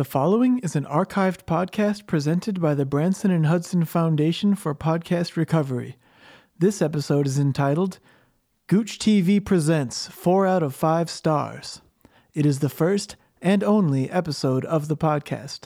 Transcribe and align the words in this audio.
The 0.00 0.04
following 0.04 0.60
is 0.60 0.76
an 0.76 0.86
archived 0.86 1.44
podcast 1.44 2.06
presented 2.06 2.58
by 2.58 2.74
the 2.74 2.86
Branson 2.86 3.30
and 3.30 3.44
Hudson 3.44 3.84
Foundation 3.84 4.54
for 4.54 4.74
Podcast 4.74 5.36
Recovery. 5.36 5.98
This 6.58 6.80
episode 6.80 7.26
is 7.26 7.38
entitled 7.38 7.98
Gooch 8.66 8.98
TV 8.98 9.44
Presents 9.44 10.08
4 10.08 10.46
out 10.46 10.62
of 10.62 10.74
5 10.74 11.10
Stars. 11.10 11.82
It 12.32 12.46
is 12.46 12.60
the 12.60 12.70
first 12.70 13.16
and 13.42 13.62
only 13.62 14.10
episode 14.10 14.64
of 14.64 14.88
the 14.88 14.96
podcast. 14.96 15.64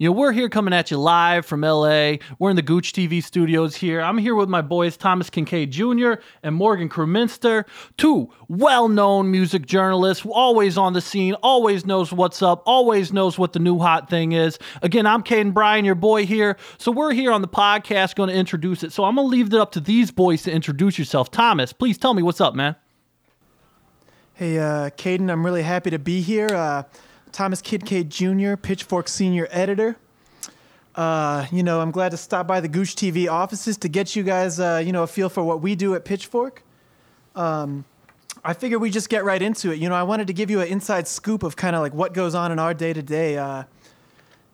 You 0.00 0.08
know, 0.08 0.12
we're 0.12 0.30
here 0.30 0.48
coming 0.48 0.72
at 0.72 0.92
you 0.92 0.96
live 0.96 1.44
from 1.44 1.62
LA. 1.62 2.18
We're 2.38 2.50
in 2.50 2.56
the 2.56 2.62
Gooch 2.62 2.92
TV 2.92 3.20
studios 3.20 3.74
here. 3.74 4.00
I'm 4.00 4.16
here 4.16 4.36
with 4.36 4.48
my 4.48 4.62
boys 4.62 4.96
Thomas 4.96 5.28
Kincaid 5.28 5.72
Jr. 5.72 6.12
and 6.44 6.54
Morgan 6.54 6.88
Kreminster, 6.88 7.64
two 7.96 8.32
well-known 8.46 9.28
music 9.28 9.66
journalists, 9.66 10.24
always 10.24 10.78
on 10.78 10.92
the 10.92 11.00
scene, 11.00 11.34
always 11.42 11.84
knows 11.84 12.12
what's 12.12 12.42
up, 12.42 12.62
always 12.64 13.12
knows 13.12 13.38
what 13.38 13.54
the 13.54 13.58
new 13.58 13.80
hot 13.80 14.08
thing 14.08 14.30
is. 14.30 14.56
Again, 14.82 15.04
I'm 15.04 15.24
Caden 15.24 15.52
Bryan, 15.52 15.84
your 15.84 15.96
boy 15.96 16.26
here. 16.26 16.56
So 16.78 16.92
we're 16.92 17.12
here 17.12 17.32
on 17.32 17.42
the 17.42 17.48
podcast 17.48 18.14
going 18.14 18.28
to 18.28 18.36
introduce 18.36 18.84
it. 18.84 18.92
So 18.92 19.02
I'm 19.02 19.16
going 19.16 19.26
to 19.26 19.30
leave 19.30 19.48
it 19.48 19.54
up 19.54 19.72
to 19.72 19.80
these 19.80 20.12
boys 20.12 20.44
to 20.44 20.52
introduce 20.52 20.96
yourself. 20.96 21.32
Thomas, 21.32 21.72
please 21.72 21.98
tell 21.98 22.14
me 22.14 22.22
what's 22.22 22.40
up, 22.40 22.54
man. 22.54 22.76
Hey, 24.34 24.60
uh, 24.60 24.90
Caden, 24.90 25.28
I'm 25.28 25.44
really 25.44 25.64
happy 25.64 25.90
to 25.90 25.98
be 25.98 26.20
here. 26.20 26.46
Uh, 26.46 26.84
Thomas 27.32 27.62
Kincaid 27.62 28.10
Jr., 28.10 28.56
Pitchfork 28.56 29.08
Senior 29.08 29.48
Editor. 29.50 29.96
Uh, 30.94 31.46
you 31.52 31.62
know, 31.62 31.80
I'm 31.80 31.90
glad 31.90 32.10
to 32.10 32.16
stop 32.16 32.46
by 32.46 32.60
the 32.60 32.68
Gooch 32.68 32.96
TV 32.96 33.30
offices 33.30 33.76
to 33.78 33.88
get 33.88 34.16
you 34.16 34.22
guys, 34.22 34.58
uh, 34.58 34.82
you 34.84 34.92
know, 34.92 35.04
a 35.04 35.06
feel 35.06 35.28
for 35.28 35.44
what 35.44 35.60
we 35.60 35.74
do 35.76 35.94
at 35.94 36.04
Pitchfork. 36.04 36.62
Um, 37.36 37.84
I 38.44 38.52
figured 38.52 38.80
we 38.80 38.90
just 38.90 39.08
get 39.08 39.24
right 39.24 39.40
into 39.40 39.70
it. 39.70 39.78
You 39.78 39.88
know, 39.88 39.94
I 39.94 40.02
wanted 40.02 40.26
to 40.26 40.32
give 40.32 40.50
you 40.50 40.60
an 40.60 40.68
inside 40.68 41.06
scoop 41.06 41.42
of 41.42 41.54
kind 41.54 41.76
of 41.76 41.82
like 41.82 41.94
what 41.94 42.14
goes 42.14 42.34
on 42.34 42.50
in 42.50 42.58
our 42.58 42.74
day 42.74 42.92
to 42.92 43.02
day. 43.02 43.34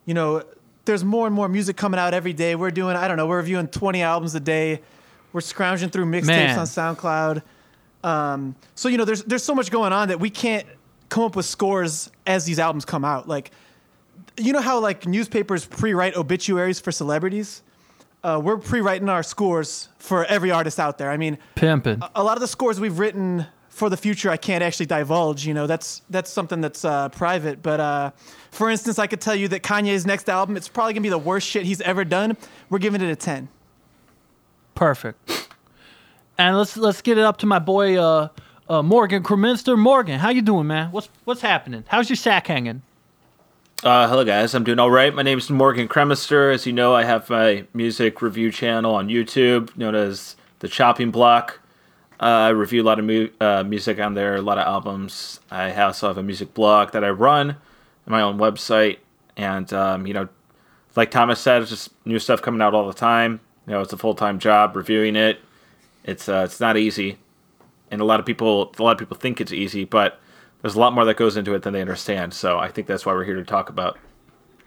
You 0.05 0.13
know, 0.13 0.43
there's 0.85 1.03
more 1.03 1.25
and 1.25 1.35
more 1.35 1.49
music 1.49 1.77
coming 1.77 1.99
out 1.99 2.13
every 2.13 2.33
day. 2.33 2.55
We're 2.55 2.71
doing, 2.71 2.95
I 2.95 3.07
don't 3.07 3.17
know, 3.17 3.25
we're 3.25 3.37
reviewing 3.37 3.67
20 3.67 4.01
albums 4.03 4.35
a 4.35 4.39
day. 4.39 4.81
We're 5.33 5.41
scrounging 5.41 5.89
through 5.89 6.05
mixtapes 6.05 6.57
on 6.57 6.95
SoundCloud. 6.95 7.41
Um, 8.03 8.55
so 8.75 8.87
you 8.87 8.97
know, 8.97 9.05
there's 9.05 9.23
there's 9.23 9.43
so 9.43 9.55
much 9.55 9.71
going 9.71 9.91
on 9.91 10.09
that 10.09 10.19
we 10.19 10.29
can't 10.29 10.67
come 11.09 11.23
up 11.23 11.35
with 11.35 11.45
scores 11.45 12.11
as 12.25 12.45
these 12.45 12.59
albums 12.59 12.85
come 12.85 13.05
out. 13.05 13.27
Like, 13.27 13.51
you 14.37 14.53
know 14.53 14.61
how 14.61 14.79
like 14.79 15.07
newspapers 15.07 15.65
pre-write 15.65 16.15
obituaries 16.15 16.79
for 16.79 16.91
celebrities. 16.91 17.61
Uh, 18.23 18.41
we're 18.43 18.57
pre-writing 18.57 19.07
our 19.07 19.21
scores 19.21 19.89
for 19.99 20.25
every 20.25 20.49
artist 20.49 20.79
out 20.79 20.97
there. 20.97 21.11
I 21.11 21.17
mean, 21.17 21.37
Pimpin'. 21.55 22.09
a 22.15 22.23
lot 22.23 22.37
of 22.37 22.41
the 22.41 22.47
scores 22.47 22.79
we've 22.79 22.97
written 22.97 23.45
for 23.69 23.89
the 23.89 23.97
future 23.97 24.29
I 24.29 24.37
can't 24.37 24.63
actually 24.63 24.87
divulge. 24.87 25.45
You 25.45 25.53
know, 25.53 25.67
that's 25.67 26.01
that's 26.09 26.31
something 26.31 26.61
that's 26.61 26.83
uh, 26.83 27.09
private. 27.09 27.61
But 27.61 27.79
uh, 27.79 28.11
for 28.51 28.69
instance, 28.69 28.97
I 28.99 29.07
could 29.07 29.21
tell 29.21 29.35
you 29.35 29.47
that 29.49 29.63
Kanye's 29.63 30.05
next 30.05 30.29
album, 30.29 30.57
it's 30.57 30.69
probably 30.69 30.93
gonna 30.93 31.03
be 31.03 31.09
the 31.09 31.17
worst 31.17 31.47
shit 31.47 31.65
he's 31.65 31.81
ever 31.81 32.03
done. 32.03 32.37
We're 32.69 32.79
giving 32.79 33.01
it 33.01 33.09
a 33.11 33.15
ten. 33.15 33.49
Perfect. 34.73 35.49
And 36.37 36.57
let's 36.57 36.75
let's 36.77 37.01
get 37.01 37.17
it 37.17 37.23
up 37.23 37.37
to 37.37 37.45
my 37.45 37.59
boy 37.59 37.99
uh, 38.69 38.81
Morgan 38.81 39.23
Kreminster. 39.23 39.77
Morgan, 39.77 40.19
how 40.19 40.29
you 40.29 40.41
doing, 40.41 40.67
man? 40.67 40.91
What's 40.91 41.09
what's 41.23 41.41
happening? 41.41 41.83
How's 41.87 42.09
your 42.09 42.17
sack 42.17 42.47
hanging? 42.47 42.81
Uh, 43.83 44.07
hello 44.07 44.23
guys, 44.23 44.55
I'm 44.55 44.63
doing 44.63 44.79
all 44.79 44.89
right. 44.89 45.13
My 45.13 45.21
name 45.21 45.37
is 45.37 45.49
Morgan 45.49 45.87
Kremister. 45.87 46.53
As 46.53 46.65
you 46.65 46.73
know, 46.73 46.95
I 46.95 47.03
have 47.03 47.29
my 47.29 47.65
music 47.73 48.21
review 48.21 48.51
channel 48.51 48.95
on 48.95 49.09
YouTube 49.09 49.75
known 49.77 49.93
as 49.93 50.35
The 50.59 50.67
Chopping 50.67 51.11
Block. 51.11 51.59
Uh, 52.19 52.23
I 52.23 52.49
review 52.49 52.81
a 52.81 52.85
lot 52.85 52.97
of 52.97 53.05
mu- 53.05 53.29
uh, 53.41 53.63
music 53.63 53.99
on 53.99 54.13
there, 54.13 54.37
a 54.37 54.41
lot 54.41 54.57
of 54.57 54.65
albums. 54.65 55.41
I 55.51 55.73
also 55.81 56.07
have 56.07 56.17
a 56.17 56.23
music 56.23 56.53
blog 56.53 56.93
that 56.93 57.03
I 57.03 57.09
run, 57.09 57.57
my 58.05 58.21
own 58.21 58.37
website, 58.37 58.99
and 59.35 59.71
um, 59.73 60.07
you 60.07 60.13
know, 60.13 60.29
like 60.95 61.11
Thomas 61.11 61.39
said, 61.39 61.61
it's 61.61 61.69
just 61.69 61.89
new 62.05 62.17
stuff 62.17 62.41
coming 62.41 62.61
out 62.61 62.73
all 62.73 62.87
the 62.87 62.93
time. 62.93 63.41
You 63.67 63.73
know, 63.73 63.81
it's 63.81 63.93
a 63.93 63.97
full 63.97 64.15
time 64.15 64.39
job 64.39 64.75
reviewing 64.75 65.15
it. 65.15 65.39
It's 66.05 66.29
uh, 66.29 66.43
it's 66.45 66.59
not 66.59 66.77
easy, 66.77 67.17
and 67.91 68.01
a 68.01 68.05
lot 68.05 68.19
of 68.19 68.25
people 68.25 68.73
a 68.77 68.83
lot 68.83 68.91
of 68.93 68.97
people 68.97 69.17
think 69.17 69.39
it's 69.41 69.51
easy, 69.53 69.85
but 69.85 70.19
there's 70.61 70.75
a 70.75 70.79
lot 70.79 70.93
more 70.93 71.05
that 71.05 71.17
goes 71.17 71.37
into 71.37 71.53
it 71.53 71.61
than 71.63 71.73
they 71.73 71.81
understand. 71.81 72.33
So 72.33 72.57
I 72.57 72.69
think 72.69 72.87
that's 72.87 73.05
why 73.05 73.13
we're 73.13 73.23
here 73.25 73.35
to 73.35 73.43
talk 73.43 73.69
about. 73.69 73.97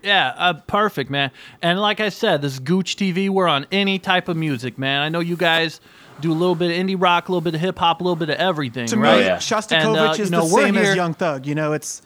Yeah, 0.03 0.33
uh, 0.37 0.53
perfect, 0.69 1.11
man. 1.11 1.33
And 1.61 1.81
like 1.81 1.99
I 1.99 2.09
said, 2.09 2.41
this 2.41 2.53
is 2.53 2.59
Gooch 2.61 2.95
TV. 2.97 3.29
We're 3.29 3.49
on 3.49 3.67
any 3.73 3.99
type 3.99 4.29
of 4.29 4.37
music, 4.37 4.79
man. 4.79 5.03
I 5.03 5.09
know 5.09 5.19
you 5.19 5.37
guys 5.37 5.81
do 6.21 6.31
a 6.31 6.35
little 6.35 6.55
bit 6.55 6.71
of 6.71 6.77
indie 6.87 6.95
rock, 7.01 7.29
a 7.29 7.33
little 7.33 7.41
bit 7.41 7.55
of 7.55 7.61
hip 7.61 7.79
hop, 7.79 8.01
a 8.01 8.05
little 8.05 8.15
bit 8.17 8.31
of 8.31 8.37
everything, 8.37 8.87
To 8.89 8.97
right? 8.97 9.19
me, 9.19 9.25
yeah. 9.25 9.39
Shostakovich 9.39 9.73
And, 9.89 9.97
uh, 9.97 10.11
is 10.13 10.19
you 10.19 10.31
know, 10.31 10.43
the 10.43 10.49
same 10.55 10.75
here- 10.75 10.85
as 10.91 10.97
Young 10.97 11.15
Thug. 11.15 11.47
You 11.47 11.57
know, 11.57 11.73
it's 11.73 12.03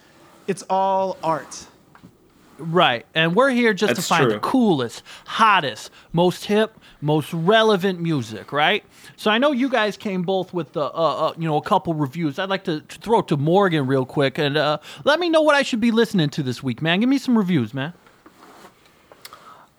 it's 0.47 0.63
all 0.71 1.19
art. 1.23 1.67
Right. 2.59 3.05
And 3.15 3.35
we're 3.35 3.51
here 3.51 3.75
just 3.75 3.91
to 3.91 3.95
That's 3.97 4.09
find 4.09 4.31
the 4.31 4.39
coolest, 4.39 5.03
hottest, 5.27 5.91
most 6.13 6.45
hip, 6.47 6.79
most 7.03 7.33
relevant 7.35 8.01
music, 8.01 8.53
right? 8.53 8.85
So 9.17 9.31
I 9.31 9.39
know 9.39 9.53
you 9.53 9.69
guys 9.69 9.97
came 9.97 10.23
both 10.23 10.55
with 10.55 10.73
the, 10.73 10.85
uh, 10.85 10.87
uh, 10.87 11.35
you 11.37 11.47
know, 11.47 11.57
a 11.57 11.63
couple 11.63 11.93
reviews. 11.93 12.39
I'd 12.39 12.49
like 12.49 12.65
to, 12.65 12.81
throw 12.89 13.19
it 13.19 13.29
to 13.29 13.37
Morgan 13.37 13.87
real 13.87 14.07
quick 14.07 14.39
and 14.39 14.57
uh, 14.57 14.79
let 15.05 15.19
me 15.19 15.29
know 15.29 15.43
what 15.43 15.55
I 15.55 15.63
should 15.63 15.81
be 15.81 15.91
listening 15.91 16.31
to 16.31 16.43
this 16.43 16.63
week, 16.63 16.81
man. 16.81 17.01
Give 17.01 17.09
me 17.09 17.19
some 17.19 17.37
reviews, 17.37 17.75
man. 17.75 17.93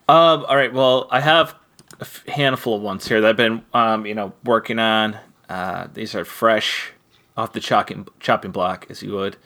Um, 0.09 0.45
all 0.45 0.55
right. 0.55 0.73
Well, 0.73 1.07
I 1.09 1.21
have 1.21 1.55
a 1.99 2.31
handful 2.31 2.75
of 2.75 2.81
ones 2.81 3.07
here 3.07 3.21
that 3.21 3.29
I've 3.29 3.37
been, 3.37 3.63
um, 3.73 4.05
you 4.05 4.13
know, 4.13 4.33
working 4.43 4.79
on. 4.79 5.17
Uh, 5.47 5.87
these 5.93 6.13
are 6.13 6.25
fresh 6.25 6.91
off 7.37 7.53
the 7.53 7.59
chopping 7.59 8.07
chopping 8.19 8.51
block, 8.51 8.87
as 8.89 9.01
you 9.01 9.13
would. 9.13 9.37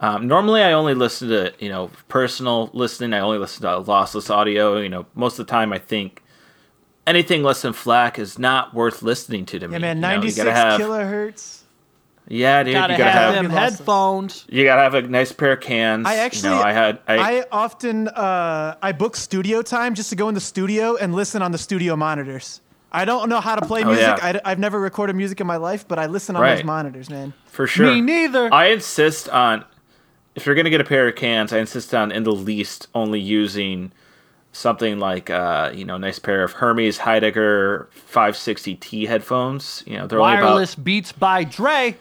Um, 0.00 0.28
normally, 0.28 0.62
I 0.62 0.72
only 0.72 0.94
listen 0.94 1.28
to 1.28 1.52
you 1.58 1.68
know 1.68 1.90
personal 2.08 2.70
listening. 2.72 3.14
I 3.14 3.20
only 3.20 3.38
listen 3.38 3.62
to 3.62 3.68
lossless 3.68 4.30
audio. 4.30 4.78
You 4.78 4.88
know, 4.88 5.06
most 5.14 5.38
of 5.38 5.46
the 5.46 5.50
time, 5.50 5.72
I 5.72 5.78
think 5.78 6.22
anything 7.06 7.42
less 7.42 7.62
than 7.62 7.72
FLAC 7.72 8.18
is 8.18 8.38
not 8.38 8.74
worth 8.74 9.02
listening 9.02 9.46
to 9.46 9.58
to 9.58 9.68
me. 9.68 9.72
Yeah, 9.74 9.78
man, 9.78 9.96
you 9.96 10.00
know, 10.02 10.08
you 10.10 10.16
96 10.16 10.48
have, 10.50 10.80
kilohertz. 10.80 11.60
Yeah, 12.28 12.64
dude, 12.64 12.72
Gotta, 12.74 12.92
you 12.94 12.98
gotta 12.98 13.10
have, 13.10 13.34
have, 13.34 13.44
them 13.44 13.52
headphones. 13.52 14.44
you 14.48 14.64
gotta 14.64 14.82
have 14.82 14.94
a 14.94 15.02
nice 15.02 15.30
pair 15.30 15.52
of 15.52 15.60
cans. 15.60 16.06
I 16.06 16.14
you 16.14 16.20
actually, 16.22 16.48
know, 16.50 16.60
I 16.60 16.72
had, 16.72 16.98
I, 17.06 17.38
I 17.38 17.44
often, 17.52 18.08
uh, 18.08 18.74
I 18.82 18.90
book 18.92 19.14
studio 19.14 19.62
time 19.62 19.94
just 19.94 20.10
to 20.10 20.16
go 20.16 20.28
in 20.28 20.34
the 20.34 20.40
studio 20.40 20.96
and 20.96 21.14
listen 21.14 21.40
on 21.40 21.52
the 21.52 21.58
studio 21.58 21.94
monitors. 21.94 22.60
I 22.90 23.04
don't 23.04 23.28
know 23.28 23.40
how 23.40 23.54
to 23.54 23.64
play 23.64 23.82
Oh, 23.84 23.88
music. 23.88 24.06
yeah. 24.06 24.40
I, 24.44 24.48
have 24.48 24.58
never 24.58 24.80
recorded 24.80 25.14
music 25.14 25.40
in 25.40 25.46
my 25.46 25.56
life, 25.56 25.86
but 25.86 25.98
I 26.00 26.06
listen 26.06 26.34
on 26.34 26.42
Right. 26.42 26.56
those 26.56 26.64
monitors, 26.64 27.08
man. 27.10 27.32
for 27.46 27.66
sure. 27.68 27.86
Me 27.94 28.00
neither. 28.00 28.52
I 28.52 28.66
insist 28.68 29.28
on 29.28 29.64
if 30.34 30.46
you're 30.46 30.54
gonna 30.56 30.70
get 30.70 30.80
a 30.80 30.84
pair 30.84 31.06
of 31.08 31.14
cans, 31.14 31.52
I 31.52 31.58
insist 31.58 31.94
on 31.94 32.10
in 32.10 32.24
the 32.24 32.32
least 32.32 32.88
only 32.94 33.20
using 33.20 33.92
something 34.56 34.98
like 34.98 35.30
uh, 35.30 35.70
you 35.74 35.84
know, 35.84 35.96
a 35.96 35.98
nice 35.98 36.18
pair 36.18 36.42
of 36.42 36.52
Hermes 36.52 36.98
Heidegger 36.98 37.88
560T 38.12 39.06
headphones. 39.06 39.82
You 39.86 39.98
know, 39.98 40.06
they're 40.06 40.18
Wireless 40.18 40.74
Beats 40.74 41.12
by 41.12 41.44
Dre. 41.44 41.96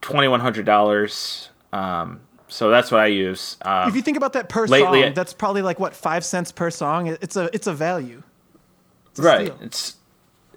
twenty 0.00 0.28
one 0.28 0.40
hundred 0.40 0.64
dollars. 0.64 1.50
Um, 1.72 2.20
so 2.48 2.70
that's 2.70 2.90
what 2.90 3.00
I 3.00 3.06
use. 3.06 3.56
Um, 3.62 3.88
If 3.90 3.96
you 3.96 4.02
think 4.02 4.16
about 4.16 4.32
that 4.32 4.48
per 4.48 4.66
lately- 4.66 5.02
song, 5.02 5.14
that's 5.14 5.32
probably 5.34 5.62
like 5.62 5.78
what 5.78 5.94
five 5.94 6.24
cents 6.24 6.50
per 6.52 6.70
song. 6.70 7.08
It's 7.08 7.36
a, 7.36 7.50
it's 7.52 7.66
a 7.66 7.74
value. 7.74 8.22
It's 9.10 9.18
a 9.18 9.22
right. 9.22 9.46
steal. 9.46 9.58
It's 9.60 9.96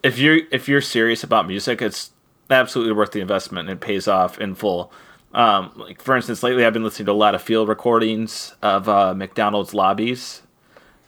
if 0.03 0.18
you're 0.18 0.40
if 0.51 0.68
you're 0.69 0.81
serious 0.81 1.24
about 1.24 1.48
music, 1.48 1.81
it's 1.81 2.12
absolutely 2.50 2.94
worth 2.94 3.12
the 3.12 3.19
investment 3.21 3.69
and 3.69 3.77
it 3.77 3.81
pays 3.86 4.07
off 4.07 4.39
in 4.39 4.56
full. 4.56 4.92
Um, 5.33 5.71
like 5.75 6.01
for 6.01 6.16
instance, 6.16 6.44
lately 6.44 6.66
I've 6.66 6.74
been 6.74 6.83
listening 6.83 7.06
to 7.07 7.12
a 7.12 7.13
lot 7.13 7.36
of 7.36 7.42
field 7.42 7.68
recordings 7.69 8.54
of 8.62 8.88
uh, 8.89 9.13
McDonald's 9.13 9.74
lobbies. 9.74 10.42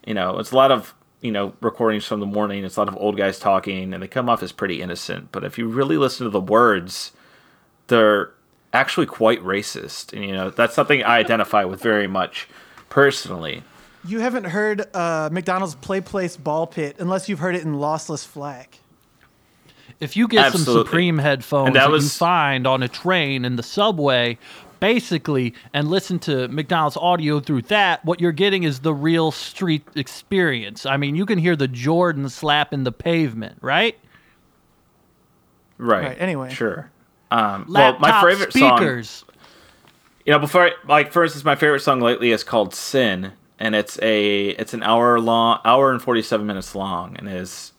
You 0.05 0.13
know, 0.13 0.39
it's 0.39 0.51
a 0.51 0.55
lot 0.55 0.71
of 0.71 0.93
you 1.21 1.31
know 1.31 1.53
recordings 1.61 2.05
from 2.05 2.19
the 2.19 2.25
morning. 2.25 2.63
It's 2.65 2.75
a 2.77 2.79
lot 2.81 2.87
of 2.89 2.97
old 2.97 3.17
guys 3.17 3.39
talking, 3.39 3.93
and 3.93 4.03
they 4.03 4.07
come 4.07 4.29
off 4.29 4.43
as 4.43 4.51
pretty 4.51 4.81
innocent. 4.81 5.31
But 5.31 5.43
if 5.43 5.57
you 5.57 5.67
really 5.67 5.97
listen 5.97 6.25
to 6.25 6.29
the 6.29 6.41
words, 6.41 7.11
they're 7.87 8.31
actually 8.73 9.05
quite 9.05 9.41
racist, 9.41 10.13
and 10.13 10.23
you 10.25 10.31
know 10.33 10.49
that's 10.49 10.73
something 10.75 11.03
I 11.03 11.17
identify 11.17 11.63
with 11.63 11.81
very 11.81 12.07
much 12.07 12.47
personally. 12.89 13.63
You 14.05 14.19
haven't 14.19 14.45
heard 14.45 14.93
uh, 14.93 15.29
McDonald's 15.31 15.75
Play 15.75 16.01
Place 16.01 16.35
Ball 16.35 16.67
Pit 16.67 16.97
unless 16.99 17.29
you've 17.29 17.39
heard 17.39 17.55
it 17.55 17.63
in 17.63 17.75
lossless 17.75 18.25
FLAC. 18.27 18.79
If 20.01 20.17
you 20.17 20.27
get 20.27 20.51
some 20.51 20.61
Supreme 20.61 21.17
headphones 21.19 21.67
And 21.67 21.75
that, 21.77 21.81
that 21.81 21.87
you 21.87 21.93
was- 21.93 22.17
find 22.17 22.67
on 22.67 22.83
a 22.83 22.89
train 22.89 23.45
in 23.45 23.55
the 23.55 23.63
subway, 23.63 24.37
basically, 24.83 25.53
and 25.73 25.87
listen 25.87 26.19
to 26.19 26.49
McDonald's 26.49 26.97
audio 26.97 27.39
through 27.39 27.61
that, 27.61 28.03
what 28.03 28.19
you're 28.19 28.33
getting 28.33 28.63
is 28.63 28.81
the 28.81 28.93
real 28.93 29.31
street 29.31 29.87
experience. 29.95 30.85
I 30.85 30.97
mean, 30.97 31.15
you 31.15 31.25
can 31.25 31.39
hear 31.39 31.55
the 31.55 31.69
Jordan 31.69 32.27
slap 32.27 32.73
in 32.73 32.83
the 32.83 32.91
pavement, 32.91 33.59
right? 33.61 33.97
Right. 35.77 36.03
Right, 36.03 36.17
anyway. 36.19 36.49
Sure. 36.53 36.91
Um, 37.31 37.65
well, 37.69 37.97
my 37.99 38.29
favorite 38.29 38.51
song. 38.51 38.77
speakers. 38.77 39.23
You 40.25 40.33
know, 40.33 40.39
before 40.39 40.67
I, 40.67 40.71
like 40.85 41.13
for 41.13 41.23
instance, 41.23 41.45
my 41.45 41.55
favorite 41.55 41.79
song 41.79 42.01
lately 42.01 42.31
is 42.31 42.43
called 42.43 42.75
"Sin," 42.75 43.31
and 43.57 43.75
it's 43.75 43.97
a 44.01 44.49
it's 44.49 44.73
an 44.73 44.83
hour 44.83 45.17
long, 45.17 45.59
hour 45.63 45.91
and 45.91 46.01
forty 46.01 46.21
seven 46.21 46.45
minutes 46.45 46.75
long, 46.75 47.15
and 47.15 47.29
is 47.29 47.71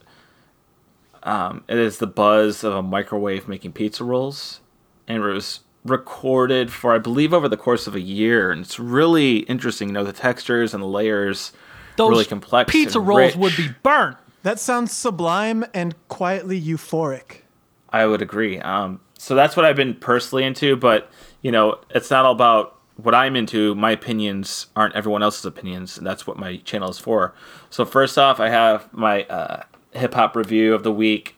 um, 1.23 1.65
it 1.69 1.77
is 1.77 1.99
the 1.99 2.07
buzz 2.07 2.65
of 2.65 2.73
a 2.73 2.83
microwave 2.83 3.47
making 3.47 3.73
pizza 3.73 4.05
rolls, 4.05 4.61
and 5.07 5.23
it 5.23 5.27
was 5.27 5.61
recorded 5.85 6.73
for 6.73 6.95
I 6.95 6.99
believe 6.99 7.33
over 7.35 7.49
the 7.49 7.57
course 7.57 7.87
of 7.87 7.95
a 7.95 8.01
year, 8.01 8.51
and 8.51 8.63
it's 8.63 8.79
really 8.79 9.39
interesting. 9.41 9.89
You 9.89 9.95
know, 9.95 10.05
the 10.05 10.13
textures 10.13 10.75
and 10.75 10.83
the 10.83 10.87
layers, 10.89 11.53
Those 11.97 12.11
really 12.11 12.25
complex. 12.25 12.71
pizza 12.71 12.99
and 12.99 13.09
rolls 13.09 13.21
rich. 13.21 13.37
would 13.37 13.57
be 13.57 13.69
burnt. 13.83 14.17
That 14.43 14.59
sounds 14.59 14.93
sublime 14.93 15.65
and 15.73 15.95
quietly 16.09 16.61
euphoric. 16.61 17.43
I 17.91 18.07
would 18.07 18.21
agree. 18.23 18.59
Um, 18.59 19.01
so 19.17 19.35
that's 19.35 19.57
what 19.57 19.65
I've 19.65 19.77
been 19.77 19.95
personally 19.95 20.45
into, 20.45 20.77
but 20.77 21.11
you 21.43 21.53
know, 21.53 21.79
it's 21.91 22.11
not 22.11 22.25
all 22.25 22.33
about 22.33 22.79
what 22.97 23.15
I'm 23.15 23.37
into. 23.37 23.75
My 23.75 23.91
opinions 23.93 24.67
aren't 24.77 24.95
everyone 24.95 25.23
else's 25.23 25.45
opinions, 25.45 25.97
and 25.99 26.07
that's 26.07 26.27
what 26.27 26.37
my 26.39 26.57
channel 26.59 26.91
is 26.91 26.99
for. 26.99 27.35
So 27.71 27.85
first 27.85 28.19
off, 28.19 28.41
I 28.41 28.49
have 28.51 28.93
my 28.93 29.25
uh, 29.25 29.63
hip 29.93 30.15
hop 30.15 30.37
review 30.37 30.75
of 30.75 30.83
the 30.83 30.93
week, 30.93 31.37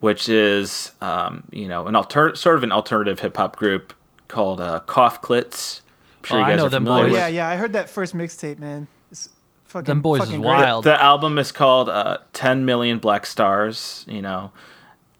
which 0.00 0.28
is 0.28 0.92
um, 1.00 1.44
you 1.50 1.68
know 1.68 1.86
an 1.86 1.96
alter- 1.96 2.34
sort 2.34 2.56
of 2.56 2.62
an 2.64 2.72
alternative 2.72 3.20
hip 3.20 3.36
hop 3.36 3.56
group 3.56 3.92
called 4.28 4.60
uh, 4.60 4.80
Cough 4.80 5.22
Clits. 5.22 5.80
I'm 6.20 6.24
sure 6.24 6.36
Oh, 6.38 6.40
you 6.40 6.52
I 6.52 6.56
know 6.56 6.66
are 6.66 6.68
them 6.70 6.84
boys. 6.84 7.04
with 7.04 7.12
Yeah, 7.14 7.28
yeah, 7.28 7.48
I 7.48 7.56
heard 7.56 7.72
that 7.74 7.88
first 7.88 8.14
mixtape, 8.16 8.58
man. 8.58 8.88
It's 9.12 9.28
fucking 9.66 9.84
Them 9.86 10.00
boys 10.02 10.20
is 10.22 10.26
fucking 10.26 10.40
great. 10.42 10.48
wild. 10.48 10.84
The 10.84 11.00
album 11.00 11.38
is 11.38 11.52
called 11.52 11.88
uh, 11.88 12.18
10 12.32 12.64
Million 12.64 12.98
Black 12.98 13.24
Stars, 13.26 14.04
you 14.08 14.20
know, 14.20 14.50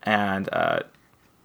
and, 0.02 0.48
uh, 0.52 0.80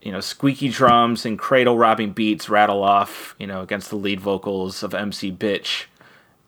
you 0.01 0.11
know, 0.11 0.19
squeaky 0.19 0.69
drums 0.69 1.25
and 1.27 1.37
cradle 1.37 1.77
robbing 1.77 2.11
beats 2.13 2.49
rattle 2.49 2.81
off, 2.83 3.35
you 3.37 3.45
know, 3.45 3.61
against 3.61 3.91
the 3.91 3.95
lead 3.95 4.19
vocals 4.19 4.81
of 4.81 4.95
MC 4.95 5.31
Bitch. 5.31 5.85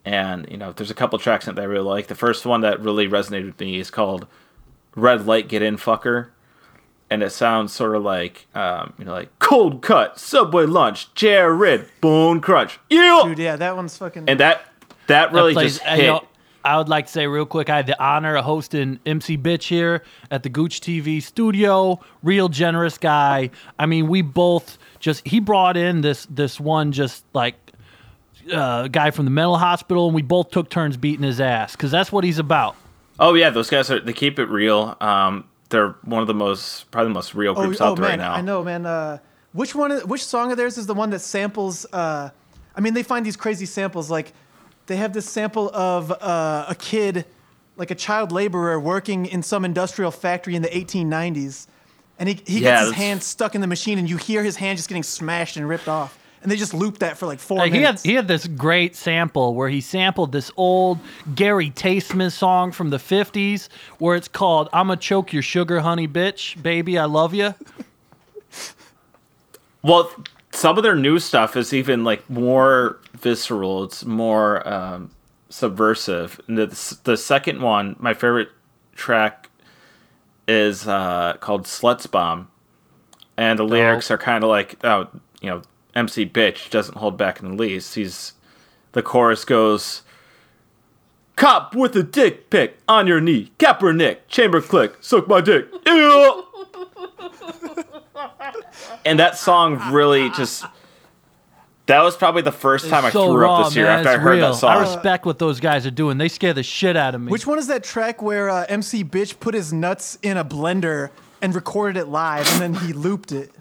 And, 0.05 0.47
you 0.49 0.57
know, 0.57 0.71
there's 0.71 0.89
a 0.91 0.95
couple 0.95 1.17
tracks 1.19 1.45
that 1.45 1.57
I 1.59 1.63
really 1.63 1.85
like. 1.87 2.07
The 2.07 2.15
first 2.15 2.45
one 2.47 2.61
that 2.61 2.79
really 2.81 3.07
resonated 3.07 3.45
with 3.45 3.59
me 3.59 3.79
is 3.79 3.91
called 3.91 4.25
Red 4.95 5.27
Light 5.27 5.47
Get 5.47 5.61
In 5.61 5.77
Fucker. 5.77 6.29
And 7.13 7.21
it 7.21 7.29
sounds 7.31 7.71
sort 7.71 7.95
of 7.95 8.01
like, 8.01 8.47
um, 8.55 8.93
you 8.97 9.05
know, 9.05 9.11
like 9.11 9.29
cold 9.37 9.83
cut, 9.83 10.17
Subway 10.19 10.65
lunch, 10.65 11.13
Jared, 11.13 11.85
Bone 12.01 12.41
Crunch. 12.41 12.79
Yeah! 12.89 13.21
Dude, 13.25 13.37
yeah, 13.37 13.55
that 13.55 13.75
one's 13.75 13.95
fucking. 13.97 14.23
And 14.27 14.39
that, 14.39 14.65
that 15.05 15.31
That 15.31 15.31
really 15.31 15.53
plays- 15.53 15.73
just 15.77 15.83
hit. 15.87 15.99
you 15.99 16.07
know, 16.07 16.25
I 16.65 16.77
would 16.77 16.89
like 16.89 17.05
to 17.05 17.11
say 17.11 17.27
real 17.27 17.45
quick, 17.45 17.69
I 17.69 17.75
had 17.75 17.85
the 17.87 18.01
honor 18.03 18.35
of 18.37 18.45
hosting 18.45 18.99
MC 19.05 19.37
Bitch 19.37 19.65
here 19.65 20.01
at 20.31 20.41
the 20.43 20.49
Gooch 20.49 20.79
TV 20.81 21.21
studio. 21.21 21.99
Real 22.23 22.49
generous 22.49 22.97
guy. 22.97 23.51
I 23.77 23.85
mean, 23.85 24.07
we 24.07 24.21
both 24.23 24.77
just 24.99 25.27
he 25.27 25.39
brought 25.41 25.75
in 25.77 26.01
this 26.01 26.25
this 26.31 26.59
one 26.61 26.93
just 26.93 27.25
like 27.33 27.55
uh, 28.51 28.87
guy 28.87 29.11
from 29.11 29.25
the 29.25 29.31
mental 29.31 29.57
hospital, 29.57 30.05
and 30.07 30.15
we 30.15 30.21
both 30.21 30.51
took 30.51 30.69
turns 30.69 30.95
beating 30.97 31.23
his 31.23 31.39
ass 31.41 31.73
because 31.73 31.91
that's 31.91 32.11
what 32.11 32.23
he's 32.23 32.39
about. 32.39 32.75
Oh 33.19 33.33
yeah, 33.33 33.49
those 33.49 33.69
guys 33.69 33.91
are 33.91 33.99
they 33.99 34.13
keep 34.13 34.39
it 34.39 34.45
real. 34.45 34.95
Um, 35.01 35.43
they're 35.69 35.95
one 36.03 36.21
of 36.21 36.27
the 36.27 36.33
most 36.33 36.89
probably 36.91 37.09
the 37.09 37.13
most 37.15 37.35
real 37.35 37.53
oh, 37.57 37.63
groups 37.65 37.81
oh 37.81 37.87
out 37.87 37.95
there 37.95 38.03
man, 38.03 38.19
right 38.19 38.25
now. 38.25 38.33
I 38.33 38.41
know, 38.41 38.63
man. 38.63 38.85
Uh, 38.85 39.19
which 39.53 39.75
one? 39.75 39.91
Which 40.07 40.25
song 40.25 40.51
of 40.51 40.57
theirs 40.57 40.77
is 40.77 40.85
the 40.85 40.93
one 40.93 41.09
that 41.11 41.19
samples? 41.19 41.85
Uh, 41.91 42.29
I 42.75 42.81
mean, 42.81 42.93
they 42.93 43.03
find 43.03 43.25
these 43.25 43.37
crazy 43.37 43.65
samples. 43.65 44.09
Like, 44.09 44.33
they 44.87 44.95
have 44.97 45.13
this 45.13 45.29
sample 45.29 45.69
of 45.75 46.11
uh, 46.11 46.65
a 46.67 46.75
kid, 46.75 47.25
like 47.77 47.91
a 47.91 47.95
child 47.95 48.31
laborer, 48.31 48.79
working 48.79 49.25
in 49.25 49.43
some 49.43 49.63
industrial 49.63 50.11
factory 50.11 50.55
in 50.55 50.61
the 50.61 50.69
1890s, 50.69 51.67
and 52.17 52.29
he 52.29 52.41
he 52.45 52.59
Yeah, 52.59 52.71
gets 52.71 52.85
his 52.85 52.93
hand 52.95 53.23
stuck 53.23 53.55
in 53.55 53.61
the 53.61 53.67
machine, 53.67 53.99
and 53.99 54.09
you 54.09 54.17
hear 54.17 54.43
his 54.43 54.55
hand 54.55 54.77
just 54.77 54.89
getting 54.89 55.03
smashed 55.03 55.55
and 55.57 55.67
ripped 55.69 55.87
off. 55.87 56.17
And 56.43 56.51
they 56.51 56.57
just 56.57 56.73
loop 56.73 56.99
that 56.99 57.17
for 57.17 57.25
like 57.25 57.39
four 57.39 57.57
Like, 57.57 57.71
he 57.71 57.77
had 57.77 57.83
minutes. 57.83 58.03
he 58.03 58.13
had 58.13 58.27
this 58.27 58.45
great 58.47 58.95
sample 58.95 59.55
where 59.55 59.69
he 59.69 59.81
sampled 59.81 60.31
this 60.33 60.51
old 60.57 60.99
Gary 61.33 61.71
Tasteman 61.71 62.31
song 62.31 62.71
from 62.71 62.89
the 62.89 62.97
'50s, 62.97 63.69
where 63.97 64.15
it's 64.15 64.27
called 64.27 64.69
"I'ma 64.73 64.95
choke 64.95 65.31
your 65.33 65.41
sugar 65.41 65.79
honey 65.79 66.07
bitch, 66.07 66.61
baby, 66.61 66.97
I 66.97 67.05
love 67.05 67.33
you." 67.33 67.55
Well, 69.81 70.11
some 70.51 70.77
of 70.77 70.83
their 70.83 70.95
new 70.95 71.19
stuff 71.19 71.55
is 71.57 71.73
even 71.73 72.03
like 72.03 72.29
more 72.29 72.99
visceral. 73.17 73.83
It's 73.83 74.05
more 74.05 74.65
um, 74.67 75.11
subversive. 75.49 76.39
And 76.47 76.57
the 76.57 76.97
the 77.03 77.17
second 77.17 77.61
one, 77.61 77.95
my 77.99 78.13
favorite 78.13 78.49
track, 78.95 79.49
is 80.47 80.87
uh, 80.87 81.35
called 81.39 81.63
"Sluts 81.63 82.09
Bomb," 82.09 82.47
and 83.37 83.59
the 83.59 83.63
lyrics 83.63 84.09
are 84.11 84.17
kind 84.17 84.43
of 84.43 84.49
like, 84.49 84.77
oh, 84.85 85.07
you 85.41 85.49
know, 85.49 85.61
MC 85.95 86.25
bitch 86.25 86.69
doesn't 86.69 86.97
hold 86.97 87.17
back 87.17 87.39
in 87.41 87.49
the 87.49 87.55
least. 87.55 87.95
He's 87.95 88.33
the 88.93 89.01
chorus 89.01 89.45
goes. 89.45 90.01
Cop 91.35 91.73
with 91.75 91.95
a 91.95 92.03
dick 92.03 92.49
pic 92.51 92.77
on 92.87 93.07
your 93.07 93.19
knee, 93.19 93.51
Kaepernick, 93.57 94.19
chamber 94.27 94.61
click, 94.61 94.95
suck 95.01 95.27
my 95.27 95.41
dick. 95.41 95.67
Yeah. 95.85 96.41
and 99.05 99.19
that 99.19 99.37
song 99.37 99.81
really 99.91 100.29
just 100.31 100.63
that 101.87 102.01
was 102.01 102.15
probably 102.15 102.43
the 102.43 102.51
first 102.51 102.87
time 102.87 103.03
I 103.03 103.09
so 103.09 103.25
threw 103.27 103.41
raw, 103.41 103.59
up 103.59 103.65
this 103.65 103.75
year 103.75 103.87
man. 103.87 103.99
after 103.99 104.09
I 104.09 104.17
heard 104.17 104.37
real. 104.37 104.51
that 104.53 104.57
song. 104.57 104.71
I 104.71 104.81
respect 104.81 105.25
what 105.25 105.39
those 105.39 105.59
guys 105.59 105.85
are 105.85 105.91
doing. 105.91 106.17
They 106.17 106.29
scare 106.29 106.53
the 106.53 106.63
shit 106.63 106.95
out 106.95 107.13
of 107.13 107.21
me. 107.21 107.31
Which 107.31 107.45
one 107.45 107.59
is 107.59 107.67
that 107.67 107.83
track 107.83 108.21
where 108.21 108.49
uh, 108.49 108.65
MC 108.69 109.03
Bitch 109.03 109.39
put 109.39 109.53
his 109.53 109.73
nuts 109.73 110.17
in 110.21 110.37
a 110.37 110.45
blender 110.45 111.09
and 111.41 111.53
recorded 111.53 111.99
it 111.99 112.07
live, 112.07 112.47
and 112.53 112.61
then 112.61 112.85
he 112.85 112.93
looped 112.93 113.33
it? 113.33 113.51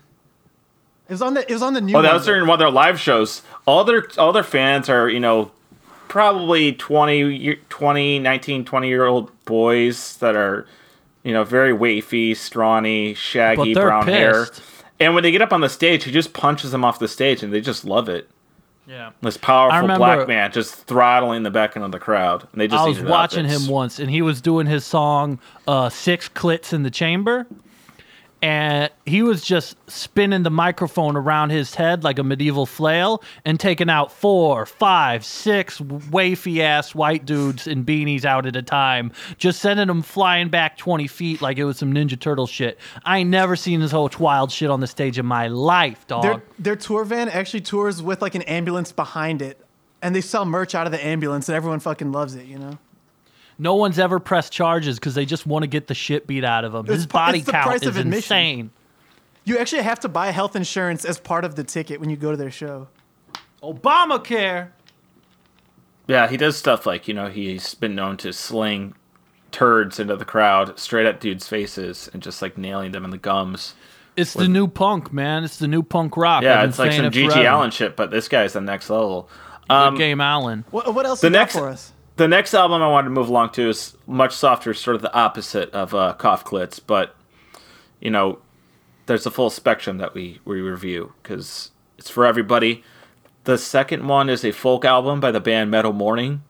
It 1.12 1.16
was 1.16 1.20
on 1.22 1.34
the. 1.34 1.42
It 1.46 1.52
was 1.52 1.60
on 1.62 1.74
the 1.74 1.82
new. 1.82 1.94
oh, 1.94 2.00
that 2.00 2.14
was 2.14 2.24
during 2.24 2.46
one 2.46 2.54
of 2.54 2.58
their 2.58 2.70
live 2.70 2.98
shows. 2.98 3.42
All 3.66 3.84
their 3.84 4.06
all 4.16 4.32
their 4.32 4.42
fans 4.42 4.88
are, 4.88 5.10
you 5.10 5.20
know, 5.20 5.50
probably 6.08 6.72
20, 6.72 7.34
year- 7.36 7.58
20 7.68 8.18
19, 8.18 8.64
20 8.64 8.88
year 8.88 9.04
old 9.04 9.30
boys 9.44 10.16
that 10.16 10.34
are, 10.34 10.66
you 11.22 11.34
know, 11.34 11.44
very 11.44 11.74
wafy, 11.74 12.34
scrawny, 12.34 13.12
shaggy 13.12 13.56
But 13.74 13.74
they're 13.74 13.88
brown 13.88 14.06
hair. 14.06 14.46
And 14.98 15.12
when 15.14 15.22
they 15.22 15.30
get 15.32 15.42
up 15.42 15.52
on 15.52 15.60
the 15.60 15.68
stage, 15.68 16.04
he 16.04 16.10
just 16.12 16.32
punches 16.32 16.70
them 16.70 16.82
off 16.82 16.98
the 16.98 17.08
stage, 17.08 17.42
and 17.42 17.52
they 17.52 17.60
just 17.60 17.84
love 17.84 18.08
it. 18.08 18.30
yeah. 18.86 19.10
This 19.20 19.36
powerful 19.36 19.80
remember- 19.82 19.98
black 19.98 20.28
man 20.28 20.50
just 20.50 20.74
throttling 20.86 21.42
the 21.42 21.50
back 21.50 21.76
end 21.76 21.84
of 21.84 21.92
the 21.92 21.98
crowd, 21.98 22.48
and 22.52 22.58
they 22.58 22.68
just 22.68 22.82
I 22.82 22.88
was 22.88 22.96
eat 22.96 23.00
it 23.02 23.04
up. 23.06 23.10
watching 23.10 23.44
It's- 23.44 23.64
him 23.66 23.70
once, 23.70 23.98
and 23.98 24.08
he 24.10 24.22
was 24.22 24.40
doing 24.40 24.66
his 24.66 24.82
song 24.86 25.38
uh, 25.68 25.90
Six 25.90 26.30
Clits 26.30 26.72
in 26.72 26.82
the 26.84 26.90
Chamber. 26.90 27.46
And 28.42 28.90
he 29.06 29.22
was 29.22 29.42
just 29.42 29.76
spinning 29.88 30.42
the 30.42 30.50
microphone 30.50 31.16
around 31.16 31.50
his 31.50 31.76
head 31.76 32.02
like 32.02 32.18
a 32.18 32.24
medieval 32.24 32.66
flail 32.66 33.22
and 33.44 33.58
taking 33.58 33.88
out 33.88 34.10
four, 34.10 34.66
five, 34.66 35.24
six 35.24 35.78
wafy 35.78 36.58
ass 36.58 36.92
white 36.92 37.24
dudes 37.24 37.68
in 37.68 37.84
beanies 37.84 38.24
out 38.24 38.44
at 38.44 38.56
a 38.56 38.62
time, 38.62 39.12
just 39.38 39.60
sending 39.60 39.86
them 39.86 40.02
flying 40.02 40.48
back 40.48 40.76
20 40.76 41.06
feet 41.06 41.40
like 41.40 41.56
it 41.56 41.64
was 41.64 41.78
some 41.78 41.92
Ninja 41.92 42.18
Turtle 42.18 42.48
shit. 42.48 42.78
I 43.04 43.18
ain't 43.18 43.30
never 43.30 43.54
seen 43.54 43.78
this 43.78 43.92
whole 43.92 44.10
wild 44.18 44.50
shit 44.50 44.70
on 44.70 44.80
the 44.80 44.86
stage 44.86 45.18
in 45.18 45.26
my 45.26 45.48
life, 45.48 46.06
dog. 46.06 46.22
Their 46.22 46.42
their 46.58 46.76
tour 46.76 47.04
van 47.04 47.28
actually 47.28 47.60
tours 47.60 48.02
with 48.02 48.22
like 48.22 48.34
an 48.34 48.42
ambulance 48.42 48.92
behind 48.92 49.40
it, 49.40 49.64
and 50.02 50.14
they 50.14 50.20
sell 50.20 50.44
merch 50.44 50.74
out 50.74 50.86
of 50.86 50.92
the 50.92 51.04
ambulance, 51.04 51.48
and 51.48 51.56
everyone 51.56 51.80
fucking 51.80 52.10
loves 52.10 52.34
it. 52.34 52.46
You 52.46 52.58
know. 52.58 52.78
No 53.58 53.74
one's 53.76 53.98
ever 53.98 54.18
pressed 54.18 54.52
charges 54.52 54.98
because 54.98 55.14
they 55.14 55.24
just 55.24 55.46
want 55.46 55.62
to 55.62 55.66
get 55.66 55.86
the 55.86 55.94
shit 55.94 56.26
beat 56.26 56.44
out 56.44 56.64
of 56.64 56.74
him. 56.74 56.86
His 56.86 57.04
It's- 57.04 57.12
body 57.12 57.38
it's 57.38 57.46
the 57.46 57.52
count 57.52 57.66
price 57.66 57.82
is 57.82 57.88
of 57.88 57.96
admission. 57.96 58.16
insane. 58.16 58.70
You 59.44 59.58
actually 59.58 59.82
have 59.82 60.00
to 60.00 60.08
buy 60.08 60.28
health 60.30 60.54
insurance 60.56 61.04
as 61.04 61.18
part 61.18 61.44
of 61.44 61.54
the 61.56 61.64
ticket 61.64 62.00
when 62.00 62.10
you 62.10 62.16
go 62.16 62.30
to 62.30 62.36
their 62.36 62.50
show. 62.50 62.88
Obamacare. 63.62 64.68
Yeah, 66.06 66.28
he 66.28 66.36
does 66.36 66.56
stuff 66.56 66.84
like 66.86 67.06
you 67.08 67.14
know 67.14 67.28
he's 67.28 67.74
been 67.74 67.94
known 67.94 68.16
to 68.18 68.32
sling 68.32 68.94
turds 69.50 70.00
into 70.00 70.16
the 70.16 70.24
crowd 70.24 70.78
straight 70.78 71.06
at 71.06 71.20
dudes' 71.20 71.46
faces 71.46 72.08
and 72.12 72.22
just 72.22 72.42
like 72.42 72.56
nailing 72.58 72.92
them 72.92 73.04
in 73.04 73.10
the 73.10 73.18
gums. 73.18 73.74
It's 74.16 74.34
the 74.34 74.48
new 74.48 74.66
punk, 74.68 75.12
man. 75.12 75.42
It's 75.44 75.58
the 75.58 75.68
new 75.68 75.82
punk 75.82 76.16
rock. 76.16 76.42
Yeah, 76.42 76.64
it's 76.64 76.78
like 76.78 76.92
saying 76.92 77.12
some 77.12 77.22
it 77.22 77.30
GG. 77.30 77.50
Allin 77.50 77.70
shit, 77.70 77.96
but 77.96 78.10
this 78.10 78.28
guy's 78.28 78.52
the 78.52 78.60
next 78.60 78.90
level. 78.90 79.28
Um, 79.70 79.94
game 79.96 80.20
Allen. 80.20 80.64
What, 80.70 80.92
what 80.94 81.06
else 81.06 81.20
The 81.20 81.28
you 81.28 81.32
got 81.32 81.38
next- 81.38 81.52
for 81.56 81.68
us? 81.68 81.92
The 82.16 82.28
next 82.28 82.54
album 82.54 82.82
I 82.82 82.88
wanted 82.88 83.08
to 83.08 83.14
move 83.14 83.28
along 83.28 83.50
to 83.50 83.68
is 83.68 83.96
much 84.06 84.34
softer, 84.34 84.74
sort 84.74 84.96
of 84.96 85.02
the 85.02 85.14
opposite 85.14 85.70
of 85.70 85.94
uh, 85.94 86.14
Cough 86.14 86.44
Clits, 86.44 86.80
but 86.84 87.14
you 88.00 88.10
know, 88.10 88.38
there's 89.06 89.26
a 89.26 89.30
full 89.30 89.50
spectrum 89.50 89.98
that 89.98 90.14
we 90.14 90.40
we 90.44 90.60
review 90.60 91.12
because 91.22 91.70
it's 91.98 92.10
for 92.10 92.26
everybody. 92.26 92.84
The 93.44 93.58
second 93.58 94.06
one 94.06 94.28
is 94.28 94.44
a 94.44 94.52
folk 94.52 94.84
album 94.84 95.20
by 95.20 95.30
the 95.30 95.40
band 95.40 95.70
Metal 95.70 95.92
Morning, 95.92 96.42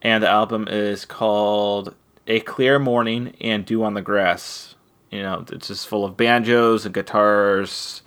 and 0.00 0.22
the 0.22 0.28
album 0.28 0.68
is 0.68 1.04
called 1.04 1.94
"A 2.26 2.40
Clear 2.40 2.78
Morning" 2.78 3.34
and 3.40 3.64
"Dew 3.64 3.82
on 3.82 3.94
the 3.94 4.02
Grass." 4.02 4.74
You 5.10 5.22
know, 5.22 5.44
it's 5.50 5.68
just 5.68 5.88
full 5.88 6.04
of 6.04 6.16
banjos 6.16 6.84
and 6.84 6.94
guitars 6.94 8.02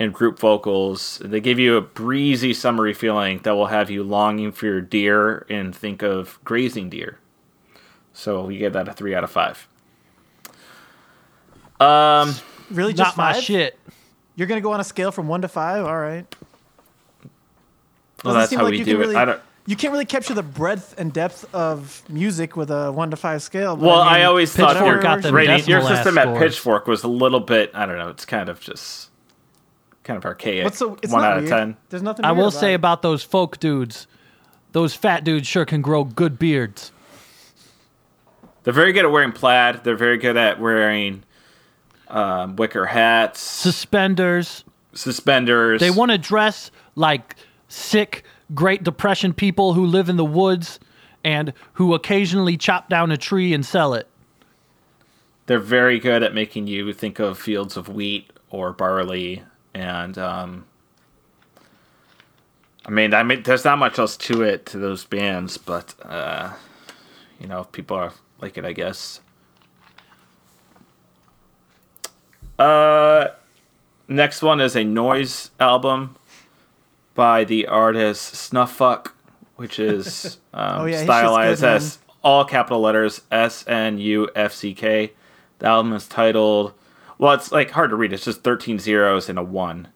and 0.00 0.12
group 0.12 0.38
vocals. 0.40 1.20
They 1.24 1.40
give 1.40 1.58
you 1.60 1.76
a 1.76 1.80
breezy, 1.80 2.52
summery 2.54 2.94
feeling 2.94 3.38
that 3.44 3.52
will 3.52 3.66
have 3.66 3.90
you 3.90 4.02
longing 4.02 4.50
for 4.50 4.66
your 4.66 4.80
deer 4.80 5.46
and 5.48 5.76
think 5.76 6.02
of 6.02 6.40
grazing 6.42 6.90
deer. 6.90 7.18
So 8.12 8.44
we 8.44 8.58
give 8.58 8.72
that 8.72 8.88
a 8.88 8.92
three 8.92 9.14
out 9.14 9.22
of 9.22 9.30
five. 9.30 9.68
Um, 11.78 12.34
Really, 12.70 12.92
just 12.92 13.16
Not 13.16 13.34
my 13.34 13.40
shit. 13.40 13.78
You're 14.36 14.46
gonna 14.46 14.60
go 14.60 14.72
on 14.72 14.80
a 14.80 14.84
scale 14.84 15.10
from 15.10 15.26
one 15.28 15.42
to 15.42 15.48
five. 15.48 15.84
All 15.84 15.98
right. 15.98 16.24
Well, 18.24 18.34
Doesn't 18.34 18.38
that's 18.40 18.50
seem 18.50 18.58
how 18.60 18.64
like 18.66 18.72
we 18.72 18.78
you 18.78 18.84
do 18.84 18.92
can 18.92 19.00
it. 19.00 19.04
really- 19.04 19.16
I 19.16 19.24
don't. 19.24 19.40
You 19.66 19.76
can't 19.76 19.92
really 19.92 20.04
capture 20.06 20.34
the 20.34 20.42
breadth 20.42 20.94
and 20.98 21.12
depth 21.12 21.52
of 21.54 22.02
music 22.08 22.56
with 22.56 22.70
a 22.70 22.90
one 22.90 23.10
to 23.10 23.16
five 23.16 23.42
scale. 23.42 23.76
but 23.76 23.86
Well, 23.86 24.00
I, 24.00 24.20
I 24.20 24.24
always 24.24 24.52
thought 24.52 24.84
your 24.84 24.98
got 25.00 25.22
them 25.22 25.34
rating, 25.34 25.64
your 25.68 25.82
system 25.82 26.16
at 26.18 26.24
scores. 26.24 26.38
Pitchfork 26.38 26.86
was 26.86 27.02
a 27.04 27.08
little 27.08 27.40
bit. 27.40 27.70
I 27.74 27.86
don't 27.86 27.98
know. 27.98 28.08
It's 28.08 28.24
kind 28.24 28.48
of 28.48 28.60
just 28.60 29.09
kind 30.10 30.18
of 30.18 30.24
archaic. 30.24 30.64
What's 30.64 30.78
so? 30.78 30.98
It's 31.02 31.12
one 31.12 31.22
not 31.22 31.32
out 31.36 31.38
of 31.44 31.48
ten. 31.48 31.76
There's 31.88 32.02
nothing. 32.02 32.24
I 32.24 32.32
weird 32.32 32.38
will 32.38 32.48
about 32.48 32.58
say 32.60 32.72
it. 32.72 32.74
about 32.74 33.02
those 33.02 33.22
folk 33.22 33.60
dudes, 33.60 34.08
those 34.72 34.92
fat 34.92 35.22
dudes 35.22 35.46
sure 35.46 35.64
can 35.64 35.82
grow 35.82 36.02
good 36.02 36.36
beards. 36.36 36.90
They're 38.64 38.74
very 38.74 38.92
good 38.92 39.04
at 39.04 39.12
wearing 39.12 39.30
plaid. 39.32 39.84
They're 39.84 39.94
very 39.96 40.18
good 40.18 40.36
at 40.36 40.58
wearing 40.60 41.22
um, 42.08 42.56
wicker 42.56 42.86
hats, 42.86 43.40
Suspenders. 43.40 44.64
suspenders. 44.94 45.80
They 45.80 45.90
want 45.92 46.10
to 46.10 46.18
dress 46.18 46.72
like 46.96 47.36
sick 47.68 48.24
Great 48.52 48.82
Depression 48.82 49.32
people 49.32 49.74
who 49.74 49.86
live 49.86 50.08
in 50.08 50.16
the 50.16 50.24
woods 50.24 50.80
and 51.22 51.52
who 51.74 51.94
occasionally 51.94 52.56
chop 52.56 52.88
down 52.88 53.12
a 53.12 53.16
tree 53.16 53.54
and 53.54 53.64
sell 53.64 53.94
it. 53.94 54.08
They're 55.46 55.58
very 55.60 55.98
good 56.00 56.22
at 56.24 56.34
making 56.34 56.66
you 56.66 56.92
think 56.92 57.18
of 57.20 57.38
fields 57.38 57.76
of 57.76 57.88
wheat 57.88 58.30
or 58.50 58.72
barley, 58.72 59.42
and 59.74 60.16
um, 60.18 60.64
I 62.86 62.90
mean, 62.90 63.14
I 63.14 63.22
mean, 63.22 63.42
there's 63.42 63.64
not 63.64 63.78
much 63.78 63.98
else 63.98 64.16
to 64.18 64.42
it 64.42 64.66
to 64.66 64.78
those 64.78 65.04
bands, 65.04 65.58
but 65.58 65.94
uh, 66.02 66.52
you 67.38 67.46
know, 67.46 67.60
if 67.60 67.72
people 67.72 67.96
are 67.96 68.12
like 68.40 68.58
it, 68.58 68.64
I 68.64 68.72
guess. 68.72 69.20
Uh, 72.58 73.28
next 74.06 74.42
one 74.42 74.60
is 74.60 74.76
a 74.76 74.84
noise 74.84 75.50
album 75.58 76.16
by 77.14 77.44
the 77.44 77.66
artist 77.66 78.34
Snufffuck, 78.52 79.12
which 79.56 79.78
is 79.78 80.38
um, 80.54 80.82
Oh, 80.82 80.84
yeah, 80.84 81.02
stylized 81.04 81.64
as 81.64 81.98
all 82.22 82.44
capital 82.44 82.80
letters 82.80 83.22
S 83.30 83.64
N 83.66 83.98
U 83.98 84.28
F 84.34 84.52
C 84.52 84.74
K. 84.74 85.12
The 85.58 85.66
album 85.66 85.92
is 85.92 86.06
titled, 86.06 86.72
well, 87.20 87.34
it's 87.34 87.52
like 87.52 87.70
hard 87.70 87.90
to 87.90 87.96
read. 87.96 88.12
It's 88.12 88.24
just 88.24 88.42
13 88.42 88.78
zeros 88.78 89.28
and 89.28 89.38
a 89.38 89.42
one. 89.42 89.88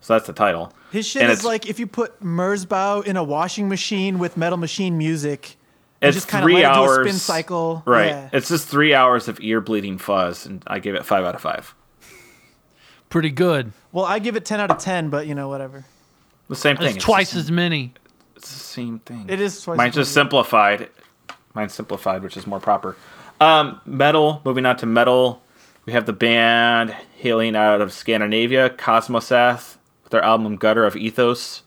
So 0.00 0.14
that's 0.14 0.26
the 0.26 0.32
title. 0.32 0.72
his 0.92 1.06
shit 1.06 1.22
and 1.22 1.30
is 1.32 1.44
like 1.44 1.68
if 1.68 1.78
you 1.80 1.86
put 1.86 2.22
Merzbow 2.22 3.04
in 3.04 3.16
a 3.16 3.24
washing 3.24 3.68
machine 3.68 4.18
with 4.18 4.36
Metal 4.36 4.56
Machine 4.58 4.96
music. 4.98 5.56
and 6.00 6.08
It's 6.08 6.16
just 6.16 6.28
kind 6.28 6.42
of 6.44 6.46
three 6.46 6.62
let 6.62 6.70
it 6.70 6.74
do 6.74 6.80
a 6.80 6.82
hours. 6.84 7.06
spin 7.08 7.18
cycle. 7.18 7.82
Right. 7.86 8.06
Yeah. 8.08 8.30
It's 8.32 8.48
just 8.48 8.68
three 8.68 8.94
hours 8.94 9.26
of 9.28 9.40
ear 9.40 9.60
bleeding 9.60 9.98
fuzz, 9.98 10.46
and 10.46 10.62
I 10.66 10.78
gave 10.78 10.94
it 10.94 11.04
five 11.04 11.24
out 11.24 11.34
of 11.34 11.40
five. 11.40 11.74
Pretty 13.08 13.30
good. 13.30 13.72
Well, 13.92 14.04
I 14.04 14.18
give 14.18 14.36
it 14.36 14.44
ten 14.44 14.60
out 14.60 14.70
of 14.70 14.78
ten, 14.78 15.10
but 15.10 15.26
you 15.26 15.34
know 15.34 15.48
whatever. 15.48 15.84
The 16.48 16.56
same 16.56 16.76
thing. 16.76 16.86
It's 16.88 16.96
It's 16.96 17.04
twice 17.04 17.34
as 17.34 17.50
many. 17.50 17.92
It's 18.36 18.52
the 18.52 18.58
same 18.60 18.98
thing. 19.00 19.26
It 19.28 19.40
is 19.40 19.60
twice. 19.62 19.76
Mine's 19.78 19.96
as 19.96 20.06
just 20.06 20.16
many. 20.16 20.24
simplified. 20.26 20.88
Mine's 21.54 21.72
simplified, 21.74 22.22
which 22.22 22.36
is 22.36 22.46
more 22.46 22.60
proper. 22.60 22.96
Um, 23.40 23.80
metal. 23.86 24.42
Moving 24.44 24.66
on 24.66 24.76
to 24.78 24.86
metal, 24.86 25.42
we 25.86 25.92
have 25.92 26.04
the 26.04 26.12
band 26.12 26.90
hailing 27.18 27.56
out 27.56 27.80
of 27.80 27.92
Scandinavia, 27.92 28.68
Cosmosath, 28.70 29.76
with 30.02 30.10
their 30.10 30.22
album 30.22 30.56
"Gutter 30.56 30.84
of 30.84 30.96
Ethos." 30.96 31.62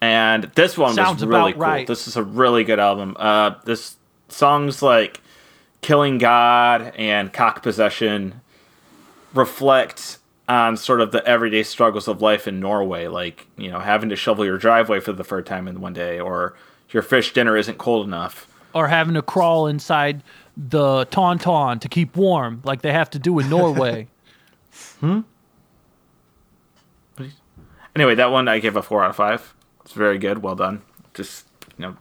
And 0.00 0.44
this 0.54 0.78
one 0.78 0.94
Sounds 0.94 1.22
was 1.22 1.28
really 1.28 1.52
cool. 1.52 1.62
right. 1.62 1.86
This 1.86 2.06
is 2.06 2.16
a 2.16 2.22
really 2.22 2.62
good 2.62 2.78
album. 2.78 3.16
Uh, 3.18 3.54
this 3.64 3.96
songs 4.28 4.82
like 4.82 5.20
"Killing 5.80 6.18
God" 6.18 6.92
and 6.96 7.32
"Cock 7.32 7.62
Possession" 7.62 8.40
reflect 9.34 10.18
on 10.48 10.76
sort 10.76 11.00
of 11.00 11.12
the 11.12 11.26
everyday 11.26 11.62
struggles 11.62 12.08
of 12.08 12.22
life 12.22 12.46
in 12.46 12.60
Norway, 12.60 13.06
like 13.06 13.46
you 13.56 13.70
know 13.70 13.80
having 13.80 14.10
to 14.10 14.16
shovel 14.16 14.44
your 14.44 14.58
driveway 14.58 15.00
for 15.00 15.12
the 15.12 15.24
third 15.24 15.46
time 15.46 15.66
in 15.66 15.80
one 15.80 15.94
day, 15.94 16.20
or 16.20 16.54
your 16.90 17.02
fish 17.02 17.32
dinner 17.32 17.56
isn't 17.56 17.78
cold 17.78 18.06
enough. 18.06 18.46
Or 18.74 18.88
having 18.88 19.14
to 19.14 19.22
crawl 19.22 19.66
inside 19.66 20.22
the 20.58 21.06
tauntaun 21.06 21.80
to 21.80 21.88
keep 21.88 22.16
warm, 22.16 22.60
like 22.64 22.82
they 22.82 22.92
have 22.92 23.08
to 23.10 23.18
do 23.18 23.38
in 23.38 23.48
Norway. 23.48 24.08
Hmm. 25.00 25.20
Anyway, 27.96 28.14
that 28.14 28.30
one 28.30 28.46
I 28.48 28.58
gave 28.60 28.76
a 28.76 28.82
four 28.82 29.02
out 29.02 29.10
of 29.10 29.16
five. 29.16 29.54
It's 29.84 29.92
very 29.92 30.18
good, 30.18 30.42
well 30.42 30.54
done. 30.54 30.82
Just 31.14 31.46
you 31.76 31.82
know, 31.86 31.96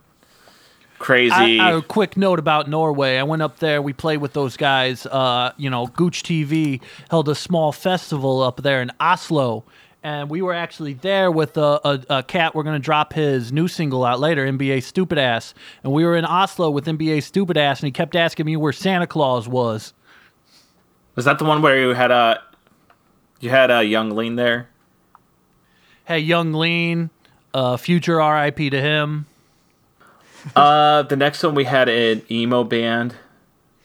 crazy. 0.99 1.59
I, 1.59 1.69
I- 1.69 1.77
a 1.77 1.81
quick 1.81 2.17
note 2.17 2.37
about 2.39 2.69
Norway. 2.69 3.17
I 3.17 3.23
went 3.23 3.41
up 3.41 3.59
there. 3.59 3.81
We 3.81 3.93
played 3.93 4.17
with 4.17 4.33
those 4.33 4.57
guys. 4.57 5.05
Uh, 5.07 5.53
you 5.57 5.69
know, 5.69 5.87
Gooch 5.87 6.21
TV 6.23 6.81
held 7.09 7.29
a 7.29 7.35
small 7.35 7.71
festival 7.71 8.43
up 8.43 8.61
there 8.61 8.81
in 8.81 8.91
Oslo, 8.99 9.63
and 10.07 10.29
we 10.29 10.41
were 10.41 10.53
actually 10.53 10.93
there 10.93 11.29
with 11.29 11.57
a, 11.57 11.81
a, 11.83 12.17
a 12.19 12.23
cat. 12.23 12.55
We're 12.55 12.63
gonna 12.63 12.79
drop 12.79 13.11
his 13.11 13.51
new 13.51 13.67
single 13.67 14.05
out 14.05 14.21
later, 14.21 14.47
NBA 14.47 14.83
Stupid 14.83 15.17
Ass, 15.17 15.53
and 15.83 15.91
we 15.91 16.05
were 16.05 16.15
in 16.15 16.23
Oslo 16.23 16.69
with 16.69 16.85
NBA 16.85 17.23
Stupid 17.23 17.57
Ass, 17.57 17.81
and 17.81 17.87
he 17.87 17.91
kept 17.91 18.15
asking 18.15 18.45
me 18.45 18.55
where 18.55 18.71
Santa 18.71 19.05
Claus 19.05 19.49
was. 19.49 19.93
Was 21.15 21.25
that 21.25 21.39
the 21.39 21.43
one 21.43 21.61
where 21.61 21.77
you 21.77 21.89
had 21.89 22.11
a 22.11 22.41
you 23.41 23.49
had 23.49 23.69
a 23.69 23.83
Yung 23.83 24.11
Lean 24.15 24.37
there? 24.37 24.69
Hey, 26.05 26.19
Yung 26.19 26.53
Lean, 26.53 27.09
uh, 27.53 27.75
future 27.75 28.15
RIP 28.15 28.71
to 28.71 28.79
him. 28.79 29.25
Uh, 30.55 31.01
the 31.01 31.17
next 31.17 31.43
one 31.43 31.53
we 31.53 31.65
had 31.65 31.89
an 31.89 32.21
emo 32.31 32.63
band, 32.63 33.13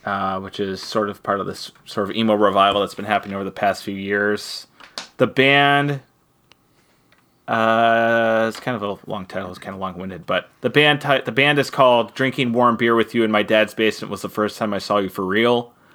uh, 0.04 0.38
which 0.38 0.60
is 0.60 0.80
sort 0.80 1.10
of 1.10 1.20
part 1.24 1.40
of 1.40 1.46
this 1.48 1.72
sort 1.84 2.08
of 2.08 2.14
emo 2.14 2.34
revival 2.34 2.80
that's 2.80 2.94
been 2.94 3.06
happening 3.06 3.34
over 3.34 3.42
the 3.42 3.50
past 3.50 3.82
few 3.82 3.96
years. 3.96 4.68
The 5.16 5.26
band, 5.26 6.00
uh, 7.48 8.46
it's 8.48 8.60
kind 8.60 8.76
of 8.76 8.82
a 8.82 9.10
long 9.10 9.26
title. 9.26 9.50
It's 9.50 9.58
kind 9.58 9.74
of 9.74 9.80
long-winded, 9.80 10.26
but 10.26 10.48
the 10.60 10.70
band 10.70 11.00
ti- 11.00 11.22
the 11.24 11.32
band 11.32 11.58
is 11.58 11.70
called 11.70 12.14
"Drinking 12.14 12.52
Warm 12.52 12.76
Beer 12.76 12.94
with 12.94 13.14
You 13.14 13.24
in 13.24 13.30
My 13.30 13.42
Dad's 13.42 13.74
Basement" 13.74 14.10
was 14.10 14.22
the 14.22 14.28
first 14.28 14.58
time 14.58 14.72
I 14.74 14.78
saw 14.78 14.98
you 14.98 15.08
for 15.08 15.24
real. 15.24 15.72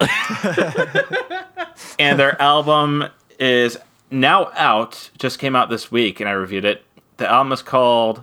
and 1.98 2.18
their 2.18 2.40
album 2.40 3.04
is 3.38 3.78
now 4.10 4.50
out. 4.54 5.10
Just 5.18 5.38
came 5.38 5.56
out 5.56 5.70
this 5.70 5.90
week, 5.90 6.20
and 6.20 6.28
I 6.28 6.32
reviewed 6.32 6.64
it. 6.64 6.84
The 7.16 7.28
album 7.28 7.52
is 7.52 7.62
called 7.62 8.22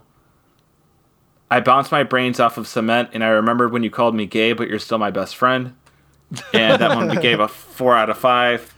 I 1.50 1.62
bounced 1.62 1.90
my 1.92 2.04
brains 2.04 2.40
off 2.40 2.58
of 2.58 2.68
cement, 2.68 3.10
and 3.14 3.24
I 3.24 3.28
remembered 3.28 3.72
when 3.72 3.82
you 3.82 3.90
called 3.90 4.14
me 4.14 4.26
gay, 4.26 4.54
but 4.54 4.68
you're 4.68 4.80
still 4.80 4.98
my 4.98 5.12
best 5.12 5.36
friend. 5.36 5.74
And 6.54 6.82
that 6.82 6.96
one 6.96 7.08
we 7.08 7.18
gave 7.18 7.40
a 7.40 7.48
four 7.48 7.96
out 7.96 8.10
of 8.10 8.18
five. 8.18 8.75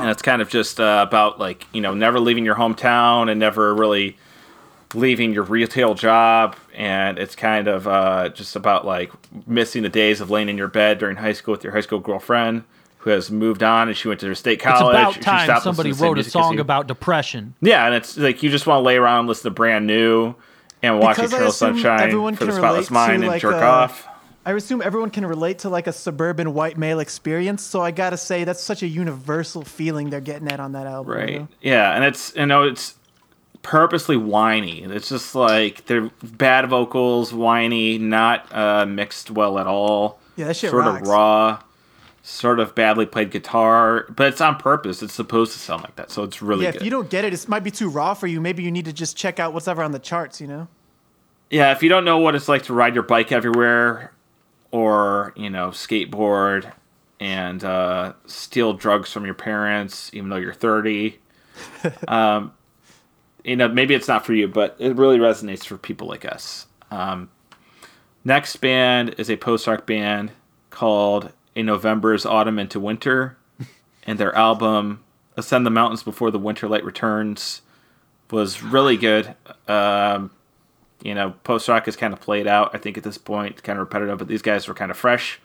And 0.00 0.10
it's 0.10 0.22
kind 0.22 0.42
of 0.42 0.48
just 0.48 0.80
uh, 0.80 1.04
about 1.06 1.38
like 1.38 1.66
you 1.72 1.80
know 1.80 1.94
never 1.94 2.20
leaving 2.20 2.44
your 2.44 2.54
hometown 2.54 3.30
and 3.30 3.38
never 3.38 3.74
really 3.74 4.16
leaving 4.94 5.34
your 5.34 5.42
retail 5.44 5.94
job, 5.94 6.56
and 6.74 7.18
it's 7.18 7.36
kind 7.36 7.68
of 7.68 7.86
uh, 7.86 8.30
just 8.30 8.56
about 8.56 8.86
like 8.86 9.12
missing 9.46 9.82
the 9.82 9.88
days 9.88 10.20
of 10.20 10.30
laying 10.30 10.48
in 10.48 10.56
your 10.56 10.68
bed 10.68 10.98
during 10.98 11.16
high 11.16 11.32
school 11.32 11.52
with 11.52 11.64
your 11.64 11.72
high 11.72 11.80
school 11.80 11.98
girlfriend 11.98 12.64
who 12.98 13.10
has 13.10 13.30
moved 13.30 13.62
on 13.62 13.88
and 13.88 13.96
she 13.96 14.08
went 14.08 14.20
to 14.20 14.26
her 14.26 14.34
state 14.34 14.60
college. 14.60 14.80
It's 14.80 14.80
college. 14.80 15.16
about 15.16 15.22
time 15.22 15.60
somebody 15.60 15.90
listening 15.90 16.16
to 16.16 16.22
the 16.22 16.30
same 16.30 16.40
wrote 16.40 16.44
a 16.44 16.48
song 16.48 16.54
you. 16.54 16.60
about 16.60 16.86
depression. 16.88 17.54
Yeah, 17.60 17.86
and 17.86 17.94
it's 17.94 18.16
like 18.16 18.42
you 18.42 18.50
just 18.50 18.66
want 18.66 18.78
to 18.78 18.82
lay 18.82 18.96
around, 18.96 19.28
listen 19.28 19.44
to 19.44 19.50
brand 19.50 19.86
new, 19.86 20.34
and 20.82 20.98
watch 20.98 21.16
Because 21.16 21.32
I 21.32 21.36
Eternal 21.36 21.52
Sunshine 21.52 22.36
for 22.36 22.44
the 22.44 22.52
Spotless 22.52 22.62
relate 22.62 22.86
to, 22.86 22.92
Mind 22.92 23.22
and 23.22 23.26
like, 23.26 23.40
jerk 23.40 23.54
uh, 23.54 23.66
off. 23.66 24.07
I 24.46 24.52
assume 24.52 24.80
everyone 24.82 25.10
can 25.10 25.26
relate 25.26 25.58
to 25.60 25.68
like 25.68 25.86
a 25.86 25.92
suburban 25.92 26.54
white 26.54 26.78
male 26.78 27.00
experience. 27.00 27.62
So 27.62 27.82
I 27.82 27.90
gotta 27.90 28.16
say 28.16 28.44
that's 28.44 28.62
such 28.62 28.82
a 28.82 28.86
universal 28.86 29.62
feeling 29.62 30.08
they're 30.10 30.20
getting 30.20 30.48
at 30.48 30.58
on 30.60 30.72
that 30.72 30.86
album. 30.86 31.12
you 31.12 31.18
Right. 31.18 31.38
know? 31.40 31.48
Yeah, 31.60 31.94
and 31.94 32.04
it's 32.04 32.34
you 32.34 32.46
know 32.46 32.62
it's 32.62 32.94
purposely 33.62 34.16
whiny. 34.16 34.82
It's 34.84 35.08
just 35.10 35.34
like 35.34 35.84
they're 35.86 36.10
bad 36.22 36.68
vocals, 36.68 37.32
whiny, 37.34 37.98
not 37.98 38.46
uh, 38.54 38.86
mixed 38.86 39.30
well 39.30 39.58
at 39.58 39.66
all. 39.66 40.18
Yeah, 40.36 40.46
that 40.46 40.56
shit 40.56 40.70
sort 40.70 40.84
rocks. 40.84 41.02
of 41.02 41.08
raw, 41.08 41.58
sort 42.22 42.60
of 42.60 42.74
badly 42.74 43.04
played 43.04 43.30
guitar, 43.30 44.06
but 44.08 44.28
it's 44.28 44.40
on 44.40 44.56
purpose. 44.56 45.02
It's 45.02 45.12
supposed 45.12 45.52
to 45.52 45.58
sound 45.58 45.82
like 45.82 45.96
that, 45.96 46.10
so 46.10 46.22
it's 46.22 46.40
really 46.40 46.64
Yeah, 46.64 46.70
good. 46.72 46.80
if 46.80 46.84
you 46.84 46.90
don't 46.90 47.10
get 47.10 47.24
it, 47.26 47.34
it 47.34 47.48
might 47.48 47.64
be 47.64 47.72
too 47.72 47.90
raw 47.90 48.14
for 48.14 48.28
you. 48.28 48.40
Maybe 48.40 48.62
you 48.62 48.70
need 48.70 48.84
to 48.86 48.92
just 48.92 49.16
check 49.16 49.38
out 49.40 49.52
what's 49.52 49.68
ever 49.68 49.82
on 49.82 49.90
the 49.92 49.98
charts. 49.98 50.40
You 50.40 50.46
know. 50.46 50.68
yeah, 51.50 51.72
if 51.72 51.82
you 51.82 51.88
don't 51.90 52.04
know 52.04 52.18
what 52.18 52.34
it's 52.34 52.48
like 52.48 52.62
to 52.64 52.72
ride 52.72 52.94
your 52.94 53.02
bike 53.02 53.32
everywhere, 53.32 54.12
or 54.70 55.32
you 55.36 55.50
know 55.50 55.68
skateboard 55.68 56.72
and 57.20 57.64
uh, 57.64 58.12
steal 58.26 58.72
drugs 58.74 59.12
from 59.12 59.24
your 59.24 59.34
parents, 59.34 60.10
even 60.14 60.28
though 60.28 60.36
you're 60.36 60.52
30. 60.52 61.18
um, 62.08 62.52
you 63.44 63.56
know, 63.56 63.68
maybe 63.68 63.94
it's 63.94 64.08
not 64.08 64.24
for 64.24 64.34
you, 64.34 64.46
but 64.46 64.76
it 64.78 64.94
really 64.96 65.18
resonates 65.18 65.64
for 65.64 65.76
people 65.76 66.06
like 66.06 66.24
us. 66.24 66.66
Um, 66.90 67.30
next 68.24 68.56
band 68.56 69.14
is 69.18 69.30
a 69.30 69.36
post-rock 69.36 69.86
band 69.86 70.32
called 70.70 71.32
A 71.56 71.62
November's 71.62 72.24
Autumn 72.24 72.58
into 72.58 72.78
Winter, 72.78 73.36
and 74.04 74.18
their 74.18 74.34
album 74.34 75.02
"Ascend 75.36 75.66
the 75.66 75.70
Mountains 75.70 76.02
Before 76.02 76.30
the 76.30 76.38
Winter 76.38 76.68
Light 76.68 76.84
Returns" 76.84 77.62
was 78.30 78.62
really 78.62 78.96
good. 78.96 79.34
Um, 79.66 80.30
you 81.02 81.14
know, 81.14 81.34
post 81.44 81.68
rock 81.68 81.86
is 81.88 81.96
kind 81.96 82.12
of 82.12 82.20
played 82.20 82.46
out. 82.46 82.74
I 82.74 82.78
think 82.78 82.98
at 82.98 83.04
this 83.04 83.18
point, 83.18 83.62
kind 83.62 83.78
of 83.78 83.80
repetitive, 83.86 84.18
but 84.18 84.28
these 84.28 84.42
guys 84.42 84.66
were 84.68 84.74
kind 84.74 84.90
of 84.90 84.96
fresh. 84.96 85.40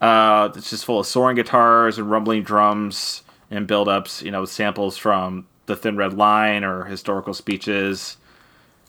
Uh, 0.00 0.50
it's 0.54 0.70
just 0.70 0.84
full 0.84 1.00
of 1.00 1.06
soaring 1.06 1.36
guitars 1.36 1.98
and 1.98 2.10
rumbling 2.10 2.42
drums 2.42 3.22
and 3.50 3.66
build-ups. 3.66 4.22
You 4.22 4.30
know, 4.30 4.42
with 4.42 4.50
samples 4.50 4.96
from 4.96 5.46
the 5.66 5.76
Thin 5.76 5.96
Red 5.96 6.14
Line 6.14 6.64
or 6.64 6.84
historical 6.84 7.34
speeches 7.34 8.16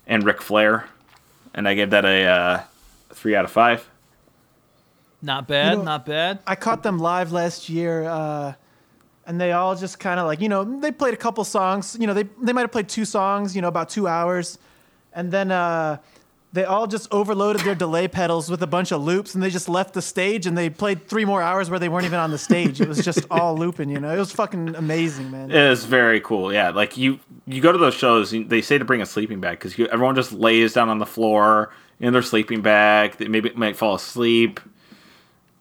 and 0.08 0.24
Ric 0.24 0.42
Flair. 0.42 0.88
And 1.54 1.68
I 1.68 1.74
gave 1.74 1.90
that 1.90 2.06
a 2.06 2.26
uh, 2.26 2.64
three 3.12 3.36
out 3.36 3.46
of 3.46 3.52
five. 3.52 3.88
Not 5.22 5.48
bad, 5.48 5.72
You 5.74 5.78
know- 5.80 5.84
not 5.84 6.06
bad. 6.06 6.40
I 6.48 6.56
caught 6.56 6.84
them 6.84 6.98
live 7.00 7.32
last 7.32 7.68
year, 7.70 8.06
uh, 8.06 8.54
and 9.26 9.40
they 9.40 9.52
all 9.52 9.76
just 9.76 10.00
kind 10.00 10.20
of 10.20 10.26
like 10.26 10.40
you 10.42 10.48
know 10.50 10.64
they 10.80 10.92
played 10.92 11.14
a 11.14 11.18
couple 11.18 11.44
songs. 11.44 11.98
You 12.00 12.08
know 12.08 12.14
they 12.14 12.24
they 12.42 12.54
might 12.54 12.62
have 12.62 12.72
played 12.72 12.88
two 12.88 13.06
songs. 13.06 13.56
You 13.56 13.62
know 13.62 13.68
about 13.68 13.90
two 13.90 14.08
hours, 14.08 14.58
and 15.14 15.32
then 15.32 15.52
uh, 15.52 15.98
they 16.52 16.64
all 16.66 16.88
just 16.88 17.08
overloaded 17.14 17.62
their 17.62 17.76
delay 17.76 18.08
pedals 18.08 18.50
with 18.50 18.64
a 18.64 18.68
bunch 18.68 18.92
of 18.92 19.04
loops, 19.04 19.34
and 19.36 19.44
they 19.44 19.50
just 19.52 19.70
left 19.70 19.94
the 19.94 20.02
stage 20.02 20.48
and 20.48 20.58
they 20.58 20.70
played 20.70 21.08
three 21.08 21.26
more 21.26 21.42
hours 21.44 21.70
where 21.70 21.78
they 21.80 21.90
weren't 21.90 22.06
even 22.06 22.20
on 22.20 22.32
the 22.32 22.38
stage. 22.40 22.82
It 22.82 22.88
was 22.88 23.04
just 23.06 23.26
all 23.30 23.56
looping. 23.58 23.90
You 23.90 24.00
know 24.00 24.14
it 24.14 24.18
was 24.20 24.32
fucking 24.32 24.76
amazing, 24.76 25.30
man. 25.32 25.52
It 25.52 25.58
is 25.58 25.86
very 25.86 26.20
cool. 26.22 26.52
Yeah, 26.52 26.70
like 26.72 26.98
you 26.98 27.20
you 27.46 27.62
go 27.62 27.72
to 27.72 27.78
those 27.78 27.94
shows, 27.94 28.34
you- 28.34 28.46
they 28.46 28.62
say 28.62 28.78
to 28.78 28.86
bring 28.86 29.02
a 29.02 29.06
sleeping 29.06 29.40
bag 29.40 29.60
because 29.60 29.74
everyone 29.92 30.16
just 30.16 30.32
lays 30.32 30.74
down 30.74 30.90
on 30.90 30.98
the 31.00 31.06
floor 31.06 31.72
in 32.00 32.14
their 32.14 32.22
sleeping 32.24 32.62
bag. 32.62 33.18
They 33.18 33.28
maybe 33.28 33.52
might 33.56 33.76
fall 33.76 33.94
asleep, 33.96 34.60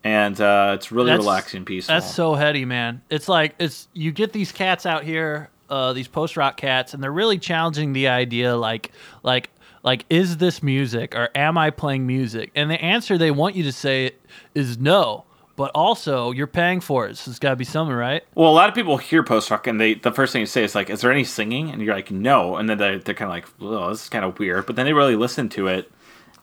and 0.05 0.41
uh, 0.41 0.73
it's 0.75 0.91
really 0.93 1.07
That's- 1.07 1.25
relaxing, 1.25 1.65
peaceful. 1.65 1.95
That's 1.95 2.15
so 2.15 2.35
heady, 2.35 2.65
man. 2.65 3.03
It's 3.11 3.29
like 3.29 3.55
it's 3.59 3.89
you 3.93 4.11
get 4.13 4.33
these 4.33 4.53
cats 4.53 4.87
out 4.87 5.05
here, 5.05 5.51
uh, 5.71 5.93
these 5.93 6.09
post 6.09 6.37
rock 6.37 6.57
cats, 6.57 6.95
and 6.95 7.03
they're 7.03 7.13
really 7.13 7.39
challenging 7.39 7.93
the 7.93 8.09
idea, 8.09 8.57
like, 8.57 8.93
like, 9.23 9.51
like, 9.83 10.05
is 10.11 10.39
this 10.39 10.63
music 10.63 11.15
or 11.15 11.31
am 11.35 11.57
I 11.57 11.71
playing 11.71 12.07
music? 12.07 12.51
And 12.55 12.71
the 12.71 12.83
answer 12.83 13.17
they 13.17 13.31
want 13.31 13.55
you 13.55 13.63
to 13.65 13.73
say 13.73 14.13
is 14.55 14.79
no. 14.79 15.25
But 15.57 15.73
also, 15.75 16.31
you're 16.31 16.47
paying 16.47 16.81
for 16.81 17.09
it, 17.09 17.17
so 17.17 17.31
it's 17.31 17.41
got 17.41 17.51
to 17.51 17.57
be 17.57 17.65
something, 17.65 17.95
right? 17.95 18.23
Well, 18.37 18.49
a 18.49 18.55
lot 18.55 18.69
of 18.69 18.77
people 18.77 18.97
hear 18.97 19.25
post 19.25 19.51
rock 19.51 19.67
and 19.67 19.81
they 19.81 19.95
the 19.95 20.13
first 20.13 20.33
thing 20.33 20.39
you 20.39 20.47
say 20.47 20.63
is 20.63 20.77
like, 20.77 20.89
"Is 20.89 21.01
there 21.01 21.11
any 21.11 21.25
singing?" 21.25 21.71
And 21.71 21.83
you're 21.83 21.97
like, 21.97 22.13
"No," 22.13 22.55
and 22.57 22.71
then 22.71 22.79
they, 22.79 22.99
they're 22.99 23.15
kind 23.15 23.29
of 23.29 23.35
like, 23.35 23.47
"Oh, 23.61 23.91
this 23.91 24.05
is 24.05 24.09
kind 24.09 24.25
of 24.25 24.39
weird." 24.39 24.67
But 24.67 24.77
then 24.77 24.87
they 24.87 24.93
really 24.93 25.17
listen 25.17 25.49
to 25.51 25.67
it, 25.67 25.91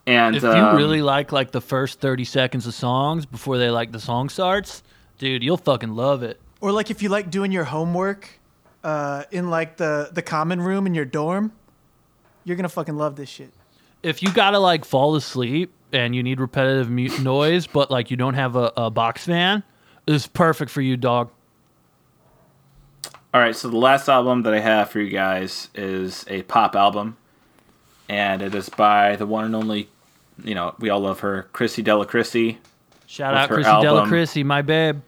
and 0.06 0.36
If 0.36 0.44
um, 0.44 0.58
you 0.58 0.78
really 0.78 1.02
like 1.02 1.32
like 1.32 1.52
the 1.52 1.62
first 1.62 2.00
30 2.00 2.26
seconds 2.26 2.68
of 2.68 2.74
songs 2.74 3.26
before 3.26 3.58
they 3.58 3.70
like 3.70 3.92
the 3.92 4.00
song 4.00 4.28
starts, 4.30 4.84
dude, 5.18 5.44
you'll 5.44 5.58
fucking 5.58 5.96
love 5.96 6.22
it. 6.22 6.40
Or 6.60 6.72
like 6.72 6.92
if 6.92 7.02
you 7.02 7.10
like 7.10 7.32
doing 7.32 7.52
your 7.52 7.64
homework 7.64 8.40
uh, 8.86 9.24
in 9.32 9.50
like 9.50 9.78
the 9.78 10.10
the 10.14 10.22
common 10.22 10.62
room 10.62 10.86
in 10.86 10.94
your 10.94 11.06
dorm, 11.06 11.52
you're 12.44 12.56
gonna 12.56 12.70
fucking 12.70 12.96
love 12.96 13.16
this 13.16 13.28
shit. 13.30 13.52
if 14.04 14.22
you 14.22 14.32
gotta 14.32 14.60
like 14.60 14.86
fall 14.86 15.16
asleep 15.16 15.72
and 15.92 16.16
you 16.16 16.22
need 16.24 16.40
repetitive 16.40 16.90
mu- 16.90 17.10
noise, 17.22 17.66
but 17.68 17.90
like 17.90 18.12
you 18.12 18.18
don't 18.18 18.36
have 18.36 18.56
a, 18.56 18.72
a 18.78 18.90
box 18.92 19.26
fan, 19.26 19.64
this 20.06 20.24
is 20.24 20.28
perfect 20.28 20.70
for 20.72 20.82
you, 20.82 20.96
dog. 20.98 21.32
All 23.34 23.42
right, 23.42 23.56
so 23.56 23.68
the 23.70 23.78
last 23.78 24.08
album 24.08 24.44
that 24.44 24.54
I 24.54 24.60
have 24.60 24.90
for 24.90 25.00
you 25.02 25.10
guys 25.10 25.70
is 25.76 26.24
a 26.30 26.44
pop 26.44 26.74
album, 26.76 27.18
and 28.08 28.42
it 28.42 28.56
is 28.56 28.70
by 28.70 29.18
the 29.18 29.26
one 29.26 29.44
and 29.44 29.54
only, 29.56 29.90
you 30.44 30.56
know, 30.56 30.74
we 30.80 30.90
all 30.90 31.02
love 31.02 31.20
her, 31.20 31.50
Chrissy 31.52 31.82
Della 31.82 32.06
Chrissy. 32.06 32.60
Shout 33.08 33.34
out 33.34 33.50
Chrissy 33.50 33.68
album. 33.70 33.84
Della 33.84 34.08
Chrissy, 34.08 34.44
my 34.44 34.62
babe. 34.62 35.02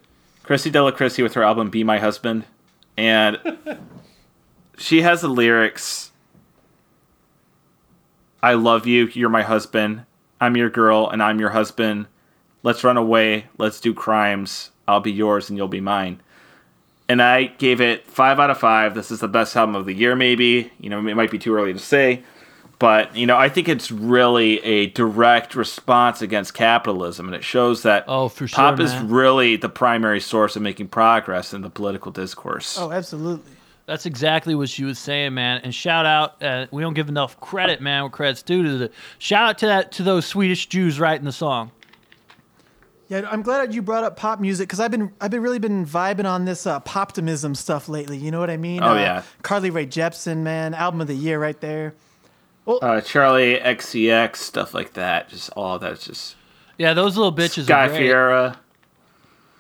Chrissy 0.44 0.70
Della 0.70 0.92
Chrissy 0.92 1.24
with 1.24 1.36
her 1.36 1.44
album 1.44 1.70
"Be 1.70 1.84
My 1.86 2.00
Husband," 2.00 2.44
and 2.98 3.40
she 4.78 5.02
has 5.02 5.22
the 5.22 5.28
lyrics. 5.28 6.12
I 8.42 8.54
love 8.54 8.86
you. 8.86 9.08
You're 9.14 9.30
my 9.30 9.44
husband. 9.44 10.06
I'm 10.40 10.58
your 10.58 10.70
girl, 10.70 11.10
and 11.10 11.22
I'm 11.24 11.40
your 11.40 11.50
husband. 11.50 12.08
Let's 12.64 12.84
run 12.84 12.98
away. 12.98 13.48
Let's 13.58 13.80
do 13.80 13.94
crimes. 13.94 14.72
I'll 14.88 15.00
be 15.00 15.12
yours, 15.12 15.50
and 15.50 15.58
you'll 15.58 15.68
be 15.68 15.82
mine. 15.82 16.22
And 17.10 17.22
I 17.22 17.46
gave 17.46 17.82
it 17.82 18.06
five 18.06 18.40
out 18.40 18.50
of 18.50 18.58
five. 18.58 18.94
This 18.94 19.12
is 19.12 19.22
the 19.22 19.28
best 19.28 19.56
album 19.56 19.76
of 19.76 19.86
the 19.86 19.94
year, 19.94 20.16
maybe. 20.16 20.72
You 20.80 20.90
know, 20.90 21.06
it 21.08 21.16
might 21.16 21.32
be 21.32 21.40
too 21.40 21.56
early 21.56 21.74
to 21.74 21.80
say, 21.80 22.24
but 22.80 23.16
you 23.16 23.26
know, 23.26 23.38
I 23.38 23.50
think 23.50 23.68
it's 23.68 23.92
really 23.92 24.64
a 24.64 24.88
direct 24.88 25.56
response 25.56 26.22
against 26.22 26.54
capitalism, 26.54 27.26
and 27.28 27.36
it 27.36 27.44
shows 27.44 27.84
that 27.84 28.06
Oh, 28.08 28.30
for 28.30 28.48
sure, 28.48 28.56
pop 28.56 28.80
is 28.80 28.94
man. 28.94 29.10
really 29.10 29.56
the 29.56 29.70
primary 29.70 30.20
source 30.20 30.56
of 30.56 30.62
making 30.62 30.90
progress 30.90 31.54
in 31.54 31.62
the 31.62 31.70
political 31.70 32.12
discourse. 32.12 32.78
Oh, 32.78 32.92
absolutely. 32.92 33.52
That's 33.88 34.06
exactly 34.06 34.54
what 34.54 34.68
she 34.68 34.84
was 34.84 35.00
saying, 35.00 35.34
man. 35.34 35.62
And 35.64 35.74
shout 35.74 36.06
out, 36.06 36.44
uh, 36.44 36.68
we 36.72 36.82
don't 36.82 36.94
give 36.94 37.08
enough 37.08 37.40
credit, 37.40 37.80
man. 37.80 38.04
Where 38.04 38.10
credit's 38.10 38.44
due 38.44 38.62
to 38.64 38.78
the 38.78 38.92
shout 39.18 39.50
out 39.50 39.58
to 39.60 39.66
that 39.68 39.92
to 39.94 40.04
those 40.04 40.26
Swedish 40.26 40.68
Jews 40.68 41.00
writing 41.00 41.26
the 41.26 41.32
song. 41.32 41.72
Yeah, 43.08 43.26
I'm 43.32 43.42
glad 43.42 43.74
you 43.74 43.82
brought 43.82 44.04
up 44.04 44.18
pop 44.18 44.42
music 44.42 44.68
because 44.68 44.82
I've 44.82 44.92
been 44.92 45.14
I've 45.22 45.32
been 45.32 45.42
really 45.42 45.60
been 45.60 45.86
vibing 45.86 46.26
on 46.26 46.44
this 46.44 46.68
uh, 46.68 46.82
poptimism 46.82 47.56
stuff 47.56 47.88
lately. 47.88 48.18
You 48.18 48.32
know 48.32 48.40
what 48.42 48.50
I 48.50 48.58
mean? 48.58 48.84
Oh, 48.84 48.90
uh, 48.90 48.96
yeah. 48.96 49.24
Carly 49.44 49.70
Rae 49.70 49.88
Jepsen, 49.88 50.40
man, 50.40 50.74
album 50.74 51.00
of 51.00 51.08
the 51.08 51.16
year 51.16 51.40
right 51.40 51.60
there. 51.62 51.94
Uh, 52.68 53.02
Charli 53.02 53.62
XCX 53.64 54.36
stuff 54.36 54.74
like 54.74 54.94
that, 54.94 55.30
just 55.30 55.50
all 55.56 55.76
of 55.76 55.82
that's 55.82 56.06
just 56.06 56.36
Yeah, 56.78 56.94
those 56.94 57.16
little 57.16 57.34
bitches 57.34 57.66
Guy 57.66 57.86
are 57.86 57.90
great. 57.90 57.98
Fieri. 58.00 58.52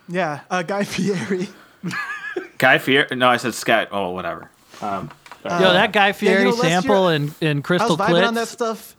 Yeah, 0.09 0.39
uh, 0.49 0.63
Guy 0.63 0.83
Fieri. 0.83 1.47
Guy 2.57 2.77
Fieri. 2.77 3.15
No, 3.15 3.29
I 3.29 3.37
said 3.37 3.53
Sky. 3.53 3.87
Oh, 3.91 4.11
whatever. 4.11 4.49
Um, 4.81 5.09
Yo, 5.45 5.71
that 5.73 5.93
Guy 5.93 6.11
Fieri 6.11 6.43
know, 6.43 6.51
sample 6.51 7.07
year- 7.09 7.15
in, 7.15 7.33
in 7.39 7.57
I 7.59 7.61
Crystal 7.61 7.95
was 7.95 8.07
vibing 8.07 8.27
on 8.27 8.33
that 8.33 8.49
stuff. 8.49 8.95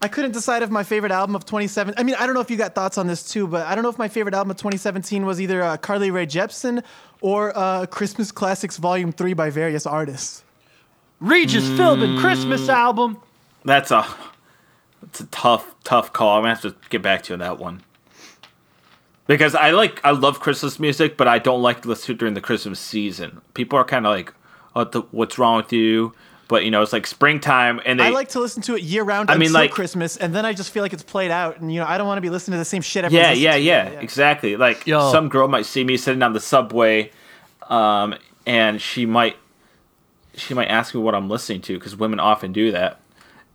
I 0.00 0.08
couldn't 0.08 0.32
decide 0.32 0.64
if 0.64 0.70
my 0.70 0.82
favorite 0.82 1.12
album 1.12 1.36
of 1.36 1.44
2017. 1.44 1.94
I 1.96 2.02
mean, 2.02 2.16
I 2.18 2.26
don't 2.26 2.34
know 2.34 2.40
if 2.40 2.50
you 2.50 2.56
got 2.56 2.74
thoughts 2.74 2.98
on 2.98 3.06
this 3.06 3.22
too, 3.30 3.46
but 3.46 3.66
I 3.66 3.76
don't 3.76 3.84
know 3.84 3.88
if 3.88 3.98
my 3.98 4.08
favorite 4.08 4.34
album 4.34 4.50
of 4.50 4.56
2017 4.56 5.24
was 5.24 5.40
either 5.40 5.62
uh, 5.62 5.76
Carly 5.76 6.10
Rae 6.10 6.26
Jepsen 6.26 6.82
or 7.20 7.56
uh, 7.56 7.86
Christmas 7.86 8.32
Classics 8.32 8.78
Volume 8.78 9.12
Three 9.12 9.32
by 9.32 9.50
various 9.50 9.86
artists. 9.86 10.42
Regis 11.20 11.68
Philbin 11.68 12.18
Christmas 12.18 12.68
album. 12.68 13.16
That's 13.64 13.90
a 13.90 14.06
that's 15.00 15.20
a 15.20 15.26
tough 15.26 15.74
tough 15.84 16.12
call. 16.12 16.36
I'm 16.36 16.42
gonna 16.42 16.54
have 16.54 16.62
to 16.62 16.74
get 16.90 17.02
back 17.02 17.22
to 17.24 17.30
you 17.30 17.34
on 17.34 17.40
that 17.40 17.58
one 17.58 17.82
because 19.26 19.54
I 19.54 19.70
like 19.70 20.00
I 20.04 20.10
love 20.10 20.40
Christmas 20.40 20.78
music, 20.78 21.16
but 21.16 21.28
I 21.28 21.38
don't 21.38 21.62
like 21.62 21.82
to 21.82 21.88
listen 21.88 22.06
to 22.06 22.12
it 22.12 22.18
during 22.18 22.34
the 22.34 22.40
Christmas 22.40 22.80
season. 22.80 23.40
People 23.54 23.78
are 23.78 23.84
kind 23.84 24.06
of 24.06 24.12
like, 24.12 24.34
"Oh, 24.74 24.84
the, 24.84 25.02
what's 25.10 25.38
wrong 25.38 25.56
with 25.56 25.72
you?" 25.72 26.12
But 26.48 26.64
you 26.64 26.70
know, 26.70 26.82
it's 26.82 26.92
like 26.92 27.06
springtime, 27.06 27.80
and 27.86 27.98
they 27.98 28.04
I 28.04 28.10
like 28.10 28.28
to 28.30 28.40
listen 28.40 28.62
to 28.64 28.74
it 28.76 28.82
year 28.82 29.04
round 29.04 29.30
I 29.30 29.34
mean, 29.34 29.46
until 29.46 29.54
like- 29.54 29.70
Christmas, 29.70 30.16
and 30.16 30.34
then 30.34 30.44
I 30.44 30.52
just 30.52 30.70
feel 30.70 30.82
like 30.82 30.92
it's 30.92 31.02
played 31.02 31.30
out, 31.30 31.60
and 31.60 31.72
you 31.72 31.80
know, 31.80 31.86
I 31.86 31.98
don't 31.98 32.06
want 32.06 32.18
to 32.18 32.22
be 32.22 32.30
listening 32.30 32.54
to 32.54 32.58
the 32.58 32.64
same 32.64 32.82
shit. 32.82 33.04
Every. 33.04 33.16
Yeah, 33.16 33.28
everyone's 33.30 33.64
yeah, 33.64 33.90
yeah, 33.90 34.00
exactly. 34.00 34.56
Like 34.56 34.86
Yo. 34.86 35.10
some 35.12 35.28
girl 35.28 35.48
might 35.48 35.66
see 35.66 35.84
me 35.84 35.96
sitting 35.96 36.22
on 36.22 36.32
the 36.32 36.40
subway, 36.40 37.10
um, 37.70 38.14
and 38.44 38.82
she 38.82 39.06
might 39.06 39.36
she 40.34 40.52
might 40.52 40.68
ask 40.68 40.94
me 40.94 41.00
what 41.00 41.14
I'm 41.14 41.28
listening 41.28 41.60
to 41.62 41.78
because 41.78 41.96
women 41.96 42.20
often 42.20 42.52
do 42.52 42.72
that. 42.72 43.00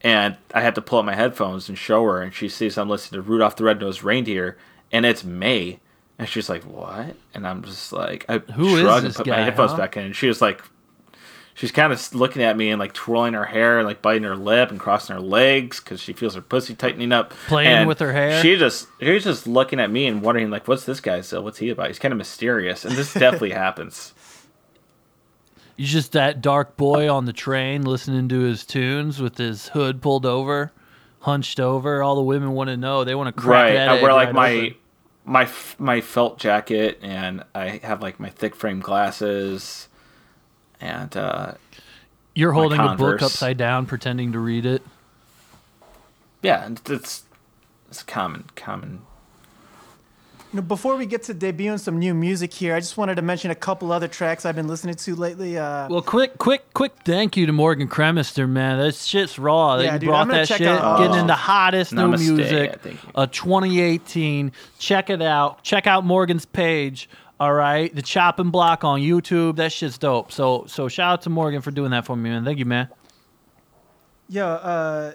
And 0.02 0.38
I 0.54 0.62
have 0.62 0.76
to 0.76 0.82
pull 0.82 1.00
out 1.00 1.06
my 1.06 1.16
headphones 1.16 1.70
and 1.70 1.78
show 1.78 2.04
her, 2.04 2.22
and 2.22 2.34
she 2.34 2.50
sees 2.50 2.78
I'm 2.78 2.90
listening 2.90 3.22
to 3.24 3.28
Rudolph 3.28 3.56
the 3.56 3.64
Red-Nosed 3.64 4.04
Reindeer, 4.04 4.58
and 4.92 5.06
it's 5.06 5.24
May, 5.24 5.80
and 6.20 6.30
she's 6.30 6.50
like, 6.50 6.64
"What?" 6.64 7.16
And 7.34 7.48
I'm 7.48 7.64
just 7.64 7.92
like, 7.92 8.26
I 8.30 8.38
Who 8.38 8.78
and 8.78 9.06
this 9.06 9.18
put 9.18 9.26
guy, 9.26 9.38
my 9.38 9.44
headphones 9.44 9.72
huh? 9.72 9.78
back 9.78 9.98
in, 9.98 10.04
and 10.06 10.16
she 10.16 10.28
was 10.28 10.40
like, 10.42 10.62
she's 11.58 11.72
kind 11.72 11.92
of 11.92 12.16
looking 12.16 12.44
at 12.44 12.56
me 12.56 12.70
and 12.70 12.80
like 12.80 12.94
twirling 12.94 13.34
her 13.34 13.46
hair 13.46 13.80
and 13.80 13.88
like 13.88 14.02
biting 14.02 14.24
her 14.24 14.36
lip 14.36 14.70
and 14.70 14.80
crossing 14.80 15.16
her 15.16 15.22
legs 15.22 15.80
because 15.80 16.00
she 16.00 16.14
feels 16.14 16.36
her 16.36 16.42
pussy 16.42 16.76
tightening 16.76 17.12
up. 17.12 17.32
Playing 17.48 17.70
And 17.70 17.88
with 17.88 18.00
her 18.00 18.14
hair? 18.14 18.42
She 18.42 18.56
just 18.56 18.88
she's 19.02 19.24
just 19.24 19.48
looking 19.48 19.80
at 19.80 19.92
me 19.92 20.06
and 20.06 20.22
wondering 20.22 20.50
like, 20.50 20.68
what's 20.68 20.86
this 20.86 21.00
guy 21.00 21.22
So 21.22 21.42
What's 21.42 21.58
he 21.58 21.70
about? 21.70 21.88
He's 21.88 22.00
kind 22.00 22.12
of 22.12 22.18
mysterious, 22.18 22.86
and 22.86 22.96
this 22.96 23.14
definitely 23.14 23.52
happens. 23.66 24.14
You're 25.78 25.88
just 25.88 26.12
that 26.14 26.42
dark 26.42 26.76
boy 26.76 27.08
on 27.12 27.26
the 27.26 27.34
train 27.34 27.84
listening 27.84 28.28
to 28.30 28.40
his 28.40 28.66
tunes 28.66 29.22
with 29.22 29.38
his 29.38 29.70
hood 29.70 30.02
pulled 30.02 30.26
over, 30.26 30.72
hunched 31.20 31.60
over. 31.60 32.02
All 32.02 32.16
the 32.16 32.24
women 32.24 32.52
want 32.54 32.70
to 32.70 32.78
know. 32.78 33.04
They 33.04 33.14
want 33.16 33.34
to 33.34 33.42
crack 33.42 33.66
right. 33.66 33.74
that 33.74 33.90
I 33.90 34.02
wear 34.02 34.12
like 34.12 34.28
right 34.28 34.36
my 34.36 34.52
open. 34.52 34.76
my 35.26 35.50
my 35.78 36.02
felt 36.02 36.40
jacket, 36.40 36.98
and 37.04 37.44
I 37.54 37.80
have 37.84 38.02
like 38.02 38.20
my 38.20 38.30
thick 38.30 38.56
frame 38.56 38.80
glasses, 38.80 39.88
and 40.82 41.16
uh, 41.16 41.54
You're 42.34 42.54
holding 42.54 42.80
a 42.80 42.96
book 42.96 43.22
upside 43.22 43.58
down, 43.58 43.86
pretending 43.86 44.32
to 44.32 44.40
read 44.40 44.66
it. 44.66 44.82
yeah, 46.42 46.66
and 46.66 46.82
it's 46.90 47.24
it's 47.90 48.02
common 48.02 48.46
common. 48.56 49.02
You 50.54 50.58
know, 50.58 50.62
before 50.62 50.96
we 50.96 51.06
get 51.06 51.24
to 51.24 51.34
debuting 51.36 51.78
some 51.80 52.00
new 52.00 52.14
music 52.14 52.54
here, 52.54 52.74
I 52.74 52.80
just 52.80 52.96
wanted 52.96 53.16
to 53.16 53.22
mention 53.22 53.52
a 53.52 53.56
couple 53.56 53.92
other 53.92 54.08
tracks 54.08 54.46
I've 54.46 54.56
been 54.56 54.70
listening 54.70 54.96
to 54.96 55.16
lately. 55.16 55.58
Uh, 55.58 55.90
Well, 55.90 56.02
quick, 56.02 56.38
quick, 56.38 56.74
quick! 56.74 56.94
Thank 57.04 57.36
you 57.36 57.46
to 57.48 57.52
Morgan 57.52 57.90
Kremister, 57.90 58.48
man. 58.48 58.80
That 58.80 58.96
shit's 58.96 59.38
raw. 59.38 59.76
Yeah, 59.78 59.94
you 59.96 60.00
dude, 60.00 60.08
brought 60.08 60.22
I'm 60.22 60.28
gonna 60.30 60.40
that 60.44 60.48
check 60.48 60.60
shit, 60.60 60.68
out- 60.68 61.00
getting 61.00 61.16
Oh. 61.16 61.20
into 61.20 61.34
hottest 61.34 61.92
new 61.92 62.02
Namaste. 62.02 62.20
music. 62.36 62.70
Yeah, 62.72 62.76
thank 62.82 63.04
you. 63.04 63.10
Uh, 63.14 63.26
2018. 63.28 64.54
Check 64.80 65.10
it 65.10 65.22
out. 65.22 65.64
Check 65.64 65.86
out 65.86 66.06
Morgan's 66.06 66.46
page. 66.46 67.10
All 67.42 67.54
right, 67.54 67.94
the 67.94 68.02
chopping 68.02 68.50
block 68.50 68.84
on 68.86 69.02
YouTube. 69.02 69.58
That 69.58 69.72
shit's 69.74 69.98
dope. 69.98 70.32
So, 70.32 70.64
so 70.68 70.88
shout 70.88 71.12
out 71.14 71.22
to 71.24 71.30
Morgan 71.30 71.62
for 71.62 71.72
doing 71.72 71.92
that 71.92 72.06
for 72.06 72.16
me, 72.16 72.30
man. 72.30 72.46
Thank 72.46 72.58
you, 72.58 72.66
man. 72.66 72.88
yeah, 74.30 74.46
uh, 74.48 75.12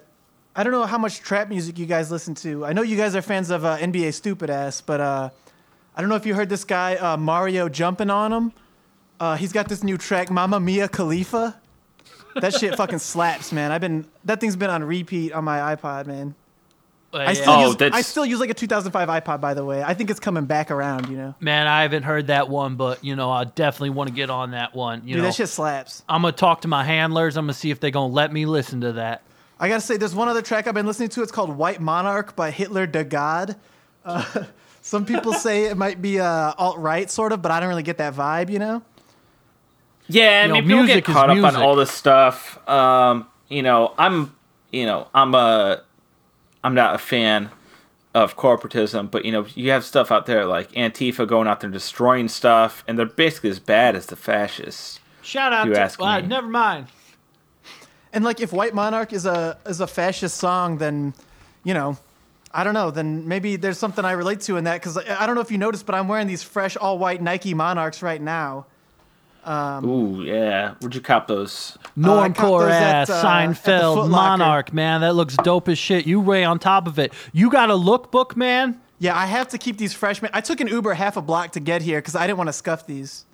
I 0.54 0.62
don't 0.64 0.72
know 0.72 0.84
how 0.84 0.98
much 0.98 1.20
trap 1.20 1.48
music 1.48 1.78
you 1.78 1.86
guys 1.86 2.10
listen 2.10 2.34
to. 2.36 2.64
I 2.66 2.72
know 2.72 2.82
you 2.82 2.96
guys 2.96 3.16
are 3.16 3.22
fans 3.22 3.50
of 3.50 3.64
uh, 3.64 3.78
NBA 3.78 4.12
Stupid 4.12 4.50
Ass, 4.50 4.80
but 4.82 5.00
uh, 5.00 5.30
I 5.96 6.00
don't 6.00 6.10
know 6.10 6.16
if 6.16 6.26
you 6.26 6.34
heard 6.34 6.48
this 6.50 6.64
guy 6.64 6.96
uh, 6.96 7.16
Mario 7.16 7.68
jumping 7.68 8.10
on 8.10 8.32
him. 8.32 8.52
Uh, 9.18 9.36
he's 9.36 9.52
got 9.52 9.68
this 9.68 9.82
new 9.82 9.96
track, 9.96 10.30
Mamma 10.30 10.60
Mia 10.60 10.88
Khalifa. 10.88 11.58
That 12.40 12.54
shit 12.54 12.76
fucking 12.76 12.98
slaps, 13.10 13.52
man. 13.52 13.72
I've 13.72 13.80
been 13.80 14.06
that 14.24 14.40
thing's 14.40 14.56
been 14.56 14.70
on 14.70 14.84
repeat 14.84 15.32
on 15.32 15.44
my 15.44 15.74
iPod, 15.74 16.06
man. 16.06 16.34
Uh, 17.14 17.18
I 17.18 17.34
still 17.34 17.52
Oh, 17.52 17.66
use 17.68 17.76
that's- 17.76 17.98
I 17.98 18.02
still 18.02 18.24
use 18.26 18.40
like 18.40 18.48
a 18.50 18.54
2005 18.54 19.08
iPod, 19.08 19.40
by 19.40 19.52
the 19.54 19.64
way. 19.64 19.82
I 19.82 19.92
think 19.94 20.10
it's 20.10 20.20
coming 20.20 20.46
back 20.46 20.70
around. 20.70 21.08
You 21.08 21.16
know, 21.18 21.34
Man, 21.40 21.66
I 21.66 21.82
haven't 21.82 22.02
heard 22.04 22.26
that 22.28 22.48
one, 22.48 22.76
but 22.76 23.04
you 23.04 23.16
know, 23.16 23.30
I 23.30 23.44
definitely 23.44 23.90
want 23.90 24.08
to 24.08 24.14
get 24.14 24.28
on 24.30 24.50
that 24.52 24.74
one. 24.74 25.02
You 25.06 25.14
dude, 25.14 25.22
know, 25.22 25.28
that 25.28 25.34
shit 25.34 25.48
slaps. 25.48 26.02
I'm 26.08 26.22
gonna 26.22 26.32
talk 26.32 26.62
to 26.62 26.68
my 26.68 26.84
handlers. 26.84 27.36
I'm 27.36 27.44
gonna 27.44 27.52
see 27.54 27.70
if 27.70 27.80
they're 27.80 27.90
gonna 27.90 28.12
let 28.12 28.32
me 28.32 28.44
listen 28.46 28.80
to 28.82 28.92
that. 28.94 29.22
I 29.62 29.68
gotta 29.68 29.80
say, 29.80 29.96
there's 29.96 30.14
one 30.14 30.26
other 30.28 30.42
track 30.42 30.66
I've 30.66 30.74
been 30.74 30.86
listening 30.86 31.08
to. 31.10 31.22
It's 31.22 31.30
called 31.30 31.56
White 31.56 31.80
Monarch 31.80 32.34
by 32.34 32.50
Hitler 32.50 32.84
de 32.84 33.04
God. 33.04 33.54
Uh, 34.04 34.24
some 34.82 35.06
people 35.06 35.32
say 35.32 35.66
it 35.66 35.76
might 35.76 36.02
be 36.02 36.18
uh, 36.18 36.52
alt 36.58 36.78
right, 36.78 37.08
sort 37.08 37.30
of, 37.30 37.42
but 37.42 37.52
I 37.52 37.60
don't 37.60 37.68
really 37.68 37.84
get 37.84 37.98
that 37.98 38.12
vibe, 38.12 38.50
you 38.50 38.58
know? 38.58 38.82
Yeah, 40.08 40.40
I 40.40 40.42
You 40.42 40.48
know, 40.48 40.54
mean, 40.56 40.66
people 40.66 40.86
get 40.86 41.04
caught 41.04 41.30
up 41.30 41.44
on 41.44 41.54
all 41.54 41.76
this 41.76 41.92
stuff. 41.92 42.58
Um, 42.68 43.28
you 43.48 43.62
know, 43.62 43.94
I'm, 43.98 44.34
you 44.72 44.84
know, 44.84 45.06
I'm 45.14 45.32
a, 45.36 45.82
I'm 46.64 46.74
not 46.74 46.96
a 46.96 46.98
fan 46.98 47.50
of 48.14 48.36
corporatism, 48.36 49.12
but 49.12 49.24
you 49.24 49.30
know, 49.30 49.46
you 49.54 49.70
have 49.70 49.84
stuff 49.84 50.10
out 50.10 50.26
there 50.26 50.44
like 50.44 50.72
Antifa 50.72 51.24
going 51.26 51.46
out 51.46 51.60
there 51.60 51.70
destroying 51.70 52.26
stuff, 52.26 52.82
and 52.88 52.98
they're 52.98 53.06
basically 53.06 53.50
as 53.50 53.60
bad 53.60 53.94
as 53.94 54.06
the 54.06 54.16
fascists. 54.16 54.98
Shout 55.22 55.52
out 55.52 55.68
You 55.68 55.74
to. 55.74 55.80
ask 55.80 56.00
uh, 56.00 56.20
me. 56.20 56.26
never 56.26 56.48
mind. 56.48 56.88
And 58.12 58.24
like, 58.24 58.40
if 58.40 58.52
White 58.52 58.74
Monarch 58.74 59.12
is 59.12 59.26
a 59.26 59.56
is 59.66 59.80
a 59.80 59.86
fascist 59.86 60.36
song, 60.36 60.78
then, 60.78 61.14
you 61.64 61.74
know, 61.74 61.96
I 62.52 62.64
don't 62.64 62.74
know. 62.74 62.90
Then 62.90 63.26
maybe 63.26 63.56
there's 63.56 63.78
something 63.78 64.04
I 64.04 64.12
relate 64.12 64.40
to 64.42 64.56
in 64.56 64.64
that 64.64 64.80
because 64.80 64.98
I 64.98 65.22
I 65.22 65.26
don't 65.26 65.34
know 65.34 65.40
if 65.40 65.50
you 65.50 65.58
noticed, 65.58 65.86
but 65.86 65.94
I'm 65.94 66.08
wearing 66.08 66.26
these 66.26 66.42
fresh 66.42 66.76
all 66.76 66.98
white 66.98 67.22
Nike 67.22 67.54
Monarchs 67.54 68.02
right 68.02 68.20
now. 68.20 68.66
Um, 69.44 69.84
Ooh, 69.84 70.22
yeah. 70.22 70.74
Where'd 70.78 70.94
you 70.94 71.00
cop 71.00 71.26
those? 71.26 71.76
Normcore 71.98 72.34
caught 72.34 72.58
those 72.60 72.70
at, 72.70 73.10
ass, 73.10 73.10
uh, 73.10 73.24
Seinfeld, 73.24 74.08
Monarch, 74.08 74.72
man. 74.72 75.00
That 75.00 75.14
looks 75.14 75.36
dope 75.38 75.68
as 75.68 75.78
shit. 75.78 76.06
You 76.06 76.20
way 76.20 76.44
on 76.44 76.58
top 76.58 76.86
of 76.86 76.98
it. 76.98 77.12
You 77.32 77.50
got 77.50 77.68
a 77.70 77.74
lookbook, 77.74 78.36
man? 78.36 78.80
Yeah, 79.00 79.18
I 79.18 79.26
have 79.26 79.48
to 79.48 79.58
keep 79.58 79.78
these 79.78 79.92
fresh. 79.92 80.20
I 80.32 80.40
took 80.40 80.60
an 80.60 80.68
Uber 80.68 80.94
half 80.94 81.16
a 81.16 81.22
block 81.22 81.52
to 81.52 81.60
get 81.60 81.82
here 81.82 81.98
because 81.98 82.14
I 82.14 82.26
didn't 82.26 82.38
want 82.38 82.48
to 82.48 82.52
scuff 82.52 82.86
these. 82.86 83.24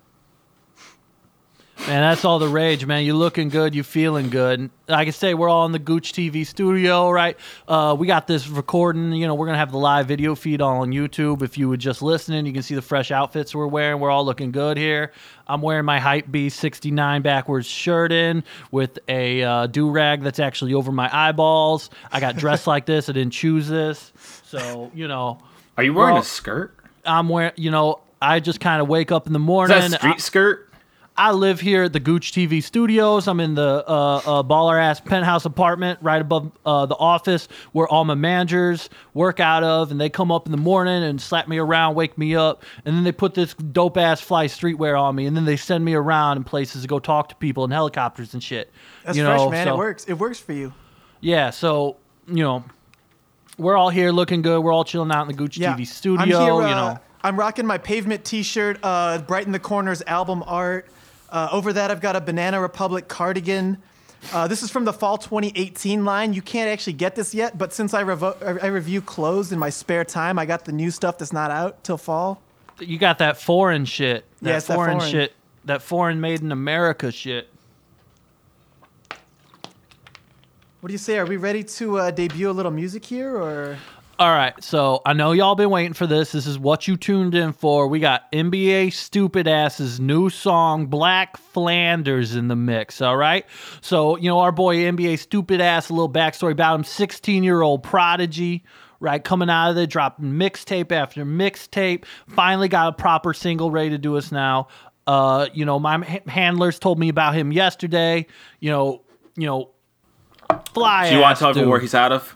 Man, 1.87 2.01
that's 2.01 2.23
all 2.23 2.37
the 2.37 2.47
rage, 2.47 2.85
man. 2.85 3.03
You 3.03 3.15
looking 3.15 3.49
good, 3.49 3.73
you 3.73 3.81
feeling 3.83 4.29
good. 4.29 4.69
Like 4.87 5.07
I 5.07 5.11
say, 5.11 5.33
we're 5.33 5.49
all 5.49 5.65
in 5.65 5.71
the 5.71 5.79
Gooch 5.79 6.13
TV 6.13 6.45
studio, 6.45 7.09
right? 7.09 7.35
Uh, 7.67 7.95
we 7.97 8.05
got 8.05 8.27
this 8.27 8.47
recording. 8.47 9.11
You 9.13 9.25
know, 9.25 9.33
we're 9.33 9.47
gonna 9.47 9.57
have 9.57 9.71
the 9.71 9.77
live 9.79 10.05
video 10.05 10.35
feed 10.35 10.61
all 10.61 10.81
on 10.81 10.91
YouTube. 10.91 11.41
If 11.41 11.57
you 11.57 11.67
were 11.67 11.77
just 11.77 12.03
listening, 12.03 12.45
you 12.45 12.53
can 12.53 12.61
see 12.61 12.75
the 12.75 12.81
fresh 12.81 13.09
outfits 13.09 13.55
we're 13.55 13.65
wearing. 13.65 13.99
We're 13.99 14.11
all 14.11 14.23
looking 14.23 14.51
good 14.51 14.77
here. 14.77 15.13
I'm 15.47 15.61
wearing 15.63 15.85
my 15.85 15.99
Hype 15.99 16.29
B 16.29 16.49
69 16.49 17.23
backwards 17.23 17.65
shirt 17.65 18.11
in 18.11 18.43
with 18.69 18.99
a 19.07 19.41
uh, 19.41 19.65
do 19.67 19.89
rag 19.89 20.21
that's 20.21 20.39
actually 20.39 20.75
over 20.75 20.91
my 20.91 21.09
eyeballs. 21.11 21.89
I 22.11 22.19
got 22.19 22.35
dressed 22.35 22.67
like 22.67 22.85
this. 22.85 23.09
I 23.09 23.13
didn't 23.13 23.33
choose 23.33 23.67
this, 23.67 24.11
so 24.43 24.91
you 24.93 25.07
know, 25.07 25.39
Are 25.75 25.83
you 25.83 25.93
wearing 25.95 26.17
a 26.17 26.23
skirt? 26.23 26.75
I'm 27.03 27.29
wearing. 27.29 27.53
You 27.55 27.71
know, 27.71 28.01
I 28.21 28.41
just 28.41 28.59
kind 28.59 28.79
of 28.79 28.87
wake 28.89 29.11
up 29.11 29.25
in 29.25 29.33
the 29.33 29.39
Is 29.39 29.45
morning. 29.45 29.77
that 29.79 29.93
a 29.93 29.97
street 29.97 30.13
I- 30.15 30.17
skirt? 30.17 30.65
I 31.19 31.31
live 31.31 31.59
here 31.59 31.83
at 31.83 31.91
the 31.91 31.99
Gooch 31.99 32.31
TV 32.31 32.63
studios. 32.63 33.27
I'm 33.27 33.41
in 33.41 33.53
the 33.53 33.83
uh, 33.85 34.21
uh, 34.25 34.43
baller 34.43 34.81
ass 34.81 35.01
penthouse 35.01 35.43
apartment 35.43 35.99
right 36.01 36.21
above 36.21 36.49
uh, 36.65 36.85
the 36.85 36.95
office 36.95 37.49
where 37.73 37.85
all 37.89 38.05
my 38.05 38.13
managers 38.13 38.89
work 39.13 39.41
out 39.41 39.61
of, 39.61 39.91
and 39.91 39.99
they 39.99 40.09
come 40.09 40.31
up 40.31 40.45
in 40.45 40.53
the 40.53 40.57
morning 40.57 41.03
and 41.03 41.19
slap 41.21 41.49
me 41.49 41.57
around, 41.57 41.95
wake 41.95 42.17
me 42.17 42.37
up, 42.37 42.63
and 42.85 42.95
then 42.95 43.03
they 43.03 43.11
put 43.11 43.33
this 43.33 43.53
dope 43.53 43.97
ass 43.97 44.21
fly 44.21 44.45
streetwear 44.45 44.97
on 44.97 45.13
me, 45.13 45.25
and 45.25 45.35
then 45.35 45.43
they 45.43 45.57
send 45.57 45.83
me 45.83 45.93
around 45.93 46.37
in 46.37 46.45
places 46.45 46.83
to 46.83 46.87
go 46.87 46.99
talk 46.99 47.27
to 47.27 47.35
people 47.35 47.65
in 47.65 47.71
helicopters 47.71 48.33
and 48.33 48.41
shit. 48.41 48.71
That's 49.03 49.17
you 49.17 49.25
fresh, 49.25 49.49
man. 49.49 49.67
so- 49.67 49.73
It 49.73 49.77
works. 49.77 50.05
It 50.05 50.13
works 50.13 50.39
for 50.39 50.53
you. 50.53 50.73
Yeah, 51.19 51.49
so 51.49 51.97
you 52.27 52.43
know, 52.43 52.63
we're 53.57 53.75
all 53.75 53.89
here 53.89 54.11
looking 54.11 54.41
good. 54.41 54.61
We're 54.61 54.71
all 54.71 54.85
chilling 54.85 55.11
out 55.11 55.23
in 55.23 55.27
the 55.27 55.33
Gooch 55.33 55.57
Yeah. 55.57 55.75
TV 55.75 55.85
studio. 55.85 56.21
I'm 56.21 56.29
here, 56.29 56.37
you 56.37 56.73
uh, 56.73 56.93
know. 56.93 56.99
I'm 57.21 57.37
rocking 57.37 57.65
my 57.65 57.77
Pavement 57.77 58.23
T-shirt, 58.23 58.79
uh, 58.81 59.17
Brighten 59.17 59.51
the 59.51 59.59
Corners 59.59 60.01
album 60.07 60.45
art. 60.47 60.87
Uh, 61.31 61.49
over 61.51 61.73
that, 61.73 61.91
I've 61.91 62.01
got 62.01 62.15
a 62.15 62.21
Banana 62.21 62.59
Republic 62.61 63.07
cardigan. 63.07 63.77
Uh, 64.33 64.47
this 64.47 64.63
is 64.63 64.69
from 64.71 64.85
the 64.85 64.91
fall 64.93 65.17
2018 65.17 66.03
line. 66.03 66.33
You 66.33 66.41
can't 66.41 66.69
actually 66.69 66.93
get 66.93 67.15
this 67.15 67.33
yet, 67.33 67.57
but 67.57 67.71
since 67.71 67.93
I, 67.93 68.03
revo- 68.03 68.61
I 68.61 68.67
review 68.67 69.01
clothes 69.01 69.51
in 69.51 69.59
my 69.59 69.69
spare 69.69 70.03
time, 70.03 70.37
I 70.37 70.45
got 70.45 70.65
the 70.65 70.71
new 70.71 70.91
stuff 70.91 71.17
that's 71.17 71.31
not 71.31 71.51
out 71.51 71.83
till 71.83 71.97
fall. 71.97 72.41
You 72.79 72.97
got 72.97 73.19
that 73.19 73.37
foreign 73.37 73.85
shit. 73.85 74.25
That 74.41 74.49
Yeah, 74.49 74.57
it's 74.57 74.67
that 74.67 74.75
foreign, 74.75 74.97
foreign. 74.99 75.11
shit. 75.11 75.33
That 75.65 75.81
foreign 75.81 76.19
made 76.19 76.41
in 76.41 76.51
America 76.51 77.11
shit. 77.11 77.49
What 80.81 80.87
do 80.87 80.93
you 80.93 80.97
say? 80.97 81.17
Are 81.19 81.25
we 81.25 81.37
ready 81.37 81.63
to 81.63 81.99
uh, 81.99 82.11
debut 82.11 82.49
a 82.49 82.51
little 82.53 82.71
music 82.71 83.03
here, 83.05 83.35
or 83.35 83.77
All 84.19 84.31
right, 84.31 84.61
so 84.61 85.01
I 85.05 85.13
know 85.13 85.31
y'all 85.31 85.55
been 85.55 85.69
waiting 85.69 85.93
for 85.93 86.05
this. 86.05 86.33
This 86.33 86.45
is 86.45 86.59
what 86.59 86.89
you 86.89 86.97
tuned 86.97 87.35
in 87.35 87.53
for. 87.53 87.87
We 87.87 88.01
got 88.01 88.29
NBA 88.33 88.91
Stupid 88.91 89.47
Ass's 89.47 89.97
new 89.97 90.29
song, 90.29 90.87
Black 90.87 91.37
Flanders, 91.37 92.35
in 92.35 92.49
the 92.49 92.55
mix. 92.57 92.99
All 92.99 93.15
right, 93.15 93.45
so 93.79 94.17
you 94.17 94.27
know 94.27 94.39
our 94.39 94.51
boy 94.51 94.75
NBA 94.75 95.19
Stupid 95.19 95.61
Ass. 95.61 95.87
A 95.87 95.93
little 95.93 96.11
backstory 96.11 96.51
about 96.51 96.75
him: 96.75 96.83
sixteen-year-old 96.83 97.81
prodigy. 97.81 98.65
Right, 98.99 99.23
coming 99.23 99.49
out 99.49 99.69
of 99.69 99.77
there, 99.77 99.87
dropping 99.87 100.33
mixtape 100.33 100.91
after 100.91 101.23
mixtape. 101.23 102.03
Finally 102.27 102.67
got 102.67 102.89
a 102.89 102.91
proper 102.91 103.33
single 103.33 103.71
ready 103.71 103.91
to 103.91 103.97
do 103.97 104.17
us 104.17 104.33
now. 104.33 104.67
Uh, 105.07 105.47
you 105.53 105.63
know, 105.63 105.79
my 105.79 106.21
handlers 106.27 106.77
told 106.77 106.99
me 106.99 107.07
about 107.07 107.35
him 107.35 107.53
yesterday. 107.53 108.25
You 108.59 108.71
know, 108.71 109.01
you 109.37 109.47
know, 109.47 109.69
fly. 110.73 111.07
Do 111.07 111.15
you 111.15 111.21
want 111.21 111.37
to 111.37 111.39
tell 111.39 111.49
everyone 111.51 111.69
where 111.69 111.79
he's 111.79 111.95
out 111.95 112.11
of? 112.11 112.35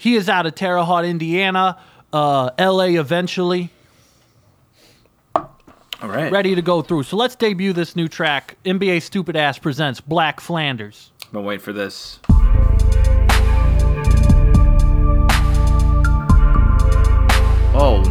He 0.00 0.14
is 0.16 0.30
out 0.30 0.46
of 0.46 0.54
Terre 0.54 0.82
Haute, 0.82 1.04
Indiana, 1.04 1.78
uh, 2.10 2.48
LA 2.58 2.98
eventually, 2.98 3.68
All 5.34 5.44
right. 6.02 6.32
ready 6.32 6.54
to 6.54 6.62
go 6.62 6.80
through. 6.80 7.02
So 7.02 7.18
let's 7.18 7.36
debut 7.36 7.74
this 7.74 7.94
new 7.94 8.08
track. 8.08 8.56
NBA 8.64 9.02
Stupid 9.02 9.36
Ass 9.36 9.58
presents 9.58 10.00
Black 10.00 10.40
Flanders. 10.40 11.12
Been 11.34 11.44
waiting 11.44 11.62
for 11.62 11.74
this. 11.74 12.18
Oh, 17.72 18.02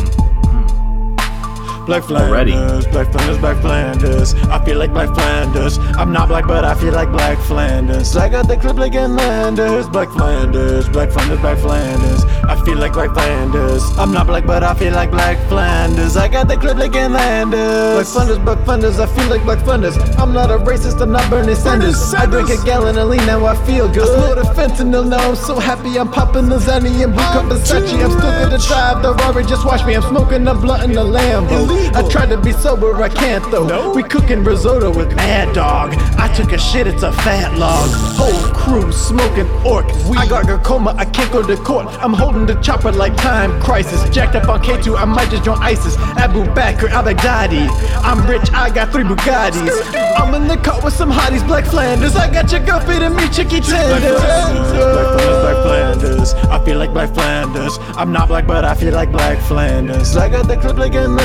Black 1.89 2.04
Already. 2.12 2.52
Flanders, 2.52 2.86
Black 2.86 3.12
Flanders, 3.12 3.38
Black 3.39 3.62
Flanders. 3.62 4.36
I 4.36 4.63
feel 4.63 4.78
like 4.78 4.93
Black 4.93 5.12
Flanders. 5.12 5.80
I'm 5.97 6.13
not 6.13 6.28
black, 6.28 6.45
but 6.45 6.63
I 6.63 6.75
feel 6.75 6.93
like 6.93 7.10
Black 7.10 7.39
Flanders. 7.39 8.15
I 8.15 8.30
got 8.30 8.47
the 8.47 8.58
clip 8.58 8.78
like 8.78 8.93
in 8.93 9.15
Landers. 9.15 9.89
Black 9.89 10.10
Flanders, 10.10 10.88
Black 10.88 11.10
Flanders, 11.10 11.39
Black 11.39 11.58
Flanders. 11.58 12.23
I 12.47 12.63
feel 12.63 12.78
like 12.78 12.93
Black 12.93 13.12
Flanders. 13.15 13.82
I'm 13.97 14.12
not 14.12 14.28
black, 14.28 14.45
but 14.45 14.63
I 14.63 14.75
feel 14.75 14.93
like 14.93 15.10
Black 15.10 15.39
Flanders. 15.47 16.15
I 16.15 16.28
got 16.28 16.47
the 16.47 16.58
clip 16.58 16.78
like 16.78 16.95
in 16.95 17.12
Landers. 17.12 17.95
Black 17.95 18.06
Flanders, 18.06 18.38
Black 18.38 18.65
Flanders. 18.65 18.99
I 18.99 19.08
feel 19.08 19.28
like 19.28 19.43
Black 19.43 19.60
Flanders. 19.63 19.97
I'm 20.19 20.32
not 20.32 20.52
a 20.52 20.60
racist, 20.60 21.02
I'm 21.02 21.12
not 21.12 21.28
Bernie 21.32 21.56
Sanders. 21.56 22.13
I 22.13 22.28
drink 22.28 22.49
a 22.49 22.63
gallon 22.63 22.99
of 22.99 23.10
lean, 23.10 23.25
now 23.25 23.43
I 23.47 23.56
feel 23.65 23.89
good. 23.91 24.38
I 24.38 24.43
the 24.43 24.49
fentanyl, 24.54 25.10
now 25.10 25.30
I'm 25.30 25.36
so 25.36 25.58
happy. 25.58 25.97
I'm 25.97 26.12
popping 26.12 26.49
the 26.49 26.58
Zanny 26.58 27.04
and 27.04 27.13
blue 27.13 27.23
Versace. 27.49 28.04
I'm 28.04 28.12
still 28.12 28.32
gonna 28.32 28.60
drive 28.60 29.02
the 29.02 29.15
Rari, 29.15 29.43
just 29.45 29.65
watch 29.65 29.84
me. 29.88 29.95
I'm 29.95 30.04
smoking 30.04 30.47
a 30.47 30.54
blunt 30.54 30.84
in 30.84 30.93
the 30.93 31.04
Lambo. 31.04 31.79
I 31.96 32.08
try 32.10 32.26
to 32.26 32.38
be 32.38 32.52
sober, 32.52 32.94
I 33.02 33.10
can't 33.10 33.44
though. 33.52 33.94
We 33.94 34.04
cooking 34.04 34.44
risotto 34.44 34.96
with 34.96 35.15
Mad 35.15 35.54
Dog. 35.56 35.94
I 36.18 36.32
took 36.34 36.52
a 36.52 36.58
shit, 36.58 36.88
it's 36.88 37.04
a 37.04 37.12
fat 37.12 37.58
log. 37.58 37.89
Whole 38.18 38.54
crew 38.54 38.92
smoking 38.92 39.50
orc. 39.65 39.86
I 40.18 40.28
got 40.28 40.46
glaucoma, 40.46 40.96
I 40.98 41.06
can't 41.06 41.32
go 41.32 41.46
to 41.46 41.58
court. 41.58 41.88
I'm 42.04 42.13
holding 42.13 42.46
the 42.46 42.56
chopper 42.56 42.92
like 42.92 43.15
time 43.18 43.60
crisis. 43.62 44.08
Jacked 44.10 44.36
up 44.36 44.50
on 44.50 44.62
K2, 44.62 44.98
I 44.98 45.06
might 45.06 45.30
just 45.30 45.44
join 45.44 45.58
ISIS. 45.62 45.98
Abu 46.18 46.44
Bakr 46.54 46.89
al 46.89 47.04
Baghdadi. 47.04 47.68
I'm 48.04 48.26
rich, 48.30 48.52
I 48.52 48.70
got 48.70 48.92
three 48.92 49.04
Bugattis. 49.04 49.96
I'm 50.18 50.34
in 50.36 50.48
the 50.48 50.58
car 50.58 50.82
with 50.84 50.94
some 50.94 51.12
hotties, 51.12 51.46
Black 51.48 51.65
Flanders. 51.65 52.15
I 52.15 52.32
got 52.32 52.52
your 52.52 52.65
girl 52.65 52.80
feeding 52.82 53.15
me 53.15 53.28
chicky 53.30 53.62
tenders. 53.62 54.20
Black 54.22 54.65
Flanders, 54.65 55.42
Black 55.42 55.63
Flanders. 55.63 56.34
I 56.34 56.63
feel 56.65 56.78
like 56.78 56.94
Black 56.94 57.13
Flanders. 57.13 57.78
I'm 57.96 58.12
not 58.12 58.28
black, 58.28 58.46
but 58.48 58.65
I 58.65 58.76
feel 58.76 58.94
like 58.94 59.12
Black 59.12 59.39
Flanders. 59.39 60.15
I 60.15 60.30
got 60.30 60.48
the 60.48 60.58
clip 60.58 60.78
like 60.78 60.94
in 60.94 61.15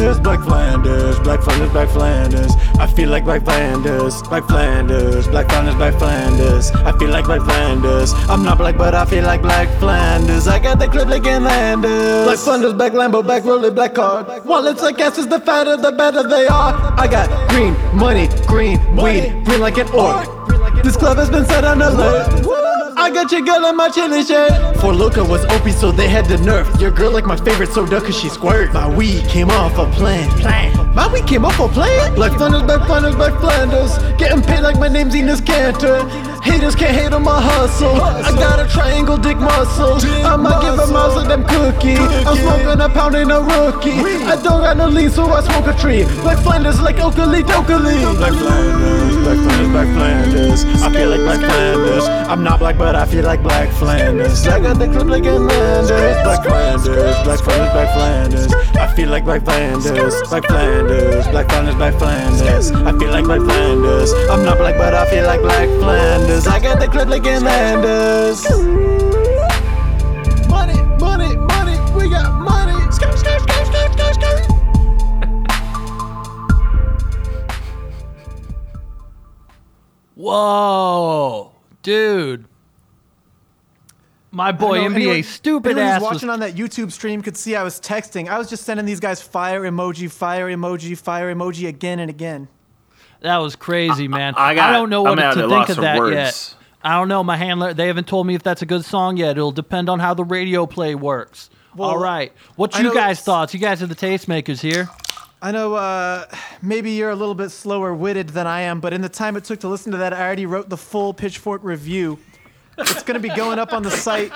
Landers. 0.00 0.20
Black 0.20 0.40
Flanders, 0.40 1.18
Black 1.20 1.42
Flanders, 1.42 1.70
Black 1.70 1.88
Flanders. 1.90 2.52
I 2.78 2.86
feel 2.86 3.10
like 3.10 3.24
Black 3.24 3.42
Flanders, 3.44 4.22
Black 4.22 4.44
Flanders, 4.46 5.28
Black 5.28 5.48
Flanders, 5.48 5.74
Black 5.74 5.94
Flanders. 5.98 6.70
I 6.70 6.98
feel 6.98 7.10
like 7.10 7.24
Black 7.26 7.42
Flanders. 7.42 8.12
I'm 8.28 8.42
not 8.42 8.58
black, 8.58 8.76
but 8.78 8.94
I 8.94 9.04
feel 9.04 9.24
like 9.24 9.42
Black 9.42 9.68
Flanders. 9.78 10.48
I 10.48 10.58
got 10.58 10.78
the 10.78 10.88
clip 10.88 11.08
like 11.08 11.26
in 11.26 11.44
Landers. 11.44 12.24
Black 12.24 12.38
Flanders, 12.38 12.72
Black 12.74 12.92
Lambo, 12.92 13.22
Black 13.22 13.42
Rollie, 13.42 13.74
Black 13.74 13.94
card. 13.94 14.44
Wallets 14.44 14.82
like 14.82 14.98
asses, 15.00 15.26
the 15.26 15.40
fatter, 15.40 15.76
the 15.76 15.92
better 15.92 16.22
they 16.22 16.46
are. 16.46 16.94
I 16.98 17.06
got 17.06 17.28
green 17.50 17.74
money, 17.94 18.28
green 18.46 18.78
weed, 18.96 19.44
green 19.44 19.60
like 19.60 19.76
an 19.78 19.88
orc. 19.88 20.26
This 20.82 20.96
club 20.96 21.18
has 21.18 21.28
been 21.28 21.44
set 21.44 21.64
on 21.64 21.82
alert. 21.82 22.79
I 23.00 23.08
got 23.08 23.32
your 23.32 23.40
girl 23.40 23.64
in 23.64 23.76
my 23.76 23.88
chili 23.88 24.22
shirt. 24.22 24.76
For 24.76 24.92
Luca 24.92 25.24
was 25.24 25.42
OP, 25.46 25.70
so 25.70 25.90
they 25.90 26.06
had 26.06 26.26
to 26.26 26.36
nerf. 26.36 26.78
Your 26.78 26.90
girl 26.90 27.10
like 27.10 27.24
my 27.24 27.36
favorite 27.36 27.72
soda 27.72 27.98
cause 27.98 28.14
she 28.14 28.28
squirt. 28.28 28.74
My 28.74 28.94
weed 28.94 29.24
came 29.24 29.48
off 29.48 29.78
a 29.78 29.90
plan. 29.96 30.28
Plan. 30.38 30.94
My 30.94 31.10
weed 31.10 31.26
came 31.26 31.46
off 31.46 31.58
a 31.60 31.68
plan. 31.68 32.14
Black 32.14 32.36
Flanders, 32.36 32.62
Black 32.62 32.86
Flanders, 32.86 33.14
Black 33.14 33.40
Flanders. 33.40 33.96
Getting 34.18 34.42
paid 34.42 34.60
like 34.60 34.78
my 34.78 34.88
name's 34.88 35.16
Enos 35.16 35.40
Cantor. 35.40 36.06
Haters 36.42 36.74
can't 36.74 36.94
hate 36.94 37.12
on 37.12 37.22
my 37.22 37.40
hustle. 37.40 38.00
I 38.00 38.32
got 38.32 38.60
a 38.60 38.68
triangle 38.70 39.16
dick 39.16 39.38
muscle. 39.38 39.96
I 40.24 40.36
might 40.36 40.60
give 40.60 40.78
a 40.78 40.86
mouse 40.92 41.16
of 41.16 41.28
them 41.28 41.44
cookie. 41.44 41.96
I'm 41.96 42.36
smoking 42.36 42.80
a 42.80 42.88
pound 42.90 43.14
in 43.14 43.30
a 43.30 43.40
rookie. 43.40 44.00
I 44.28 44.36
don't 44.42 44.60
got 44.60 44.76
no 44.76 44.88
lean, 44.88 45.10
so 45.10 45.24
I 45.30 45.42
smoke 45.42 45.74
a 45.74 45.78
tree. 45.78 46.04
Black 46.20 46.38
Flanders 46.38 46.80
like 46.80 46.98
Oakley 46.98 47.42
Dokley. 47.42 48.00
Black 48.16 48.32
Flanders, 48.34 49.16
Black 49.24 49.38
Flanders, 49.38 49.68
Black 49.68 49.88
Flanders. 49.94 50.64
I 50.82 50.92
feel 50.92 51.10
like 51.10 51.20
Black 51.20 51.38
Flanders. 51.40 52.04
I'm 52.30 52.42
not 52.42 52.58
black, 52.58 52.78
but 52.78 52.89
I 52.96 53.06
feel 53.06 53.24
like 53.24 53.42
Black 53.42 53.70
Flanders. 53.74 54.46
I 54.46 54.60
got 54.60 54.78
the 54.78 54.86
clip 54.86 55.06
like 55.06 55.24
Landers. 55.24 55.90
Black 56.22 56.42
Flanders, 56.42 57.16
Black 57.24 57.40
Flanders, 57.40 57.72
Black 57.72 57.94
Flanders. 57.94 58.52
I 58.74 58.94
feel 58.94 59.08
like 59.08 59.24
Black 59.24 59.44
Flanders, 59.44 60.28
Black 60.28 60.44
Flanders, 60.44 61.26
Black 61.28 61.48
Flanders, 61.48 61.74
Black 61.76 61.94
Flanders. 61.94 62.70
I 62.72 62.98
feel 62.98 63.10
like 63.10 63.24
Black 63.24 63.40
Flanders. 63.40 64.12
I'm 64.30 64.44
not 64.44 64.58
black, 64.58 64.76
but 64.76 64.94
I 64.94 65.08
feel 65.10 65.24
like 65.24 65.40
Black 65.40 65.68
Flanders. 65.80 66.46
I 66.46 66.60
got 66.60 66.80
the 66.80 66.88
clip 66.88 67.08
like 67.08 67.24
Landers. 67.24 68.44
Money, 70.48 70.82
money, 70.98 71.36
money, 71.36 71.76
we 71.94 72.10
got 72.10 72.32
money. 72.32 72.60
Whoa, 80.16 81.52
dude. 81.82 82.49
My 84.32 84.52
boy 84.52 84.74
I 84.80 84.84
don't 84.84 84.92
know, 84.92 84.98
NBA 84.98 85.02
anyone- 85.02 85.22
stupid 85.24 85.70
anyone 85.72 85.86
who's 85.86 85.94
ass 85.96 86.00
was 86.02 86.10
watching 86.12 86.30
on 86.30 86.40
that 86.40 86.54
YouTube 86.54 86.92
stream 86.92 87.20
could 87.22 87.36
see 87.36 87.56
I 87.56 87.62
was 87.64 87.80
texting. 87.80 88.28
I 88.28 88.38
was 88.38 88.48
just 88.48 88.64
sending 88.64 88.86
these 88.86 89.00
guys 89.00 89.20
fire 89.20 89.62
emoji, 89.62 90.10
fire 90.10 90.46
emoji, 90.48 90.96
fire 90.96 91.34
emoji 91.34 91.66
again 91.68 91.98
and 91.98 92.08
again. 92.08 92.48
That 93.22 93.38
was 93.38 93.56
crazy, 93.56 94.06
man. 94.08 94.34
I 94.36 94.54
got- 94.54 94.72
don't 94.72 94.88
know 94.88 95.02
what 95.02 95.12
I'm 95.12 95.18
at 95.18 95.34
to 95.34 95.40
think 95.40 95.50
loss 95.50 95.70
of 95.70 95.76
that 95.78 95.98
words. 95.98 96.14
yet. 96.14 96.54
I 96.82 96.94
don't 96.96 97.08
know. 97.08 97.22
My 97.22 97.36
handler, 97.36 97.74
they 97.74 97.88
haven't 97.88 98.06
told 98.06 98.26
me 98.26 98.34
if 98.34 98.42
that's 98.42 98.62
a 98.62 98.66
good 98.66 98.84
song 98.84 99.16
yet. 99.18 99.32
It'll 99.36 99.50
depend 99.50 99.90
on 99.90 99.98
how 99.98 100.14
the 100.14 100.24
radio 100.24 100.64
play 100.64 100.94
works. 100.94 101.50
Well, 101.76 101.90
All 101.90 101.98
right. 101.98 102.32
What's 102.56 102.78
you 102.78 102.94
guys' 102.94 103.20
thoughts? 103.20 103.52
You 103.52 103.60
guys 103.60 103.82
are 103.82 103.86
the 103.86 103.94
tastemakers 103.94 104.60
here. 104.60 104.88
I 105.42 105.52
know 105.52 105.74
uh, 105.74 106.24
maybe 106.62 106.92
you're 106.92 107.10
a 107.10 107.16
little 107.16 107.34
bit 107.34 107.50
slower 107.50 107.94
witted 107.94 108.30
than 108.30 108.46
I 108.46 108.62
am, 108.62 108.80
but 108.80 108.92
in 108.92 109.00
the 109.02 109.08
time 109.08 109.36
it 109.36 109.44
took 109.44 109.60
to 109.60 109.68
listen 109.68 109.92
to 109.92 109.98
that, 109.98 110.12
I 110.12 110.20
already 110.24 110.46
wrote 110.46 110.68
the 110.68 110.76
full 110.76 111.12
Pitchfork 111.14 111.62
review. 111.64 112.18
It's 112.78 113.02
going 113.02 113.20
to 113.20 113.28
be 113.28 113.34
going 113.34 113.58
up 113.58 113.72
on 113.72 113.82
the 113.82 113.90
site 113.90 114.32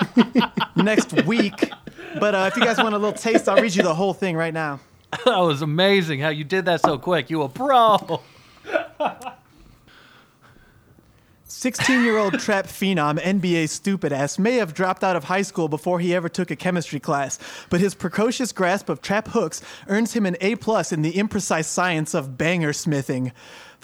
next 0.75 1.25
week. 1.25 1.71
But 2.19 2.35
uh, 2.35 2.49
if 2.51 2.55
you 2.57 2.63
guys 2.63 2.77
want 2.77 2.93
a 2.93 2.97
little 2.97 3.17
taste, 3.17 3.49
I'll 3.49 3.61
read 3.61 3.75
you 3.75 3.83
the 3.83 3.95
whole 3.95 4.13
thing 4.13 4.35
right 4.37 4.53
now. 4.53 4.79
that 5.25 5.39
was 5.39 5.61
amazing 5.61 6.19
how 6.19 6.29
you 6.29 6.43
did 6.43 6.65
that 6.65 6.81
so 6.81 6.97
quick. 6.97 7.29
You 7.29 7.43
a 7.43 7.49
pro. 7.49 8.21
16 11.47 12.03
year 12.03 12.17
old 12.17 12.37
trap 12.39 12.67
phenom, 12.67 13.19
NBA 13.19 13.69
stupid 13.69 14.11
ass, 14.11 14.37
may 14.37 14.55
have 14.55 14.73
dropped 14.73 15.03
out 15.03 15.15
of 15.15 15.23
high 15.23 15.41
school 15.41 15.67
before 15.67 15.99
he 15.99 16.13
ever 16.13 16.29
took 16.29 16.51
a 16.51 16.55
chemistry 16.55 16.99
class, 16.99 17.39
but 17.69 17.79
his 17.79 17.95
precocious 17.95 18.51
grasp 18.51 18.89
of 18.89 19.01
trap 19.01 19.29
hooks 19.29 19.61
earns 19.87 20.13
him 20.13 20.25
an 20.25 20.37
A 20.41 20.55
plus 20.57 20.91
in 20.91 21.01
the 21.01 21.13
imprecise 21.13 21.65
science 21.65 22.13
of 22.13 22.37
banger 22.37 22.73
smithing. 22.73 23.31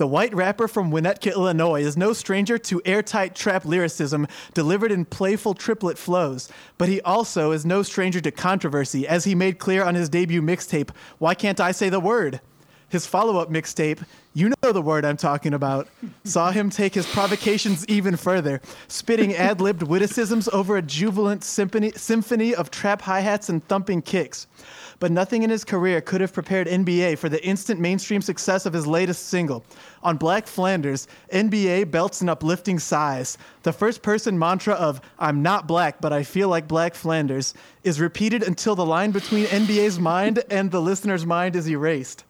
The 0.01 0.07
white 0.07 0.33
rapper 0.33 0.67
from 0.67 0.91
Winnetka, 0.91 1.31
Illinois 1.31 1.83
is 1.83 1.95
no 1.95 2.11
stranger 2.11 2.57
to 2.57 2.81
airtight 2.85 3.35
trap 3.35 3.65
lyricism 3.65 4.25
delivered 4.55 4.91
in 4.91 5.05
playful 5.05 5.53
triplet 5.53 5.95
flows, 5.95 6.49
but 6.79 6.89
he 6.89 6.99
also 7.01 7.51
is 7.51 7.67
no 7.67 7.83
stranger 7.83 8.19
to 8.21 8.31
controversy, 8.31 9.07
as 9.07 9.25
he 9.25 9.35
made 9.35 9.59
clear 9.59 9.83
on 9.83 9.93
his 9.93 10.09
debut 10.09 10.41
mixtape, 10.41 10.89
Why 11.19 11.35
Can't 11.35 11.59
I 11.59 11.71
Say 11.71 11.89
the 11.89 11.99
Word? 11.99 12.41
His 12.89 13.05
follow 13.05 13.37
up 13.37 13.51
mixtape, 13.51 14.03
you 14.33 14.49
know 14.49 14.71
the 14.71 14.81
word 14.81 15.05
I'm 15.05 15.17
talking 15.17 15.53
about, 15.53 15.87
saw 16.23 16.49
him 16.49 16.71
take 16.71 16.95
his 16.95 17.05
provocations 17.05 17.85
even 17.87 18.15
further, 18.15 18.59
spitting 18.87 19.35
ad 19.35 19.61
libbed 19.61 19.83
witticisms 19.83 20.49
over 20.49 20.77
a 20.77 20.81
jubilant 20.81 21.43
symphony, 21.43 21.91
symphony 21.91 22.55
of 22.55 22.71
trap 22.71 23.03
hi 23.03 23.19
hats 23.19 23.49
and 23.49 23.63
thumping 23.67 24.01
kicks. 24.01 24.47
But 25.01 25.11
nothing 25.11 25.41
in 25.41 25.49
his 25.49 25.63
career 25.63 25.99
could 25.99 26.21
have 26.21 26.31
prepared 26.31 26.67
NBA 26.67 27.17
for 27.17 27.27
the 27.27 27.43
instant 27.43 27.79
mainstream 27.79 28.21
success 28.21 28.67
of 28.67 28.73
his 28.73 28.85
latest 28.85 29.29
single. 29.29 29.65
On 30.03 30.15
Black 30.15 30.45
Flanders, 30.45 31.07
NBA 31.33 31.89
belts 31.89 32.21
an 32.21 32.29
uplifting 32.29 32.77
sighs. 32.77 33.35
The 33.63 33.73
first 33.73 34.03
person 34.03 34.37
mantra 34.37 34.75
of, 34.75 35.01
I'm 35.17 35.41
not 35.41 35.67
black, 35.67 36.01
but 36.01 36.13
I 36.13 36.21
feel 36.21 36.49
like 36.49 36.67
Black 36.67 36.93
Flanders, 36.93 37.55
is 37.83 37.99
repeated 37.99 38.43
until 38.43 38.75
the 38.75 38.85
line 38.85 39.09
between 39.09 39.47
NBA's 39.47 39.99
mind 39.99 40.43
and 40.51 40.69
the 40.69 40.79
listener's 40.79 41.25
mind 41.25 41.55
is 41.55 41.67
erased. 41.67 42.23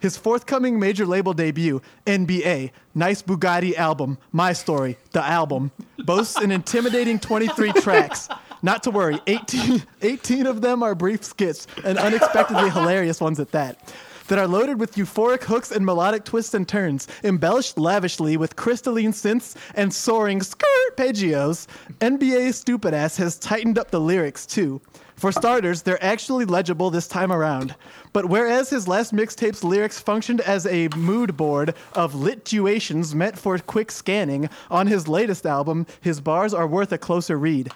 His 0.00 0.16
forthcoming 0.16 0.80
major 0.80 1.06
label 1.06 1.32
debut, 1.32 1.80
NBA, 2.04 2.72
Nice 2.96 3.22
Bugatti 3.22 3.76
album, 3.76 4.18
My 4.32 4.52
Story, 4.52 4.98
the 5.12 5.24
album, 5.24 5.70
boasts 5.98 6.34
an 6.34 6.50
intimidating 6.50 7.20
23 7.20 7.72
tracks. 7.74 8.28
Not 8.62 8.82
to 8.84 8.90
worry, 8.90 9.20
18, 9.26 9.82
18 10.02 10.46
of 10.46 10.60
them 10.60 10.82
are 10.82 10.94
brief 10.94 11.24
skits, 11.24 11.66
and 11.84 11.98
unexpectedly 11.98 12.70
hilarious 12.72 13.20
ones 13.20 13.38
at 13.40 13.52
that, 13.52 13.92
that 14.28 14.38
are 14.38 14.48
loaded 14.48 14.80
with 14.80 14.96
euphoric 14.96 15.44
hooks 15.44 15.70
and 15.70 15.84
melodic 15.86 16.24
twists 16.24 16.54
and 16.54 16.68
turns, 16.68 17.06
embellished 17.24 17.78
lavishly 17.78 18.36
with 18.36 18.56
crystalline 18.56 19.12
synths 19.12 19.56
and 19.74 19.92
soaring 19.92 20.42
skirt 20.42 20.68
arpeggios. 20.98 21.66
NBA 22.00 22.52
Stupid 22.54 22.92
Ass 22.92 23.16
has 23.16 23.38
tightened 23.38 23.78
up 23.78 23.90
the 23.90 24.00
lyrics 24.00 24.46
too. 24.46 24.80
For 25.16 25.32
starters, 25.32 25.82
they're 25.82 26.02
actually 26.02 26.44
legible 26.44 26.90
this 26.90 27.08
time 27.08 27.32
around. 27.32 27.74
But 28.12 28.26
whereas 28.26 28.70
his 28.70 28.86
last 28.86 29.12
mixtape's 29.12 29.64
lyrics 29.64 29.98
functioned 29.98 30.40
as 30.40 30.66
a 30.66 30.88
mood 30.96 31.36
board 31.36 31.74
of 31.94 32.14
lituations 32.14 33.14
meant 33.14 33.38
for 33.38 33.58
quick 33.58 33.90
scanning, 33.90 34.48
on 34.70 34.86
his 34.86 35.08
latest 35.08 35.44
album, 35.46 35.86
his 36.00 36.20
bars 36.20 36.54
are 36.54 36.66
worth 36.66 36.92
a 36.92 36.98
closer 36.98 37.36
read. 37.36 37.72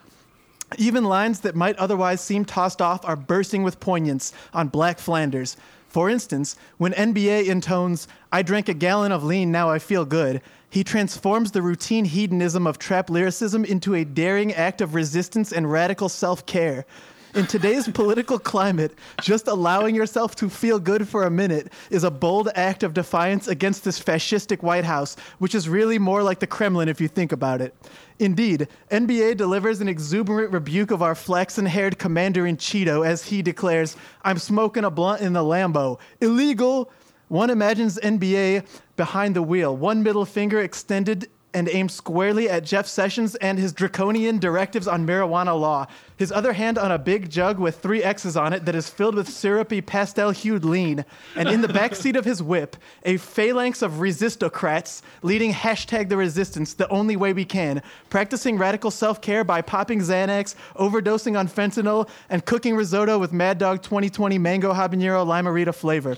Even 0.79 1.05
lines 1.05 1.41
that 1.41 1.55
might 1.55 1.77
otherwise 1.77 2.21
seem 2.21 2.45
tossed 2.45 2.83
off 2.83 3.05
are 3.05 3.17
bursting 3.17 3.63
with 3.63 3.81
poignance 3.81 4.33
on 4.53 4.69
Black 4.69 4.99
Flanders. 4.99 5.57
For 5.89 6.09
instance, 6.09 6.57
when 6.79 6.93
NBA 6.93 7.47
intones, 7.47 8.09
I 8.33 8.43
drank 8.43 8.69
a 8.69 8.75
gallon 8.75 9.13
of 9.13 9.25
lean, 9.25 9.53
now 9.53 9.69
I 9.69 9.79
feel 9.79 10.07
good, 10.07 10.41
he 10.71 10.83
transforms 10.83 11.51
the 11.51 11.61
routine 11.61 12.07
hedonism 12.07 12.67
of 12.67 12.79
trap 12.79 13.11
lyricism 13.11 13.63
into 13.67 13.95
a 13.95 14.07
daring 14.07 14.55
act 14.55 14.81
of 14.81 14.95
resistance 14.95 15.53
and 15.53 15.71
radical 15.71 16.09
self 16.09 16.47
care. 16.47 16.87
In 17.35 17.47
today's 17.47 17.89
political 17.89 18.39
climate, 18.39 18.93
just 19.23 19.49
allowing 19.49 19.95
yourself 19.95 20.37
to 20.37 20.51
feel 20.51 20.79
good 20.79 21.09
for 21.09 21.25
a 21.25 21.31
minute 21.31 21.73
is 21.89 22.05
a 22.05 22.11
bold 22.11 22.51
act 22.55 22.83
of 22.83 22.93
defiance 22.93 23.49
against 23.49 23.85
this 23.85 23.99
fascistic 23.99 24.63
White 24.63 24.85
House, 24.85 25.17
which 25.39 25.55
is 25.55 25.67
really 25.67 25.99
more 25.99 26.23
like 26.23 26.41
the 26.41 26.47
Kremlin 26.47 26.91
if 26.91 27.01
you 27.01 27.09
think 27.09 27.33
about 27.33 27.63
it. 27.63 27.75
Indeed, 28.19 28.69
NBA 28.91 29.39
delivers 29.39 29.81
an 29.81 29.89
exuberant 29.89 30.53
rebuke 30.53 30.91
of 30.91 31.01
our 31.01 31.15
flaxen 31.15 31.65
haired 31.65 31.99
commander 31.99 32.47
in 32.47 32.59
Cheeto 32.59 33.07
as 33.07 33.25
he 33.25 33.41
declares, 33.41 33.97
I'm 34.23 34.37
smoking 34.37 34.85
a 34.85 34.91
blunt 34.91 35.23
in 35.23 35.33
the 35.33 35.41
Lambo. 35.41 35.99
Illegal! 36.21 36.93
One 37.29 37.49
imagines 37.49 37.99
NBA 37.99 38.67
behind 38.97 39.35
the 39.35 39.43
wheel, 39.43 39.75
one 39.75 40.03
middle 40.03 40.27
finger 40.27 40.61
extended 40.61 41.31
and 41.55 41.69
aimed 41.69 41.91
squarely 41.91 42.49
at 42.49 42.65
Jeff 42.65 42.87
Sessions 42.87 43.35
and 43.37 43.59
his 43.59 43.73
draconian 43.73 44.39
directives 44.39 44.89
on 44.89 45.07
marijuana 45.07 45.59
law. 45.59 45.87
His 46.17 46.33
other 46.33 46.53
hand 46.53 46.79
on 46.79 46.93
a 46.93 46.99
big 46.99 47.31
jug 47.31 47.59
with 47.59 47.81
three 47.81 48.03
X's 48.03 48.37
on 48.37 48.53
it 48.53 48.65
that 48.65 48.75
is 48.75 48.89
filled 48.89 49.15
with 49.15 49.29
syrupy 49.29 49.81
pastel 49.81 50.31
hued 50.31 50.65
lean. 50.65 51.05
And 51.37 51.49
in 51.49 51.61
the 51.61 51.69
backseat 51.69 52.17
of 52.17 52.25
his 52.25 52.43
whip, 52.43 52.77
a 53.05 53.17
phalanx 53.17 53.83
of 53.83 53.95
resistocrats 53.95 55.03
leading 55.23 55.53
hashtag 55.53 56.09
the 56.09 56.17
resistance 56.17 56.75
the 56.75 56.89
only 56.89 57.17
way 57.17 57.33
we 57.33 57.45
can, 57.45 57.83
practicing 58.09 58.57
radical 58.57 58.91
self 58.91 59.21
care 59.21 59.45
by 59.45 59.63
popping 59.63 60.01
Xanax, 60.01 60.55
overdosing 60.77 61.39
on 61.39 61.49
fentanyl, 61.49 62.09
and 62.29 62.45
cooking 62.47 62.77
risotto 62.77 63.19
with 63.19 63.33
Mad 63.33 63.59
Dog 63.59 63.83
2020 63.83 64.39
mango 64.39 64.73
habanero 64.73 65.27
limerita 65.27 65.75
flavor. 65.75 66.17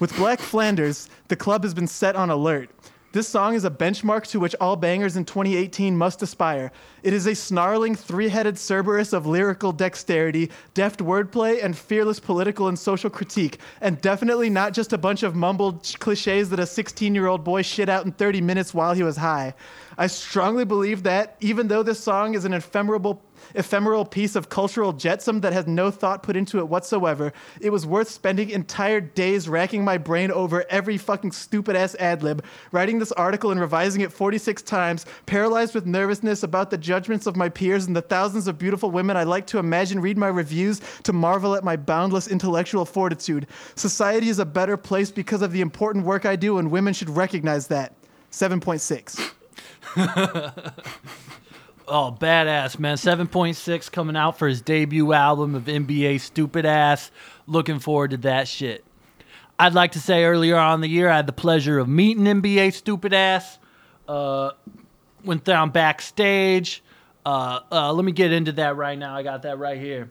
With 0.00 0.14
Black 0.16 0.40
Flanders, 0.40 1.08
the 1.28 1.36
club 1.36 1.62
has 1.62 1.74
been 1.74 1.86
set 1.86 2.16
on 2.16 2.30
alert. 2.30 2.70
This 3.12 3.28
song 3.28 3.54
is 3.54 3.66
a 3.66 3.70
benchmark 3.70 4.26
to 4.28 4.40
which 4.40 4.56
all 4.58 4.74
bangers 4.74 5.18
in 5.18 5.26
2018 5.26 5.94
must 5.94 6.22
aspire. 6.22 6.72
It 7.02 7.12
is 7.12 7.26
a 7.26 7.34
snarling 7.34 7.94
three 7.94 8.30
headed 8.30 8.56
Cerberus 8.56 9.12
of 9.12 9.26
lyrical 9.26 9.70
dexterity, 9.70 10.50
deft 10.72 11.00
wordplay, 11.00 11.62
and 11.62 11.76
fearless 11.76 12.18
political 12.18 12.68
and 12.68 12.78
social 12.78 13.10
critique, 13.10 13.58
and 13.82 14.00
definitely 14.00 14.48
not 14.48 14.72
just 14.72 14.94
a 14.94 14.98
bunch 14.98 15.22
of 15.22 15.34
mumbled 15.34 15.94
cliches 15.98 16.48
that 16.48 16.58
a 16.58 16.64
16 16.64 17.14
year 17.14 17.26
old 17.26 17.44
boy 17.44 17.60
shit 17.60 17.90
out 17.90 18.06
in 18.06 18.12
30 18.12 18.40
minutes 18.40 18.72
while 18.72 18.94
he 18.94 19.02
was 19.02 19.18
high. 19.18 19.52
I 19.98 20.06
strongly 20.06 20.64
believe 20.64 21.02
that, 21.02 21.36
even 21.40 21.68
though 21.68 21.82
this 21.82 22.00
song 22.00 22.32
is 22.32 22.46
an 22.46 22.54
ephemeral 22.54 23.20
ephemeral 23.54 24.04
piece 24.04 24.36
of 24.36 24.48
cultural 24.48 24.92
jetsam 24.92 25.40
that 25.40 25.52
has 25.52 25.66
no 25.66 25.90
thought 25.90 26.22
put 26.22 26.36
into 26.36 26.58
it 26.58 26.68
whatsoever, 26.68 27.32
it 27.60 27.70
was 27.70 27.86
worth 27.86 28.08
spending 28.08 28.50
entire 28.50 29.00
days 29.00 29.48
racking 29.48 29.84
my 29.84 29.98
brain 29.98 30.30
over 30.30 30.64
every 30.68 30.98
fucking 30.98 31.32
stupid 31.32 31.76
ass 31.76 31.94
ad 31.96 32.22
lib, 32.22 32.44
writing 32.70 32.98
this 32.98 33.12
article 33.12 33.50
and 33.50 33.60
revising 33.60 34.02
it 34.02 34.12
46 34.12 34.62
times, 34.62 35.06
paralyzed 35.26 35.74
with 35.74 35.86
nervousness 35.86 36.42
about 36.42 36.70
the 36.70 36.78
judgments 36.78 37.26
of 37.26 37.36
my 37.36 37.48
peers 37.48 37.86
and 37.86 37.96
the 37.96 38.02
thousands 38.02 38.46
of 38.48 38.58
beautiful 38.58 38.90
women 38.90 39.16
I 39.16 39.24
like 39.24 39.46
to 39.48 39.58
imagine 39.58 40.00
read 40.00 40.18
my 40.18 40.28
reviews 40.28 40.80
to 41.04 41.12
marvel 41.12 41.54
at 41.54 41.64
my 41.64 41.76
boundless 41.76 42.28
intellectual 42.28 42.84
fortitude. 42.84 43.46
Society 43.74 44.28
is 44.28 44.38
a 44.38 44.44
better 44.44 44.76
place 44.76 45.10
because 45.10 45.42
of 45.42 45.52
the 45.52 45.60
important 45.60 46.04
work 46.04 46.26
I 46.26 46.36
do, 46.36 46.58
and 46.58 46.70
women 46.70 46.94
should 46.94 47.10
recognize 47.10 47.66
that. 47.68 47.94
7.6. 48.30 49.30
Oh, 51.94 52.10
badass, 52.10 52.78
man. 52.78 52.96
7.6 52.96 53.92
coming 53.92 54.16
out 54.16 54.38
for 54.38 54.48
his 54.48 54.62
debut 54.62 55.12
album 55.12 55.54
of 55.54 55.64
NBA 55.64 56.20
Stupid 56.20 56.64
Ass. 56.64 57.10
Looking 57.46 57.80
forward 57.80 58.12
to 58.12 58.16
that 58.16 58.48
shit. 58.48 58.82
I'd 59.58 59.74
like 59.74 59.92
to 59.92 60.00
say 60.00 60.24
earlier 60.24 60.56
on 60.56 60.80
the 60.80 60.88
year, 60.88 61.10
I 61.10 61.16
had 61.16 61.26
the 61.26 61.34
pleasure 61.34 61.78
of 61.78 61.88
meeting 61.88 62.24
NBA 62.24 62.72
Stupid 62.72 63.12
Ass. 63.12 63.58
Uh, 64.08 64.52
went 65.22 65.44
down 65.44 65.68
backstage. 65.68 66.82
Uh, 67.26 67.60
uh, 67.70 67.92
let 67.92 68.06
me 68.06 68.12
get 68.12 68.32
into 68.32 68.52
that 68.52 68.74
right 68.76 68.98
now. 68.98 69.14
I 69.14 69.22
got 69.22 69.42
that 69.42 69.58
right 69.58 69.78
here. 69.78 70.10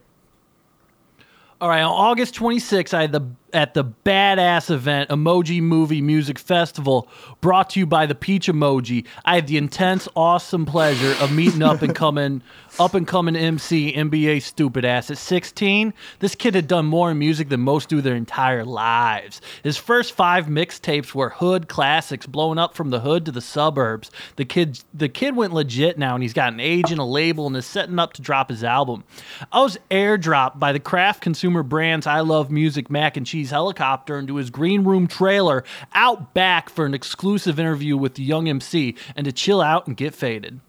All 1.60 1.68
right, 1.68 1.82
on 1.82 1.92
August 1.92 2.36
26th, 2.36 2.94
I 2.94 3.02
had 3.02 3.12
the 3.12 3.28
at 3.54 3.74
the 3.74 3.84
badass 3.84 4.70
event 4.70 5.10
Emoji 5.10 5.62
Movie 5.62 6.02
Music 6.02 6.40
Festival, 6.40 7.08
brought 7.42 7.72
to 7.72 7.80
you 7.80 7.86
by 7.86 8.06
the 8.06 8.16
Peach 8.16 8.48
Emoji. 8.48 9.06
I 9.26 9.36
had 9.36 9.48
the 9.48 9.58
intense, 9.58 10.08
awesome 10.16 10.66
pleasure 10.66 11.16
of 11.24 11.32
meeting 11.32 11.62
up 11.62 11.82
and 11.82 11.96
coming 11.96 12.42
up 12.80 12.94
and 12.94 13.08
coming 13.08 13.36
MC 13.36 13.94
NBA 13.94 14.42
Stupid 14.42 14.86
Ass 14.86 15.12
at 15.12 15.18
16. 15.18 15.94
This 16.20 16.36
kid 16.36 16.56
had 16.56 16.68
done 16.68 16.86
more 16.86 17.12
in 17.12 17.20
music 17.20 17.50
than 17.50 17.60
most 17.60 17.90
do 17.90 18.02
their 18.02 18.16
entire 18.16 18.64
lives. 18.64 19.42
His 19.64 19.78
first 19.78 20.14
five 20.14 20.46
mixtapes 20.46 21.14
were 21.14 21.30
hood 21.30 21.68
classics, 21.68 22.26
blowing 22.26 22.58
up 22.58 22.76
from 22.76 22.90
the 22.90 23.02
hood 23.02 23.26
to 23.26 23.32
the 23.32 23.42
suburbs. 23.42 24.12
The 24.36 24.46
kid 24.46 24.80
the 24.94 25.10
kid 25.10 25.36
went 25.36 25.54
legit 25.54 25.98
now, 25.98 26.14
and 26.14 26.24
he's 26.24 26.34
got 26.34 26.54
an 26.54 26.60
agent, 26.60 27.00
a 27.00 27.04
label, 27.04 27.48
and 27.48 27.56
is 27.58 27.66
setting 27.66 28.00
up 28.00 28.14
to 28.14 28.22
drop 28.22 28.50
his 28.50 28.64
album. 28.64 29.04
I 29.52 29.62
was 29.62 29.78
airdropped 29.90 30.60
by 30.60 30.72
the 30.72 30.80
craft 30.80 31.22
consumer 31.22 31.64
brands 31.64 32.08
I 32.08 32.22
Love 32.22 32.52
Music 32.52 32.90
Mac 32.90 33.18
and 33.18 33.26
Cheese 33.26 33.41
helicopter 33.50 34.20
into 34.20 34.36
his 34.36 34.50
green 34.52 34.84
room 34.84 35.08
trailer 35.08 35.64
out 35.94 36.34
back 36.34 36.70
for 36.70 36.86
an 36.86 36.94
exclusive 36.94 37.60
interview 37.60 37.98
with 37.98 38.14
the 38.14 38.24
young 38.24 38.48
MC 38.48 38.96
and 39.16 39.26
to 39.26 39.32
chill 39.32 39.62
out 39.62 39.88
and 39.88 39.98
get 39.98 40.14
faded. 40.14 40.60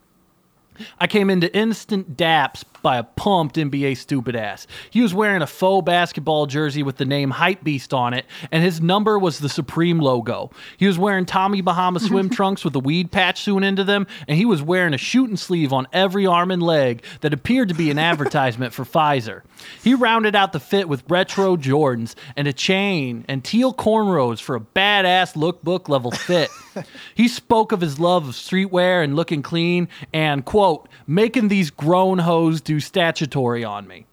I 0.99 1.07
came 1.07 1.31
into 1.31 1.55
instant 1.55 2.17
daps 2.17 2.65
by 2.83 2.97
a 2.99 3.05
pumped 3.05 3.57
NBA 3.57 3.97
stupid 3.97 4.35
ass. 4.35 4.67
He 4.91 5.03
was 5.03 5.15
wearing 5.15 5.43
a 5.43 5.47
faux 5.47 5.85
basketball 5.85 6.47
jersey 6.47 6.83
with 6.83 6.97
the 6.97 7.05
name 7.05 7.31
Hype 7.31 7.63
Beast 7.63 7.95
on 7.95 8.13
it, 8.15 8.27
and 8.51 8.63
his 8.63 8.81
number 8.81 9.19
was 9.19 9.39
the 9.39 9.49
Supreme 9.49 9.99
logo. 9.99 10.51
He 10.77 10.87
was 10.87 10.99
wearing 10.99 11.25
Tommy 11.25 11.61
Bahama 11.61 12.01
swim 12.01 12.29
trunks 12.29 12.65
with 12.65 12.75
a 12.75 12.81
weed 12.81 13.13
patch 13.13 13.43
sewn 13.43 13.63
into 13.63 13.85
them, 13.85 14.07
and 14.27 14.37
he 14.37 14.45
was 14.45 14.63
wearing 14.63 14.95
a 14.95 14.99
shooting 14.99 15.37
sleeve 15.37 15.73
on 15.73 15.87
every 15.93 16.27
arm 16.27 16.51
and 16.51 16.63
leg 16.63 17.05
that 17.21 17.33
appeared 17.33 17.69
to 17.69 17.75
be 17.75 17.91
an 17.91 17.99
advertisement 17.99 18.73
for 18.73 18.85
Pfizer. 18.85 19.43
He 19.83 19.95
rounded 19.95 20.35
out 20.35 20.53
the 20.53 20.61
fit 20.61 20.89
with 20.89 21.05
retro 21.09 21.57
Jordans 21.57 22.15
and 22.37 22.49
a 22.49 22.53
chain 22.53 23.25
and 23.29 23.45
teal 23.45 23.73
cornrows 23.73 24.41
for 24.41 24.57
a 24.57 24.61
badass 24.61 25.35
lookbook 25.35 25.89
level 25.89 26.11
fit. 26.11 26.51
he 27.15 27.29
spoke 27.29 27.73
of 27.73 27.81
his 27.81 27.99
love 27.99 28.29
of 28.29 28.35
streetwear 28.35 29.03
and 29.03 29.17
looking 29.17 29.43
clean 29.43 29.89
and, 30.13 30.45
quote, 30.45 30.89
making 31.07 31.49
these 31.49 31.71
grown 31.71 32.19
hoes 32.19 32.61
do 32.61 32.81
statutory 32.81 33.65
on 33.65 33.87
me. 33.87 34.07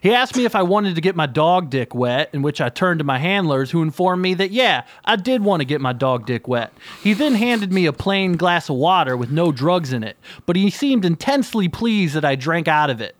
He 0.00 0.14
asked 0.14 0.36
me 0.36 0.44
if 0.44 0.54
I 0.54 0.62
wanted 0.62 0.94
to 0.94 1.00
get 1.00 1.16
my 1.16 1.26
dog 1.26 1.70
dick 1.70 1.94
wet, 1.94 2.30
in 2.32 2.42
which 2.42 2.60
I 2.60 2.68
turned 2.68 2.98
to 3.00 3.04
my 3.04 3.18
handlers, 3.18 3.70
who 3.70 3.82
informed 3.82 4.22
me 4.22 4.34
that, 4.34 4.52
yeah, 4.52 4.84
I 5.04 5.16
did 5.16 5.42
want 5.42 5.60
to 5.60 5.64
get 5.64 5.80
my 5.80 5.92
dog 5.92 6.24
dick 6.24 6.46
wet. 6.46 6.72
He 7.02 7.14
then 7.14 7.34
handed 7.34 7.72
me 7.72 7.86
a 7.86 7.92
plain 7.92 8.36
glass 8.36 8.68
of 8.68 8.76
water 8.76 9.16
with 9.16 9.32
no 9.32 9.50
drugs 9.50 9.92
in 9.92 10.04
it, 10.04 10.16
but 10.46 10.54
he 10.54 10.70
seemed 10.70 11.04
intensely 11.04 11.68
pleased 11.68 12.14
that 12.14 12.24
I 12.24 12.36
drank 12.36 12.68
out 12.68 12.90
of 12.90 13.00
it. 13.00 13.16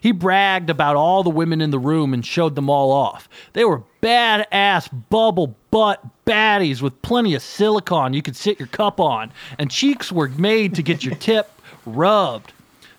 He 0.00 0.12
bragged 0.12 0.70
about 0.70 0.96
all 0.96 1.22
the 1.22 1.30
women 1.30 1.60
in 1.60 1.70
the 1.70 1.78
room 1.78 2.12
and 2.12 2.26
showed 2.26 2.56
them 2.56 2.68
all 2.68 2.90
off. 2.90 3.28
They 3.52 3.64
were 3.64 3.84
badass 4.02 4.90
bubble 5.08 5.56
butt 5.70 6.04
baddies 6.24 6.82
with 6.82 7.00
plenty 7.02 7.34
of 7.34 7.42
silicone 7.42 8.14
you 8.14 8.22
could 8.22 8.36
sit 8.36 8.58
your 8.58 8.68
cup 8.68 9.00
on, 9.00 9.32
and 9.58 9.70
cheeks 9.70 10.10
were 10.12 10.28
made 10.28 10.74
to 10.74 10.82
get 10.82 11.04
your 11.04 11.14
tip 11.28 11.50
rubbed. 11.86 12.52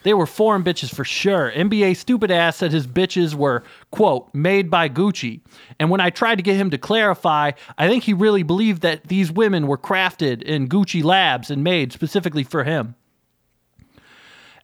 They 0.03 0.13
were 0.13 0.25
foreign 0.25 0.63
bitches 0.63 0.93
for 0.93 1.03
sure. 1.03 1.51
NBA 1.51 1.97
stupid 1.97 2.31
ass 2.31 2.57
said 2.57 2.71
his 2.71 2.87
bitches 2.87 3.33
were, 3.33 3.63
quote, 3.91 4.33
made 4.33 4.69
by 4.69 4.87
Gucci. 4.87 5.41
And 5.77 5.89
when 5.89 5.99
I 5.99 6.09
tried 6.09 6.35
to 6.35 6.41
get 6.41 6.55
him 6.55 6.69
to 6.69 6.77
clarify, 6.77 7.51
I 7.77 7.89
think 7.89 8.05
he 8.05 8.13
really 8.13 8.43
believed 8.43 8.81
that 8.83 9.07
these 9.07 9.31
women 9.31 9.67
were 9.67 9.77
crafted 9.77 10.41
in 10.41 10.69
Gucci 10.69 11.03
labs 11.03 11.51
and 11.51 11.63
made 11.63 11.91
specifically 11.91 12.43
for 12.43 12.63
him. 12.63 12.95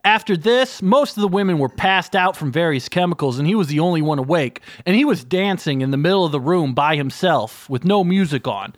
After 0.05 0.37
this, 0.37 0.83
most 0.83 1.17
of 1.17 1.21
the 1.21 1.27
women 1.27 1.57
were 1.57 1.67
passed 1.67 2.15
out 2.15 2.37
from 2.37 2.51
various 2.51 2.87
chemicals, 2.87 3.39
and 3.39 3.47
he 3.47 3.55
was 3.55 3.69
the 3.69 3.79
only 3.79 4.03
one 4.03 4.19
awake. 4.19 4.61
And 4.85 4.95
he 4.95 5.03
was 5.03 5.23
dancing 5.23 5.81
in 5.81 5.89
the 5.89 5.97
middle 5.97 6.23
of 6.23 6.31
the 6.31 6.39
room 6.39 6.75
by 6.75 6.95
himself 6.95 7.67
with 7.71 7.83
no 7.83 8.03
music 8.03 8.47
on. 8.47 8.75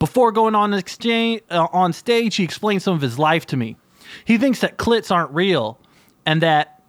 Before 0.00 0.32
going 0.32 0.56
on 0.56 0.74
exchange 0.74 1.42
uh, 1.48 1.68
on 1.72 1.92
stage, 1.92 2.34
he 2.34 2.42
explained 2.42 2.82
some 2.82 2.94
of 2.94 3.00
his 3.00 3.20
life 3.20 3.46
to 3.46 3.56
me. 3.56 3.76
He 4.24 4.36
thinks 4.36 4.60
that 4.60 4.78
clits 4.78 5.12
aren't 5.12 5.30
real, 5.30 5.78
and 6.26 6.42
that 6.42 6.82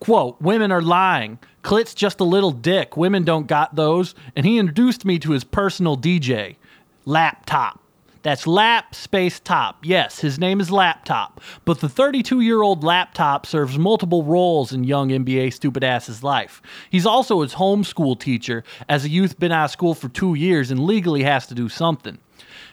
quote 0.00 0.40
women 0.40 0.72
are 0.72 0.82
lying. 0.82 1.38
Clit's 1.60 1.92
just 1.92 2.20
a 2.20 2.24
little 2.24 2.52
dick. 2.52 2.96
Women 2.96 3.24
don't 3.24 3.46
got 3.46 3.74
those. 3.74 4.14
And 4.34 4.46
he 4.46 4.58
introduced 4.58 5.04
me 5.04 5.18
to 5.18 5.32
his 5.32 5.44
personal 5.44 5.96
DJ, 5.96 6.56
Laptop. 7.04 7.80
That's 8.26 8.44
Lap 8.44 8.92
Space 8.92 9.38
Top. 9.38 9.84
Yes, 9.84 10.18
his 10.18 10.36
name 10.36 10.60
is 10.60 10.68
Laptop. 10.68 11.40
But 11.64 11.78
the 11.78 11.88
32 11.88 12.40
year 12.40 12.60
old 12.60 12.82
Laptop 12.82 13.46
serves 13.46 13.78
multiple 13.78 14.24
roles 14.24 14.72
in 14.72 14.82
young 14.82 15.10
NBA 15.10 15.52
stupid 15.52 15.84
ass's 15.84 16.24
life. 16.24 16.60
He's 16.90 17.06
also 17.06 17.42
his 17.42 17.54
homeschool 17.54 18.18
teacher, 18.18 18.64
as 18.88 19.04
a 19.04 19.08
youth 19.08 19.38
been 19.38 19.52
out 19.52 19.66
of 19.66 19.70
school 19.70 19.94
for 19.94 20.08
two 20.08 20.34
years 20.34 20.72
and 20.72 20.80
legally 20.80 21.22
has 21.22 21.46
to 21.46 21.54
do 21.54 21.68
something. 21.68 22.18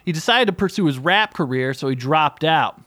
He 0.03 0.11
decided 0.11 0.47
to 0.47 0.53
pursue 0.53 0.87
his 0.87 0.97
rap 0.97 1.35
career, 1.35 1.75
so 1.75 1.87
he 1.87 1.93
dropped 1.93 2.43
out. 2.43 2.81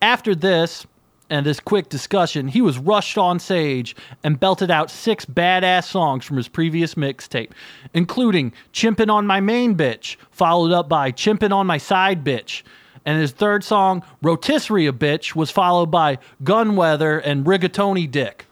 After 0.00 0.34
this, 0.34 0.86
and 1.28 1.44
this 1.44 1.60
quick 1.60 1.88
discussion, 1.88 2.48
he 2.48 2.60
was 2.60 2.78
rushed 2.78 3.18
on 3.18 3.38
stage 3.38 3.96
and 4.22 4.38
belted 4.38 4.70
out 4.70 4.90
six 4.90 5.24
badass 5.24 5.84
songs 5.84 6.24
from 6.24 6.36
his 6.36 6.48
previous 6.48 6.94
mixtape, 6.94 7.50
including 7.92 8.52
Chimpin' 8.72 9.10
on 9.10 9.26
My 9.26 9.40
Main 9.40 9.76
Bitch, 9.76 10.16
followed 10.30 10.72
up 10.72 10.88
by 10.88 11.10
Chimpin' 11.10 11.52
on 11.52 11.66
My 11.66 11.78
Side 11.78 12.24
Bitch. 12.24 12.62
And 13.04 13.20
his 13.20 13.32
third 13.32 13.62
song, 13.62 14.04
Rotisserie 14.22 14.90
Bitch, 14.92 15.34
was 15.34 15.50
followed 15.50 15.90
by 15.90 16.18
Gunweather 16.42 17.20
and 17.24 17.44
Rigatoni 17.44 18.10
Dick. 18.10 18.46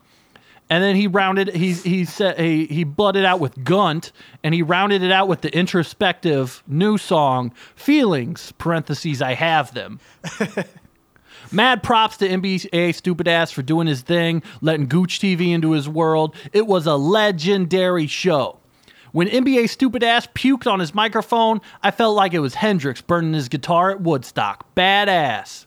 And 0.70 0.82
then 0.82 0.96
he 0.96 1.06
rounded 1.06 1.54
he 1.54 1.72
he 1.72 2.04
said 2.06 2.40
he 2.40 2.64
he 2.66 2.84
blooded 2.84 3.24
out 3.24 3.38
with 3.38 3.54
Gunt 3.64 4.12
and 4.42 4.54
he 4.54 4.62
rounded 4.62 5.02
it 5.02 5.12
out 5.12 5.28
with 5.28 5.42
the 5.42 5.54
introspective 5.54 6.62
new 6.66 6.96
song 6.96 7.52
Feelings 7.76 8.52
parentheses 8.52 9.20
I 9.20 9.34
have 9.34 9.74
them. 9.74 10.00
Mad 11.54 11.84
props 11.84 12.16
to 12.16 12.28
NBA 12.28 12.94
Stupid 12.96 13.28
Ass 13.28 13.52
for 13.52 13.62
doing 13.62 13.86
his 13.86 14.02
thing, 14.02 14.42
letting 14.60 14.88
Gooch 14.88 15.20
TV 15.20 15.52
into 15.52 15.70
his 15.70 15.88
world. 15.88 16.34
It 16.52 16.66
was 16.66 16.86
a 16.86 16.96
legendary 16.96 18.08
show. 18.08 18.58
When 19.12 19.28
NBA 19.28 19.68
Stupid 19.68 20.02
Ass 20.02 20.26
puked 20.34 20.70
on 20.70 20.80
his 20.80 20.92
microphone, 20.92 21.60
I 21.80 21.92
felt 21.92 22.16
like 22.16 22.34
it 22.34 22.40
was 22.40 22.54
Hendrix 22.54 23.00
burning 23.00 23.34
his 23.34 23.48
guitar 23.48 23.92
at 23.92 24.00
Woodstock. 24.00 24.74
Badass. 24.74 25.66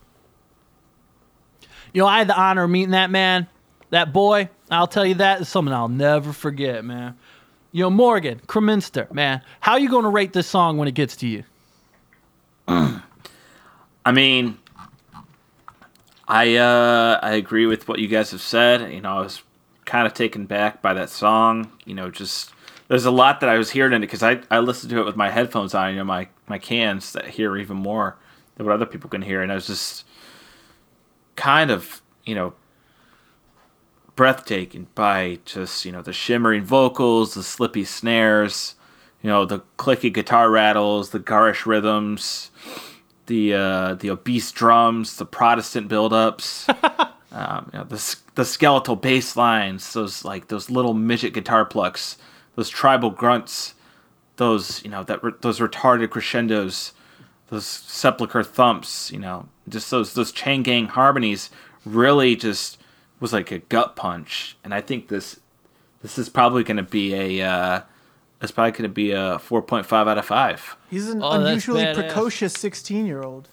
You 1.93 2.01
know, 2.01 2.07
I 2.07 2.17
had 2.17 2.27
the 2.27 2.37
honor 2.37 2.63
of 2.63 2.69
meeting 2.69 2.91
that 2.91 3.09
man, 3.09 3.47
that 3.91 4.11
boy. 4.11 4.49
I'll 4.69 4.87
tell 4.87 5.05
you 5.05 5.15
that 5.15 5.39
is 5.39 5.47
something 5.47 5.73
I'll 5.73 5.87
never 5.87 6.33
forget, 6.33 6.83
man. 6.83 7.17
You 7.71 7.83
know, 7.83 7.89
Morgan, 7.89 8.41
Kreminster, 8.45 9.09
man, 9.13 9.41
how 9.61 9.77
you 9.77 9.89
going 9.89 10.03
to 10.03 10.09
rate 10.09 10.33
this 10.33 10.47
song 10.47 10.77
when 10.77 10.89
it 10.89 10.95
gets 10.95 11.15
to 11.17 11.27
you? 11.27 11.45
I 12.67 14.11
mean, 14.11 14.57
I 16.27 16.55
uh, 16.55 17.19
I 17.21 17.31
agree 17.31 17.65
with 17.65 17.87
what 17.87 17.99
you 17.99 18.07
guys 18.07 18.31
have 18.31 18.41
said. 18.41 18.91
You 18.91 19.01
know, 19.01 19.17
I 19.17 19.21
was 19.21 19.41
kind 19.85 20.05
of 20.05 20.13
taken 20.13 20.45
back 20.45 20.81
by 20.81 20.93
that 20.93 21.09
song. 21.09 21.71
You 21.85 21.95
know, 21.95 22.11
just 22.11 22.51
there's 22.89 23.05
a 23.05 23.11
lot 23.11 23.39
that 23.39 23.49
I 23.49 23.57
was 23.57 23.71
hearing 23.71 23.93
in 23.93 24.03
it 24.03 24.07
because 24.07 24.23
I, 24.23 24.41
I 24.51 24.59
listened 24.59 24.89
to 24.91 24.99
it 24.99 25.05
with 25.05 25.15
my 25.15 25.29
headphones 25.29 25.73
on. 25.73 25.91
You 25.91 25.97
know, 25.99 26.03
my 26.03 26.27
my 26.47 26.57
cans 26.59 27.13
that 27.13 27.27
hear 27.27 27.57
even 27.57 27.77
more 27.77 28.17
than 28.55 28.65
what 28.65 28.73
other 28.73 28.85
people 28.85 29.09
can 29.09 29.21
hear, 29.21 29.41
and 29.41 29.51
I 29.51 29.55
was 29.55 29.67
just 29.67 30.05
kind 31.35 31.71
of 31.71 32.01
you 32.25 32.35
know 32.35 32.53
breathtaking 34.15 34.87
by 34.95 35.39
just 35.45 35.85
you 35.85 35.93
know 35.93 36.01
the 36.01 36.13
shimmering 36.13 36.63
vocals, 36.63 37.35
the 37.35 37.43
slippy 37.43 37.85
snares, 37.85 38.75
you 39.21 39.29
know 39.29 39.45
the 39.45 39.61
clicky 39.77 40.13
guitar 40.13 40.49
rattles, 40.49 41.11
the 41.11 41.19
garish 41.19 41.65
rhythms, 41.65 42.51
the 43.27 43.53
uh, 43.53 43.93
the 43.95 44.09
obese 44.09 44.51
drums, 44.51 45.17
the 45.17 45.25
Protestant 45.25 45.89
buildups. 45.89 46.67
Um, 47.29 47.69
you 47.71 47.79
know, 47.79 47.85
the 47.85 48.15
the 48.33 48.45
skeletal 48.45 48.95
bass 48.95 49.35
lines, 49.35 49.93
those 49.93 50.25
like 50.25 50.47
those 50.47 50.71
little 50.71 50.93
midget 50.93 51.33
guitar 51.33 51.65
plucks, 51.65 52.17
those 52.55 52.69
tribal 52.69 53.11
grunts, 53.11 53.75
those 54.37 54.83
you 54.83 54.89
know 54.89 55.03
that 55.03 55.23
re- 55.23 55.33
those 55.41 55.59
retarded 55.59 56.09
crescendos, 56.09 56.93
those 57.49 57.65
sepulchre 57.65 58.43
thumps, 58.43 59.11
you 59.11 59.19
know, 59.19 59.47
just 59.69 59.91
those 59.91 60.13
those 60.13 60.31
chain 60.31 60.63
gang 60.63 60.87
harmonies 60.87 61.49
really 61.85 62.35
just 62.35 62.79
was 63.19 63.33
like 63.33 63.51
a 63.51 63.59
gut 63.59 63.95
punch. 63.95 64.57
And 64.63 64.73
I 64.73 64.81
think 64.81 65.09
this 65.09 65.39
this 66.01 66.17
is 66.17 66.29
probably 66.29 66.63
going 66.63 66.77
to 66.77 66.83
be 66.83 67.13
a 67.13 67.47
uh, 67.47 67.81
it's 68.41 68.51
probably 68.51 68.71
going 68.71 68.83
to 68.83 68.89
be 68.89 69.11
a 69.11 69.39
four 69.39 69.61
point 69.61 69.85
five 69.85 70.07
out 70.07 70.17
of 70.17 70.25
five. 70.25 70.75
He's 70.89 71.09
an 71.09 71.21
Oh, 71.23 71.31
unusually 71.31 71.85
precocious 71.93 72.53
16 72.53 73.05
year 73.05 73.21
old. 73.23 73.49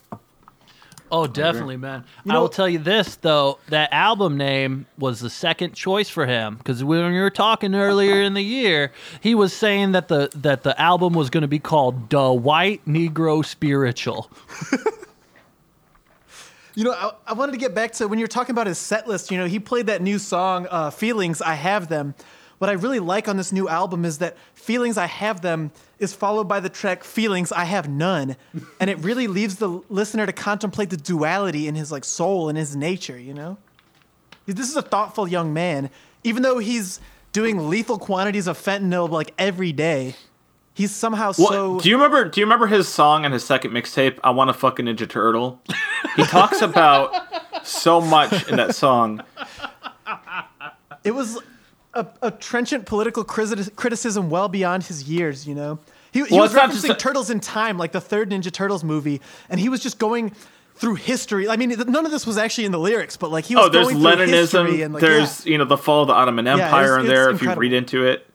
Oh, 1.12 1.26
definitely, 1.26 1.76
man. 1.76 2.05
I 2.28 2.32
know- 2.32 2.41
will 2.41 2.49
tell 2.49 2.68
you 2.68 2.78
this 2.78 3.16
though: 3.16 3.59
that 3.68 3.93
album 3.93 4.37
name 4.37 4.87
was 4.99 5.20
the 5.20 5.30
second 5.30 5.74
choice 5.74 6.09
for 6.09 6.26
him 6.26 6.57
because 6.57 6.82
when 6.82 7.12
we 7.12 7.20
were 7.20 7.30
talking 7.30 7.74
earlier 7.74 8.20
in 8.20 8.35
the 8.35 8.43
year, 8.43 8.91
he 9.20 9.35
was 9.35 9.53
saying 9.53 9.93
that 9.93 10.09
the 10.09 10.30
that 10.35 10.62
the 10.64 10.78
album 10.80 11.12
was 11.12 11.30
going 11.30 11.43
to 11.43 11.49
be 11.49 11.59
called 11.61 12.11
"The 12.11 12.32
White 12.32 12.85
Negro 12.87 13.45
Spiritual." 13.45 14.30
You 16.76 16.82
know, 16.82 16.91
I, 16.93 17.12
I 17.28 17.32
wanted 17.35 17.53
to 17.53 17.59
get 17.59 17.72
back 17.72 17.93
to 17.93 18.09
when 18.09 18.18
you 18.18 18.24
were 18.24 18.28
talking 18.28 18.53
about 18.53 18.66
his 18.66 18.78
set 18.78 19.07
list. 19.07 19.30
You 19.30 19.39
know, 19.39 19.47
he 19.47 19.61
played 19.61 19.87
that 19.87 20.03
new 20.03 20.18
song, 20.18 20.66
uh, 20.68 20.91
Feelings, 20.91 21.41
I 21.41 21.55
Have 21.55 21.87
Them. 21.87 22.16
What 22.59 22.71
I 22.71 22.75
really 22.75 23.01
like 23.01 23.29
on 23.29 23.37
this 23.37 23.53
new 23.53 23.69
album 23.69 24.05
is 24.05 24.19
that 24.19 24.37
Feelings, 24.55 24.97
I 24.97 25.07
Have 25.07 25.41
Them 25.43 25.71
is 25.99 26.15
followed 26.15 26.45
by 26.49 26.61
the 26.61 26.69
track 26.69 27.05
Feelings, 27.05 27.53
I 27.53 27.65
Have 27.65 27.89
None. 27.89 28.37
and 28.81 28.89
it 28.91 28.99
really 28.99 29.27
leaves 29.27 29.57
the 29.57 29.69
listener 29.89 30.27
to 30.27 30.33
contemplate 30.33 30.91
the 30.91 30.97
duality 30.97 31.69
in 31.69 31.75
his 31.75 31.91
like 31.93 32.05
soul 32.05 32.49
and 32.49 32.57
his 32.57 32.75
nature, 32.77 33.19
you 33.19 33.35
know? 33.35 33.59
This 34.47 34.69
is 34.69 34.77
a 34.77 34.83
thoughtful 34.83 35.27
young 35.27 35.53
man. 35.55 35.91
Even 36.23 36.43
though 36.43 36.59
he's 36.59 37.01
doing 37.33 37.69
lethal 37.69 37.99
quantities 37.99 38.47
of 38.47 38.57
fentanyl 38.59 39.09
like 39.11 39.33
every 39.39 39.73
day, 39.73 40.15
he's 40.75 40.91
somehow 40.95 41.33
Well, 41.39 41.49
so. 41.49 41.81
do 41.81 41.89
you 41.89 41.97
remember? 41.97 42.29
Do 42.29 42.41
you 42.41 42.47
remember 42.47 42.67
his 42.67 42.87
song 42.89 43.25
on 43.25 43.33
his 43.33 43.45
second 43.45 43.73
mixtape? 43.73 44.19
I 44.23 44.31
want 44.31 44.49
to 44.49 44.55
fuck 44.55 44.79
a 44.79 44.83
Ninja 44.83 45.09
Turtle. 45.09 45.61
he 46.17 46.25
talks 46.25 46.61
about 46.63 47.13
so 47.67 48.01
much 48.01 48.49
in 48.49 48.57
that 48.57 48.75
song. 48.75 49.23
it 51.05 51.13
was 51.13 51.39
a, 51.95 52.07
a 52.23 52.31
trenchant 52.31 52.87
political 52.87 53.25
criticism 53.25 54.31
well 54.31 54.49
beyond 54.49 54.85
his 54.85 55.05
years, 55.09 55.47
you 55.47 55.55
know? 55.55 55.79
He, 56.13 56.25
he 56.25 56.35
Well, 56.35 56.43
was 56.43 56.53
referencing 56.55 56.91
a- 56.91 56.95
Turtles 56.97 57.31
in 57.31 57.41
Time, 57.41 57.77
like 57.79 57.93
the 57.93 58.01
third 58.01 58.31
Ninja 58.31 58.53
Turtles 58.53 58.85
movie, 58.85 59.21
and 59.49 59.59
he 59.59 59.69
was 59.69 59.81
just 59.81 59.99
going 59.99 60.33
through 60.77 60.95
history. 60.97 61.49
I 61.49 61.57
mean, 61.57 61.71
none 61.89 62.05
of 62.05 62.11
this 62.13 62.27
was 62.27 62.37
actually 62.39 62.65
in 62.65 62.73
the 62.73 62.79
lyrics, 62.79 63.17
but 63.17 63.31
like 63.31 63.45
he 63.45 63.55
was 63.57 63.67
Oh, 63.67 63.69
there's 63.69 63.89
going 63.93 64.17
through 64.17 64.27
history 64.27 64.61
Leninism. 64.79 64.93
like, 64.93 65.01
there's 65.01 65.47
you 65.47 65.59
know 65.59 65.65
the 65.65 65.77
fall 65.77 66.03
of 66.03 66.09
the 66.09 66.15
Ottoman 66.15 66.47
Empire 66.47 66.95
in 66.99 67.07
it's 67.07 67.09
there. 67.13 67.31
If 67.31 67.35
incredible. 67.41 67.65
you 67.65 67.71
read 67.71 67.77
into 67.77 68.05
it, 68.07 68.27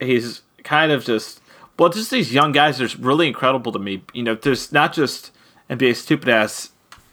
he's 0.00 0.42
kind 0.62 0.92
of 0.92 1.04
just 1.04 1.40
well, 1.78 1.88
just 1.88 2.10
these 2.10 2.32
young 2.32 2.52
guys 2.52 2.80
are 2.80 2.88
really 2.98 3.26
incredible 3.28 3.72
to 3.72 3.78
me. 3.78 4.02
You 4.12 4.22
know, 4.22 4.34
there's 4.34 4.72
not 4.72 4.92
just 4.92 5.30
NBA 5.70 5.96
stupid 5.96 6.28
ass. 6.28 6.70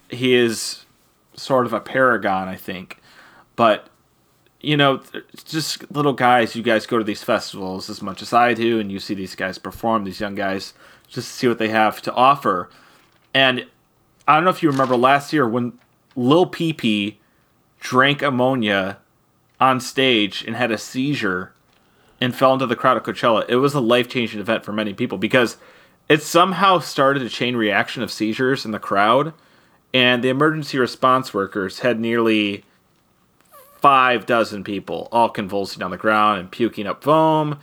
He 0.10 0.36
is 0.36 0.86
sort 1.36 1.66
of 1.66 1.74
a 1.74 1.80
paragon, 1.80 2.48
I 2.48 2.56
think, 2.56 3.00
but 3.56 3.88
you 4.62 4.78
know, 4.78 5.02
just 5.46 5.92
little 5.92 6.14
guys. 6.14 6.56
You 6.56 6.64
guys 6.64 6.86
go 6.86 6.98
to 6.98 7.04
these 7.04 7.24
festivals 7.24 7.90
as 7.90 8.02
much 8.02 8.22
as 8.22 8.32
I 8.32 8.54
do, 8.54 8.80
and 8.80 8.92
you 8.92 9.00
see 9.00 9.14
these 9.14 9.36
guys 9.36 9.58
perform. 9.58 10.04
These 10.04 10.20
young 10.20 10.36
guys 10.36 10.74
just 11.08 11.28
to 11.28 11.34
see 11.34 11.48
what 11.48 11.58
they 11.58 11.70
have 11.70 12.02
to 12.04 12.14
offer. 12.14 12.70
And 13.34 13.66
I 14.28 14.36
don't 14.36 14.44
know 14.44 14.50
if 14.50 14.64
you 14.64 14.70
remember 14.70 14.96
last 14.96 15.34
year 15.34 15.48
when 15.48 15.74
Lil 16.16 16.46
Peep 16.46 17.20
drank 17.80 18.22
ammonia 18.22 19.00
on 19.60 19.80
stage 19.80 20.44
and 20.46 20.56
had 20.56 20.72
a 20.72 20.78
seizure 20.78 21.54
and 22.20 22.36
fell 22.36 22.54
into 22.54 22.68
the 22.68 22.76
crowd 22.76 22.98
at 22.98 23.04
Coachella. 23.04 23.46
It 23.50 23.56
was 23.58 23.74
a 23.74 23.80
life 23.80 24.08
changing 24.08 24.40
event 24.40 24.64
for 24.64 24.72
many 24.72 24.94
people 24.94 25.18
because 25.18 25.58
it 26.08 26.22
somehow 26.22 26.80
started 26.80 27.24
a 27.24 27.30
chain 27.30 27.56
reaction 27.56 28.04
of 28.04 28.12
seizures 28.12 28.66
in 28.66 28.72
the 28.72 28.80
crowd, 28.80 29.34
and 29.94 30.24
the 30.24 30.30
emergency 30.30 30.78
response 30.78 31.34
workers 31.34 31.80
had 31.80 32.00
nearly 32.00 32.64
five 33.82 34.26
dozen 34.26 34.64
people 34.64 35.08
all 35.12 35.30
convulsing 35.30 35.82
on 35.84 35.92
the 35.92 35.98
ground 35.98 36.40
and 36.40 36.52
puking 36.52 36.86
up 36.88 37.04
foam 37.04 37.60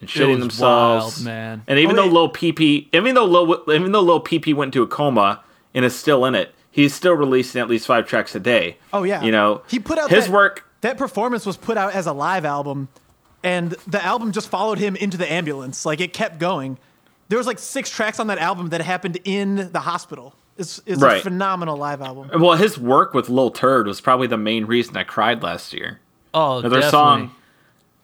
and 0.00 0.08
shitting 0.08 0.30
was 0.36 0.38
themselves. 0.40 1.16
wild, 1.18 1.24
man. 1.24 1.62
And 1.66 1.78
even 1.78 1.98
Oh, 1.98 2.02
though 2.02 2.06
yeah. 2.06 2.12
Lil 2.12 2.30
PP, 2.32 2.88
even 2.92 3.14
though 3.14 3.24
Lil, 3.24 3.64
even 3.74 3.92
though 3.92 4.00
Lil 4.00 4.22
PP 4.22 4.54
went 4.54 4.68
into 4.74 4.82
a 4.82 4.86
coma 4.86 5.42
and 5.74 5.84
is 5.84 5.94
still 5.94 6.24
in 6.24 6.34
it, 6.34 6.54
he's 6.70 6.94
still 6.94 7.14
releasing 7.14 7.60
at 7.60 7.68
least 7.68 7.86
five 7.86 8.06
tracks 8.06 8.34
a 8.34 8.40
day. 8.40 8.78
Oh 8.92 9.02
yeah, 9.02 9.22
you 9.22 9.30
know 9.32 9.62
he 9.68 9.78
put 9.78 9.98
out 9.98 10.10
his 10.10 10.26
that, 10.26 10.32
work. 10.32 10.64
That 10.80 10.96
performance 10.96 11.44
was 11.44 11.56
put 11.56 11.76
out 11.76 11.92
as 11.94 12.06
a 12.06 12.12
live 12.12 12.44
album, 12.44 12.88
and 13.42 13.72
the 13.86 14.02
album 14.04 14.32
just 14.32 14.48
followed 14.48 14.78
him 14.78 14.94
into 14.96 15.16
the 15.16 15.30
ambulance. 15.30 15.84
Like 15.84 16.00
it 16.00 16.12
kept 16.12 16.38
going. 16.38 16.78
There 17.28 17.36
was 17.36 17.46
like 17.46 17.58
six 17.58 17.90
tracks 17.90 18.18
on 18.20 18.28
that 18.28 18.38
album 18.38 18.68
that 18.70 18.80
happened 18.80 19.18
in 19.24 19.70
the 19.72 19.80
hospital. 19.80 20.34
It's, 20.58 20.80
it's 20.86 21.00
a 21.00 21.20
phenomenal 21.20 21.76
live 21.76 22.02
album. 22.02 22.42
Well, 22.42 22.56
his 22.56 22.76
work 22.78 23.14
with 23.14 23.28
Lil 23.28 23.50
Turd 23.50 23.86
was 23.86 24.00
probably 24.00 24.26
the 24.26 24.36
main 24.36 24.64
reason 24.66 24.96
I 24.96 25.04
cried 25.04 25.42
last 25.42 25.72
year. 25.72 26.00
Oh, 26.34 26.60
Their 26.60 26.70
definitely. 26.70 26.90
song, 26.90 27.30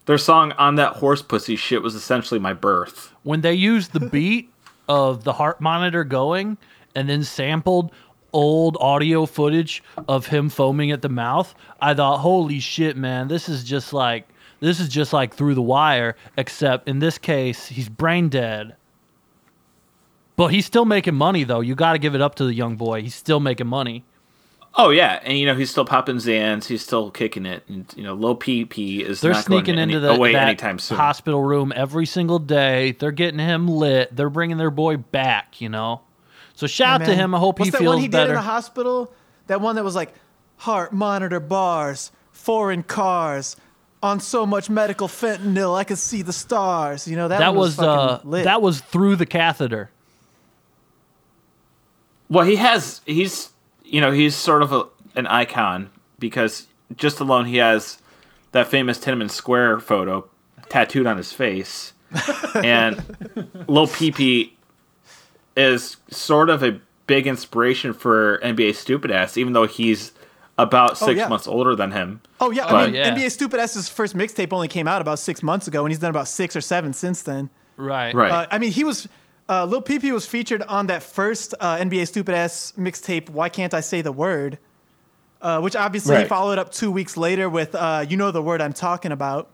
their 0.06 0.18
song 0.18 0.52
on 0.52 0.76
that 0.76 0.94
horse 0.94 1.20
pussy 1.20 1.56
shit 1.56 1.82
was 1.82 1.94
essentially 1.94 2.38
my 2.40 2.52
birth. 2.54 3.12
when 3.24 3.40
they 3.40 3.54
used 3.54 3.92
the 3.92 4.00
beat 4.00 4.50
of 4.88 5.24
the 5.24 5.32
heart 5.34 5.60
monitor 5.60 6.04
going 6.04 6.56
and 6.94 7.08
then 7.08 7.24
sampled 7.24 7.90
old 8.32 8.76
audio 8.80 9.26
footage 9.26 9.82
of 10.08 10.26
him 10.26 10.48
foaming 10.48 10.90
at 10.90 11.02
the 11.02 11.08
mouth, 11.08 11.54
I 11.80 11.94
thought, 11.94 12.18
holy 12.18 12.60
shit, 12.60 12.96
man, 12.96 13.28
this 13.28 13.48
is 13.48 13.64
just 13.64 13.92
like 13.92 14.28
this 14.60 14.78
is 14.80 14.88
just 14.88 15.12
like 15.12 15.34
through 15.34 15.54
the 15.54 15.62
wire, 15.62 16.16
except 16.36 16.88
in 16.88 16.98
this 17.00 17.18
case, 17.18 17.66
he's 17.66 17.88
brain 17.88 18.28
dead. 18.28 18.76
But 20.36 20.48
he's 20.48 20.66
still 20.66 20.84
making 20.84 21.14
money 21.14 21.44
though. 21.44 21.60
You 21.60 21.74
gotta 21.74 21.98
give 21.98 22.14
it 22.14 22.20
up 22.20 22.34
to 22.36 22.44
the 22.44 22.54
young 22.54 22.76
boy. 22.76 23.02
He's 23.02 23.14
still 23.14 23.40
making 23.40 23.66
money. 23.66 24.04
Oh 24.76 24.90
yeah, 24.90 25.20
and 25.22 25.38
you 25.38 25.46
know 25.46 25.54
he's 25.54 25.70
still 25.70 25.84
popping 25.84 26.16
Xans. 26.16 26.64
He's 26.66 26.82
still 26.82 27.10
kicking 27.10 27.46
it. 27.46 27.62
And 27.68 27.92
you 27.96 28.02
know, 28.02 28.14
Lil 28.14 28.36
PP 28.36 29.00
is 29.00 29.20
They're 29.20 29.32
not 29.32 29.46
going 29.46 29.60
sneaking 29.60 29.78
any, 29.78 29.94
into 29.94 30.00
the 30.00 30.12
away 30.12 30.34
anytime 30.34 30.80
soon. 30.80 30.96
hospital 30.96 31.42
room 31.42 31.72
every 31.76 32.06
single 32.06 32.40
day. 32.40 32.92
They're 32.92 33.12
getting 33.12 33.38
him 33.38 33.68
lit. 33.68 34.14
They're 34.14 34.30
bringing 34.30 34.56
their 34.56 34.72
boy 34.72 34.96
back. 34.96 35.60
You 35.60 35.68
know. 35.68 36.00
So 36.54 36.66
shout 36.66 37.02
out 37.02 37.06
to 37.06 37.14
him. 37.14 37.34
I 37.34 37.38
hope 37.38 37.58
What's 37.58 37.68
he 37.68 37.70
that 37.70 37.78
feels 37.78 37.94
one 37.94 38.02
he 38.02 38.08
better. 38.08 38.26
did 38.26 38.30
in 38.30 38.36
the 38.36 38.42
hospital? 38.42 39.12
That 39.46 39.60
one 39.60 39.76
that 39.76 39.84
was 39.84 39.94
like 39.94 40.12
heart 40.56 40.92
monitor 40.92 41.40
bars, 41.40 42.10
foreign 42.32 42.82
cars, 42.82 43.56
on 44.02 44.20
so 44.20 44.44
much 44.44 44.68
medical 44.68 45.08
fentanyl 45.08 45.76
I 45.76 45.84
could 45.84 45.98
see 45.98 46.22
the 46.22 46.32
stars. 46.32 47.06
You 47.06 47.16
know 47.16 47.28
that, 47.28 47.38
that 47.38 47.48
one 47.50 47.58
was, 47.58 47.78
was 47.78 47.86
uh 47.86 48.20
lit. 48.24 48.44
that 48.44 48.60
was 48.60 48.80
through 48.80 49.16
the 49.16 49.26
catheter. 49.26 49.90
Well, 52.34 52.44
he 52.44 52.56
has. 52.56 53.00
He's 53.06 53.50
you 53.84 54.00
know 54.00 54.10
he's 54.10 54.34
sort 54.34 54.62
of 54.62 54.72
a, 54.72 54.86
an 55.14 55.28
icon 55.28 55.90
because 56.18 56.66
just 56.96 57.20
alone 57.20 57.46
he 57.46 57.58
has 57.58 57.98
that 58.50 58.66
famous 58.66 58.98
Tiananmen 58.98 59.30
Square 59.30 59.80
photo 59.80 60.28
tattooed 60.68 61.06
on 61.06 61.16
his 61.16 61.32
face, 61.32 61.92
and 62.56 62.96
Lil 63.68 63.86
PP 63.86 64.50
is 65.56 65.96
sort 66.10 66.50
of 66.50 66.64
a 66.64 66.80
big 67.06 67.28
inspiration 67.28 67.92
for 67.92 68.40
NBA 68.42 68.74
Stupid 68.74 69.12
Ass, 69.12 69.36
even 69.36 69.52
though 69.52 69.68
he's 69.68 70.10
about 70.58 70.98
six 70.98 71.18
yeah. 71.18 71.28
months 71.28 71.46
older 71.46 71.76
than 71.76 71.92
him. 71.92 72.20
Oh 72.40 72.50
yeah, 72.50 72.64
But- 72.64 72.74
I 72.74 72.86
mean 72.86 72.94
yeah. 72.96 73.14
NBA 73.14 73.30
Stupid 73.30 73.60
S's 73.60 73.88
first 73.88 74.16
mixtape 74.16 74.52
only 74.52 74.66
came 74.66 74.88
out 74.88 75.00
about 75.00 75.20
six 75.20 75.40
months 75.40 75.68
ago, 75.68 75.84
and 75.84 75.92
he's 75.92 76.00
done 76.00 76.10
about 76.10 76.26
six 76.26 76.56
or 76.56 76.60
seven 76.60 76.92
since 76.92 77.22
then. 77.22 77.48
Right. 77.76 78.14
Right. 78.14 78.30
Uh, 78.30 78.46
I 78.50 78.58
mean, 78.58 78.72
he 78.72 78.84
was 78.84 79.08
uh, 79.48 79.64
Lil 79.66 79.82
Peep 79.82 80.02
was 80.04 80.26
featured 80.26 80.62
on 80.62 80.86
that 80.86 81.02
first 81.02 81.54
uh, 81.60 81.76
NBA 81.76 82.06
Stupid 82.08 82.34
Ass 82.34 82.72
mixtape. 82.78 83.28
Why 83.30 83.48
can't 83.48 83.74
I 83.74 83.80
say 83.80 84.00
the 84.02 84.12
word? 84.12 84.58
Uh, 85.42 85.60
which 85.60 85.76
obviously 85.76 86.14
he 86.14 86.20
Right. 86.22 86.28
followed 86.28 86.58
up 86.58 86.72
two 86.72 86.90
weeks 86.90 87.16
later 87.18 87.50
with 87.50 87.74
uh, 87.74 88.04
"You 88.08 88.16
Know 88.16 88.30
the 88.30 88.40
Word 88.42 88.62
I'm 88.62 88.72
Talking 88.72 89.12
About." 89.12 89.50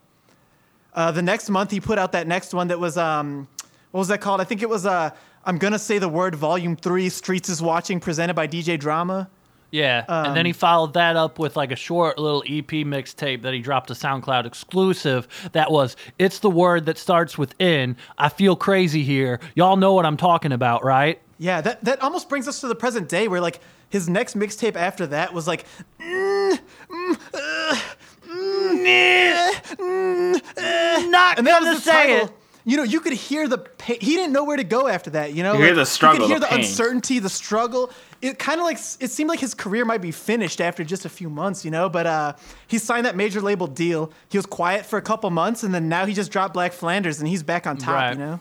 Uh, 0.94 1.10
the 1.10 1.22
next 1.22 1.50
month 1.50 1.70
he 1.72 1.80
put 1.80 1.98
out 1.98 2.12
that 2.12 2.26
next 2.28 2.54
one 2.54 2.68
that 2.68 2.78
was 2.78 2.96
um, 2.96 3.48
what 3.90 3.98
was 3.98 4.08
that 4.08 4.20
called? 4.20 4.40
I 4.40 4.44
think 4.44 4.62
it 4.62 4.68
was 4.68 4.86
uh, 4.86 5.10
"I'm 5.44 5.58
Gonna 5.58 5.78
Say 5.80 5.98
the 5.98 6.08
Word" 6.08 6.36
Volume 6.36 6.76
Three. 6.76 7.08
Streets 7.08 7.48
is 7.48 7.60
Watching, 7.60 7.98
presented 7.98 8.34
by 8.34 8.46
DJ 8.46 8.78
Drama. 8.78 9.28
Yeah. 9.70 10.04
and 10.08 10.26
Um, 10.28 10.34
then 10.34 10.46
he 10.46 10.52
followed 10.52 10.94
that 10.94 11.16
up 11.16 11.38
with 11.38 11.56
like 11.56 11.70
a 11.70 11.76
short 11.76 12.18
little 12.18 12.42
EP 12.42 12.66
mixtape 12.86 13.42
that 13.42 13.54
he 13.54 13.60
dropped 13.60 13.90
a 13.90 13.94
SoundCloud 13.94 14.44
exclusive 14.46 15.28
that 15.52 15.70
was 15.70 15.96
It's 16.18 16.40
the 16.40 16.50
word 16.50 16.86
that 16.86 16.98
starts 16.98 17.38
with 17.38 17.54
N. 17.60 17.96
I 18.18 18.28
feel 18.28 18.56
crazy 18.56 19.02
here. 19.04 19.38
Y'all 19.54 19.76
know 19.76 19.92
what 19.94 20.04
I'm 20.06 20.16
talking 20.16 20.52
about, 20.52 20.84
right? 20.84 21.20
Yeah, 21.38 21.60
that 21.62 21.84
that 21.84 22.02
almost 22.02 22.28
brings 22.28 22.46
us 22.48 22.60
to 22.60 22.68
the 22.68 22.74
present 22.74 23.08
day, 23.08 23.26
where 23.28 23.40
like 23.40 23.60
his 23.88 24.08
next 24.08 24.36
mixtape 24.36 24.76
after 24.76 25.06
that 25.06 25.32
was 25.32 25.46
like, 25.48 25.64
mm, 25.98 26.58
mm, 26.90 27.20
uh, 27.34 27.80
mm, 28.28 28.86
eh, 28.86 29.52
mm, 29.76 30.42
eh. 30.58 31.06
Not 31.08 31.38
and 31.38 31.46
that 31.46 31.60
gonna 31.60 31.70
was 31.72 31.84
the 31.84 31.90
say 31.90 32.08
title. 32.08 32.26
it. 32.26 32.32
You 32.64 32.76
know, 32.76 32.82
you 32.82 33.00
could 33.00 33.12
hear 33.12 33.48
the 33.48 33.58
pain. 33.58 33.98
He 34.00 34.14
didn't 34.16 34.32
know 34.32 34.44
where 34.44 34.56
to 34.56 34.64
go 34.64 34.86
after 34.88 35.10
that. 35.10 35.32
You 35.34 35.42
know, 35.42 35.54
You 35.54 35.64
hear 35.64 35.74
the 35.74 35.86
struggle, 35.86 36.16
You 36.16 36.20
could 36.22 36.30
hear 36.30 36.40
the 36.40 36.46
the, 36.46 36.50
pain. 36.50 36.60
uncertainty, 36.60 37.18
the 37.18 37.28
struggle. 37.30 37.90
It 38.22 38.38
kind 38.38 38.60
of 38.60 38.64
like 38.64 38.76
it 39.00 39.10
seemed 39.10 39.28
like 39.28 39.40
his 39.40 39.54
career 39.54 39.84
might 39.84 40.02
be 40.02 40.10
finished 40.12 40.60
after 40.60 40.84
just 40.84 41.04
a 41.04 41.08
few 41.08 41.30
months. 41.30 41.64
You 41.64 41.70
know, 41.70 41.88
but 41.88 42.06
uh, 42.06 42.34
he 42.66 42.78
signed 42.78 43.06
that 43.06 43.16
major 43.16 43.40
label 43.40 43.66
deal. 43.66 44.12
He 44.28 44.38
was 44.38 44.46
quiet 44.46 44.84
for 44.86 44.98
a 44.98 45.02
couple 45.02 45.30
months, 45.30 45.62
and 45.62 45.72
then 45.74 45.88
now 45.88 46.06
he 46.06 46.14
just 46.14 46.30
dropped 46.30 46.54
Black 46.54 46.72
Flanders, 46.72 47.18
and 47.18 47.28
he's 47.28 47.42
back 47.42 47.66
on 47.66 47.76
top. 47.76 47.94
Right. 47.94 48.12
You 48.12 48.18
know. 48.18 48.40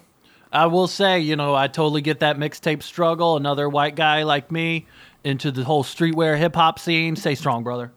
I 0.52 0.66
will 0.66 0.88
say, 0.88 1.20
you 1.20 1.36
know, 1.36 1.54
I 1.54 1.68
totally 1.68 2.02
get 2.02 2.22
that 2.22 2.38
mixtape 2.38 2.82
struggle. 2.82 3.38
Another 3.38 3.70
white 3.70 3.96
guy 3.96 4.24
like 4.24 4.52
me 4.52 4.88
into 5.24 5.52
the 5.52 5.64
whole 5.64 5.84
streetwear 5.84 6.38
hip 6.38 6.56
hop 6.56 6.80
scene. 6.80 7.16
Stay 7.16 7.36
strong, 7.36 7.64
brother. 7.64 7.92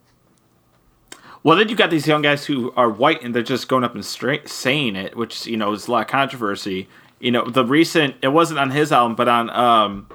Well, 1.44 1.56
then 1.58 1.68
you 1.68 1.74
got 1.76 1.90
these 1.90 2.06
young 2.06 2.22
guys 2.22 2.46
who 2.46 2.72
are 2.76 2.88
white 2.88 3.22
and 3.22 3.34
they're 3.34 3.42
just 3.42 3.68
going 3.68 3.82
up 3.84 3.94
and 3.94 4.04
straight 4.04 4.48
saying 4.48 4.94
it, 4.96 5.16
which 5.16 5.46
you 5.46 5.56
know 5.56 5.72
is 5.72 5.88
a 5.88 5.90
lot 5.92 6.02
of 6.02 6.06
controversy. 6.08 6.88
You 7.18 7.30
know, 7.32 7.44
the 7.48 7.64
recent 7.64 8.16
it 8.22 8.28
wasn't 8.28 8.58
on 8.60 8.70
his 8.70 8.92
album, 8.92 9.16
but 9.16 9.28
on 9.28 9.50
um, 9.50 10.06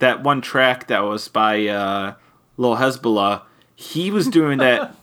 that 0.00 0.22
one 0.22 0.40
track 0.42 0.86
that 0.88 1.00
was 1.00 1.28
by 1.28 1.66
uh, 1.66 2.14
Lil 2.58 2.76
Hezbollah, 2.76 3.42
he 3.74 4.10
was 4.10 4.26
doing 4.28 4.58
that. 4.58 4.94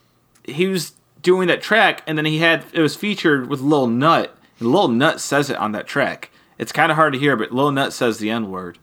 he 0.44 0.66
was 0.66 0.92
doing 1.22 1.48
that 1.48 1.62
track, 1.62 2.02
and 2.06 2.16
then 2.18 2.24
he 2.26 2.38
had 2.38 2.64
it 2.72 2.80
was 2.80 2.94
featured 2.96 3.48
with 3.48 3.60
Lil 3.60 3.86
Nut, 3.86 4.36
and 4.58 4.70
Lil 4.70 4.88
Nut 4.88 5.20
says 5.20 5.48
it 5.50 5.56
on 5.56 5.72
that 5.72 5.86
track. 5.86 6.30
It's 6.58 6.72
kind 6.72 6.90
of 6.92 6.96
hard 6.96 7.14
to 7.14 7.18
hear, 7.18 7.36
but 7.36 7.52
Lil 7.52 7.72
Nut 7.72 7.92
says 7.94 8.18
the 8.18 8.28
N 8.30 8.50
word. 8.50 8.78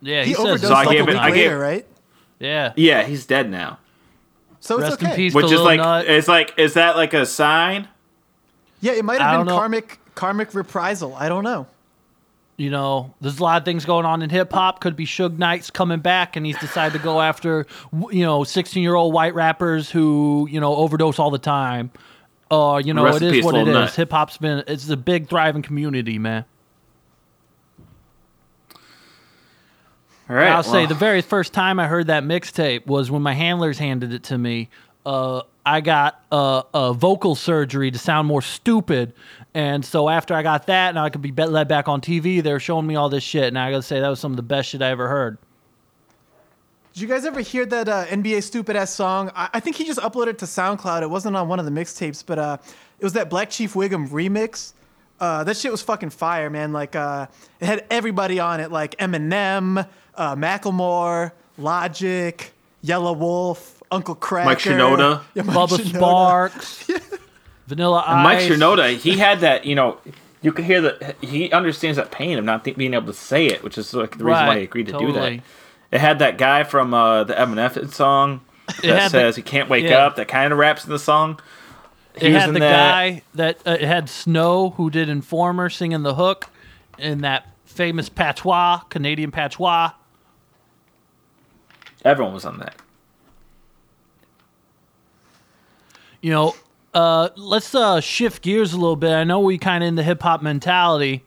Yeah, 0.00 0.22
He, 0.22 0.28
he, 0.30 0.34
says. 0.34 0.44
overdosed 0.44 0.68
So 0.68 0.74
I 0.74 0.84
like 0.84 0.96
gave 0.96 1.06
a 1.06 1.10
it- 1.10 1.14
week 1.14 1.22
I 1.22 1.30
gave- 1.30 1.36
later, 1.46 1.58
right? 1.58 1.86
yeah. 2.38 2.72
Yeah, 2.76 3.02
he's 3.02 3.26
dead 3.26 3.50
now. 3.50 3.78
So 4.60 4.78
it's 4.80 4.94
okay. 4.94 5.10
in 5.10 5.16
peace 5.16 5.34
Which 5.34 5.46
to 5.48 5.54
is 5.54 5.60
like 5.60 5.78
Nut. 5.78 6.06
it's 6.06 6.28
like 6.28 6.54
is 6.56 6.74
that 6.74 6.96
like 6.96 7.14
a 7.14 7.24
sign? 7.26 7.88
Yeah, 8.80 8.92
it 8.92 9.04
might 9.04 9.20
I 9.20 9.24
have 9.24 9.32
don't 9.38 9.46
been 9.46 9.54
know. 9.54 9.58
karmic 9.60 9.98
karmic 10.14 10.54
reprisal. 10.54 11.14
I 11.14 11.28
don't 11.28 11.44
know. 11.44 11.66
You 12.56 12.70
know, 12.70 13.14
there's 13.20 13.38
a 13.38 13.42
lot 13.44 13.62
of 13.62 13.64
things 13.64 13.84
going 13.84 14.04
on 14.04 14.20
in 14.20 14.30
hip 14.30 14.52
hop. 14.52 14.80
Could 14.80 14.96
be 14.96 15.06
Suge 15.06 15.38
Knight's 15.38 15.70
coming 15.70 16.00
back, 16.00 16.34
and 16.34 16.44
he's 16.44 16.58
decided 16.58 16.92
to 16.98 17.04
go 17.04 17.20
after, 17.20 17.66
w- 17.96 18.18
you 18.18 18.24
know, 18.26 18.42
16 18.42 18.82
year 18.82 18.96
old 18.96 19.14
white 19.14 19.32
rappers 19.36 19.88
who, 19.92 20.48
you 20.50 20.58
know, 20.60 20.74
overdose 20.74 21.20
all 21.20 21.30
the 21.30 21.38
time. 21.38 21.92
Uh, 22.50 22.82
you 22.84 22.92
know, 22.92 23.04
Rest 23.04 23.18
it 23.22 23.26
in 23.26 23.28
is 23.28 23.32
peace, 23.36 23.44
what 23.44 23.54
it 23.54 23.58
Lil 23.58 23.68
is. 23.68 23.74
Nut. 23.74 23.94
Hip 23.94 24.10
hop's 24.10 24.38
been, 24.38 24.64
it's 24.66 24.88
a 24.88 24.96
big 24.96 25.28
thriving 25.28 25.62
community, 25.62 26.18
man. 26.18 26.46
All 30.28 30.36
right, 30.36 30.50
I'll 30.50 30.62
say 30.62 30.84
the 30.84 30.94
very 30.94 31.22
first 31.22 31.54
time 31.54 31.80
I 31.80 31.86
heard 31.86 32.08
that 32.08 32.22
mixtape 32.22 32.86
was 32.86 33.10
when 33.10 33.22
my 33.22 33.32
handlers 33.32 33.78
handed 33.78 34.12
it 34.12 34.24
to 34.24 34.36
me. 34.36 34.68
Uh, 35.06 35.40
I 35.64 35.80
got 35.80 36.22
uh, 36.30 36.64
a 36.74 36.92
vocal 36.92 37.34
surgery 37.34 37.90
to 37.90 37.98
sound 37.98 38.28
more 38.28 38.42
stupid, 38.42 39.14
and 39.54 39.82
so 39.82 40.10
after 40.10 40.34
I 40.34 40.42
got 40.42 40.66
that, 40.66 40.90
and 40.90 40.98
I 40.98 41.08
could 41.08 41.22
be 41.22 41.30
be- 41.30 41.46
led 41.46 41.66
back 41.66 41.88
on 41.88 42.02
TV, 42.02 42.42
they 42.42 42.52
were 42.52 42.60
showing 42.60 42.86
me 42.86 42.94
all 42.94 43.08
this 43.08 43.24
shit, 43.24 43.44
and 43.44 43.58
I 43.58 43.70
gotta 43.70 43.82
say 43.82 44.00
that 44.00 44.08
was 44.08 44.20
some 44.20 44.32
of 44.32 44.36
the 44.36 44.42
best 44.42 44.68
shit 44.68 44.82
I 44.82 44.90
ever 44.90 45.08
heard. 45.08 45.38
Did 46.92 47.02
you 47.02 47.08
guys 47.08 47.24
ever 47.24 47.40
hear 47.40 47.64
that 47.64 47.88
uh, 47.88 48.04
NBA 48.06 48.42
stupid 48.42 48.76
ass 48.76 48.92
song? 48.92 49.30
I-, 49.34 49.48
I 49.54 49.60
think 49.60 49.76
he 49.76 49.84
just 49.84 50.00
uploaded 50.00 50.28
it 50.28 50.38
to 50.40 50.44
SoundCloud. 50.44 51.00
It 51.00 51.08
wasn't 51.08 51.36
on 51.36 51.48
one 51.48 51.58
of 51.58 51.64
the 51.64 51.70
mixtapes, 51.70 52.22
but 52.26 52.38
uh, 52.38 52.58
it 52.98 53.04
was 53.04 53.14
that 53.14 53.30
Black 53.30 53.48
Chief 53.48 53.72
Wiggum 53.72 54.10
remix. 54.10 54.74
Uh, 55.20 55.42
that 55.44 55.56
shit 55.56 55.70
was 55.70 55.82
fucking 55.82 56.10
fire, 56.10 56.50
man. 56.50 56.72
Like, 56.72 56.94
uh, 56.94 57.26
it 57.60 57.66
had 57.66 57.86
everybody 57.90 58.40
on 58.40 58.60
it, 58.60 58.70
like 58.70 58.96
Eminem, 58.98 59.86
uh, 60.18 60.36
Macklemore, 60.36 61.32
Logic, 61.56 62.52
Yelawolf, 62.84 63.76
Uncle 63.90 64.14
Kracker, 64.16 64.44
Mike 64.44 64.58
Shinoda. 64.58 65.22
Yeah, 65.34 65.42
Mike 65.44 65.56
Bubba 65.56 65.78
Shinoda. 65.78 65.96
Sparks, 65.96 66.90
Vanilla 67.66 68.04
And 68.06 68.22
Mike 68.22 68.38
Ice. 68.40 68.48
Shinoda, 68.50 68.96
he 68.96 69.16
had 69.18 69.40
that, 69.40 69.64
you 69.64 69.74
know, 69.74 69.98
you 70.42 70.52
could 70.52 70.64
hear 70.64 70.80
that 70.82 71.16
he 71.22 71.50
understands 71.52 71.96
that 71.96 72.10
pain 72.10 72.38
of 72.38 72.44
not 72.44 72.64
th- 72.64 72.76
being 72.76 72.94
able 72.94 73.06
to 73.06 73.12
say 73.12 73.46
it, 73.46 73.62
which 73.64 73.76
is 73.78 73.92
like 73.94 74.18
the 74.18 74.24
reason 74.24 74.46
why 74.46 74.58
he 74.58 74.64
agreed 74.64 74.86
to 74.86 74.98
do 74.98 75.12
that. 75.12 75.40
It 75.90 76.00
had 76.00 76.18
that 76.20 76.36
guy 76.38 76.64
from 76.64 76.92
uh, 76.94 77.24
the 77.24 77.34
Eminem 77.34 77.92
song 77.92 78.42
that 78.66 78.84
had 78.84 79.02
the- 79.04 79.08
says 79.08 79.36
he 79.36 79.42
can't 79.42 79.68
wake 79.68 79.84
yeah. 79.84 80.04
up. 80.06 80.16
That 80.16 80.28
kind 80.28 80.52
of 80.52 80.58
raps 80.58 80.84
in 80.84 80.90
the 80.90 80.98
song. 80.98 81.40
He 82.16 82.26
It 82.28 82.32
had 82.34 82.50
the 82.54 82.58
that. 82.60 82.90
guy 82.90 83.22
that 83.34 83.58
uh, 83.66 83.72
it 83.80 83.82
had 83.86 84.08
Snow 84.08 84.70
who 84.70 84.90
did 84.90 85.08
Informer 85.08 85.70
singing 85.70 86.02
the 86.02 86.14
hook 86.14 86.48
in 86.98 87.20
that 87.22 87.46
famous 87.64 88.08
patois, 88.08 88.78
Canadian 88.90 89.30
patois. 89.30 89.92
Everyone 92.08 92.32
was 92.32 92.46
on 92.46 92.58
that. 92.58 92.74
You 96.22 96.30
know, 96.32 96.54
uh, 96.94 97.28
let's 97.36 97.74
uh, 97.74 98.00
shift 98.00 98.42
gears 98.42 98.72
a 98.72 98.76
little 98.78 98.96
bit. 98.96 99.12
I 99.12 99.24
know 99.24 99.40
we 99.40 99.58
kind 99.58 99.84
of 99.84 99.88
in 99.88 99.94
the 99.94 100.02
hip 100.02 100.22
hop 100.22 100.42
mentality. 100.42 101.22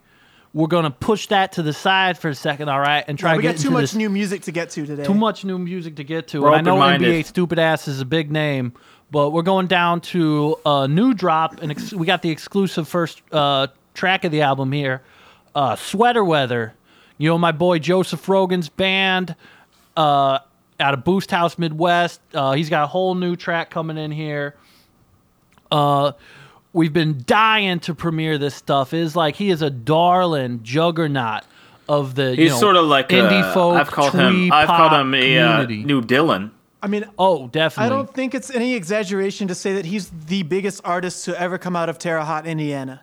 We're 0.53 0.67
gonna 0.67 0.91
push 0.91 1.27
that 1.27 1.53
to 1.53 1.61
the 1.63 1.71
side 1.71 2.17
for 2.17 2.27
a 2.29 2.36
second, 2.36 2.67
all 2.67 2.79
right, 2.79 3.05
and 3.07 3.17
try 3.17 3.29
Yeah, 3.29 3.34
to 3.34 3.38
we 3.38 3.41
get 3.43 3.55
got 3.55 3.61
too 3.61 3.69
much 3.71 3.82
this. 3.84 3.95
new 3.95 4.09
music 4.09 4.41
to 4.43 4.51
get 4.51 4.69
to 4.71 4.86
today. 4.86 5.05
too 5.05 5.13
much 5.13 5.45
new 5.45 5.57
music 5.57 5.95
to 5.97 6.03
get 6.03 6.27
to. 6.29 6.41
We're 6.41 6.47
and 6.49 6.57
I 6.57 6.61
know 6.61 6.71
open-minded. 6.77 7.07
NBA 7.07 7.25
Stupid 7.25 7.57
Ass 7.59 7.88
is 7.88 8.01
a 8.01 8.05
big 8.05 8.32
name, 8.32 8.73
but 9.11 9.29
we're 9.29 9.43
going 9.43 9.67
down 9.67 10.01
to 10.01 10.57
a 10.65 10.88
new 10.89 11.13
drop, 11.13 11.61
and 11.61 11.71
ex- 11.71 11.93
we 11.93 12.05
got 12.05 12.21
the 12.21 12.32
exclusive 12.32 12.86
first 12.88 13.21
uh, 13.32 13.67
track 13.93 14.25
of 14.25 14.34
the 14.34 14.41
album 14.41 14.73
here, 14.73 15.01
uh, 15.55 15.77
Sweater 15.77 16.23
Weather. 16.25 16.73
You 17.17 17.29
know, 17.29 17.38
my 17.38 17.53
boy 17.53 17.79
Joseph 17.79 18.27
Rogan's 18.27 18.67
band 18.67 19.36
uh, 19.95 20.39
out 20.82 20.93
of 20.93 21.03
Boost 21.03 21.32
House 21.32 21.57
Midwest. 21.57 22.19
Uh, 22.34 22.53
he's 22.53 22.69
got 22.69 22.84
a 22.84 22.88
whole 22.88 23.15
new 23.15 23.36
track 23.36 23.69
coming 23.69 23.97
in 23.97 24.11
here. 24.11 24.55
Uh, 25.71 26.11
we've 26.73 26.93
been 26.93 27.23
dying 27.25 27.79
to 27.82 27.95
premiere 27.95 28.38
this 28.38 28.55
stuff. 28.55 28.93
It 28.93 28.99
is 28.99 29.15
like 29.15 29.36
he 29.36 29.49
is 29.49 29.61
a 29.61 29.69
darling 29.69 30.63
juggernaut 30.63 31.43
of 31.88 32.15
the 32.15 32.32
you 32.36 32.43
He's 32.43 32.51
know, 32.51 32.59
sort 32.59 32.75
of 32.75 32.86
like 32.86 33.09
indie 33.09 33.41
uh, 33.41 33.53
folk. 33.53 33.75
I've 33.75 33.91
called 33.91 34.13
him. 34.13 34.51
I've 34.51 34.67
called 34.67 34.91
pop 34.91 35.01
him 35.01 35.13
a 35.13 35.38
uh, 35.38 35.51
community. 35.51 35.84
new 35.84 36.01
Dylan. 36.01 36.51
I 36.84 36.88
mean, 36.88 37.05
Oh, 37.19 37.47
definitely. 37.47 37.86
I 37.86 37.89
don't 37.95 38.11
think 38.11 38.34
it's 38.34 38.49
any 38.49 38.73
exaggeration 38.73 39.47
to 39.49 39.55
say 39.55 39.73
that 39.73 39.86
he's 39.86 40.09
the 40.09 40.41
biggest 40.43 40.82
artist 40.84 41.25
to 41.25 41.39
ever 41.39 41.57
come 41.59 41.75
out 41.75 41.89
of 41.89 41.99
Terre 41.99 42.21
Haute, 42.23 42.47
Indiana. 42.47 43.01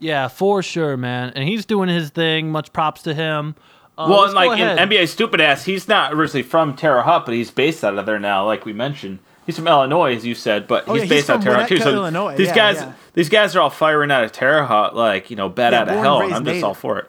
Yeah, 0.00 0.28
for 0.28 0.62
sure, 0.62 0.96
man. 0.96 1.32
And 1.36 1.48
he's 1.48 1.64
doing 1.64 1.88
his 1.88 2.10
thing. 2.10 2.50
Much 2.50 2.72
props 2.72 3.02
to 3.02 3.14
him. 3.14 3.54
Uh, 3.98 4.06
well, 4.10 4.24
and 4.24 4.34
like 4.34 4.58
in. 4.58 4.76
NBA 4.90 5.08
Stupid 5.08 5.40
Ass, 5.40 5.64
he's 5.64 5.88
not 5.88 6.12
originally 6.12 6.42
from 6.42 6.74
Terre 6.76 7.02
Haute, 7.02 7.24
but 7.24 7.34
he's 7.34 7.50
based 7.50 7.82
out 7.82 7.96
of 7.98 8.04
there 8.06 8.18
now, 8.18 8.44
like 8.44 8.64
we 8.66 8.72
mentioned. 8.72 9.20
He's 9.46 9.56
from 9.56 9.66
Illinois, 9.68 10.14
as 10.16 10.26
you 10.26 10.34
said, 10.34 10.66
but 10.66 10.84
Oh, 10.88 10.94
he's 10.94 11.02
yeah, 11.02 11.04
he's 11.04 11.10
based 11.10 11.30
out 11.30 11.36
of 11.36 11.42
from 11.44 11.52
Terre 11.52 11.60
Haute 11.60 11.68
too. 11.68 11.78
So 11.78 11.90
Illinois. 11.94 12.36
these 12.36 12.48
Yeah, 12.48 12.54
guys, 12.54 12.76
yeah. 12.76 12.92
these 13.14 13.28
guys 13.28 13.54
are 13.56 13.60
all 13.60 13.70
firing 13.70 14.10
out 14.10 14.24
of 14.24 14.32
Terre 14.32 14.64
Haute, 14.66 14.94
like 14.94 15.30
you 15.30 15.36
know, 15.36 15.48
bad 15.48 15.72
Yeah, 15.72 15.80
out 15.82 15.88
of 15.88 15.94
hell, 15.96 16.20
and 16.22 16.34
I'm 16.34 16.44
just 16.44 16.54
native. 16.54 16.64
all 16.64 16.74
for 16.74 16.98
it. 16.98 17.06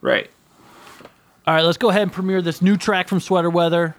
Right. 0.00 0.30
All 1.46 1.54
right, 1.54 1.64
let's 1.64 1.78
go 1.78 1.88
ahead 1.90 2.02
and 2.02 2.12
premiere 2.12 2.42
this 2.42 2.62
new 2.62 2.76
track 2.76 3.08
from 3.08 3.20
Sweater 3.20 3.50
Weather. 3.50 3.96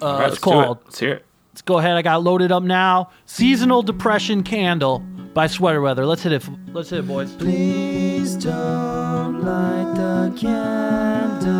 Uh, 0.00 0.06
All 0.06 0.12
right, 0.18 0.22
it's 0.24 0.32
let's 0.32 0.42
do 0.42 0.50
it. 0.50 0.64
called. 0.64 0.78
Let's 0.84 0.98
hear 1.00 1.12
it. 1.14 1.24
Let's 1.54 1.62
go 1.62 1.78
ahead. 1.78 1.96
I 1.96 2.02
got 2.02 2.24
loaded 2.24 2.50
up 2.50 2.64
now. 2.64 3.10
Seasonal 3.26 3.84
Depression 3.84 4.42
Candle 4.42 4.98
by 5.34 5.46
Sweater 5.46 5.80
Weather. 5.80 6.04
Let's 6.04 6.24
hit 6.24 6.32
it. 6.32 6.44
Let's 6.72 6.90
hit 6.90 6.98
it, 6.98 7.06
boys. 7.06 7.32
Please 7.36 8.34
don't 8.34 9.40
light 9.44 9.94
the 9.94 10.36
candle. 10.36 11.52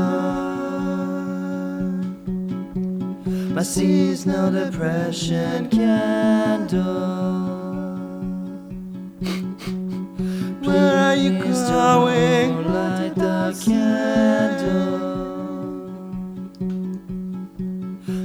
My 3.55 3.63
seasonal 3.63 4.51
depression 4.51 5.71
candle. 5.71 6.83
Where 10.69 10.97
are 10.97 11.15
you 11.15 11.39
going? 11.39 12.73
Light 12.75 13.15
the 13.15 13.63
candle. 13.65 15.14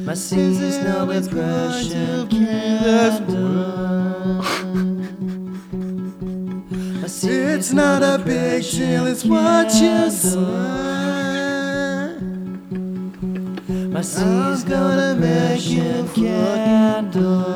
My 0.10 0.16
seasonal 0.16 1.06
depression 1.06 2.28
candle. 2.30 3.60
It's 7.22 7.72
not 7.74 8.02
a 8.02 8.18
big 8.18 8.64
deal, 8.64 9.06
it's 9.06 9.24
what 9.24 9.72
you 9.76 10.10
say. 10.10 10.40
My 13.94 14.02
sea's 14.02 14.64
gonna 14.64 15.14
make 15.16 15.70
you 15.70 16.10
candle. 16.16 17.54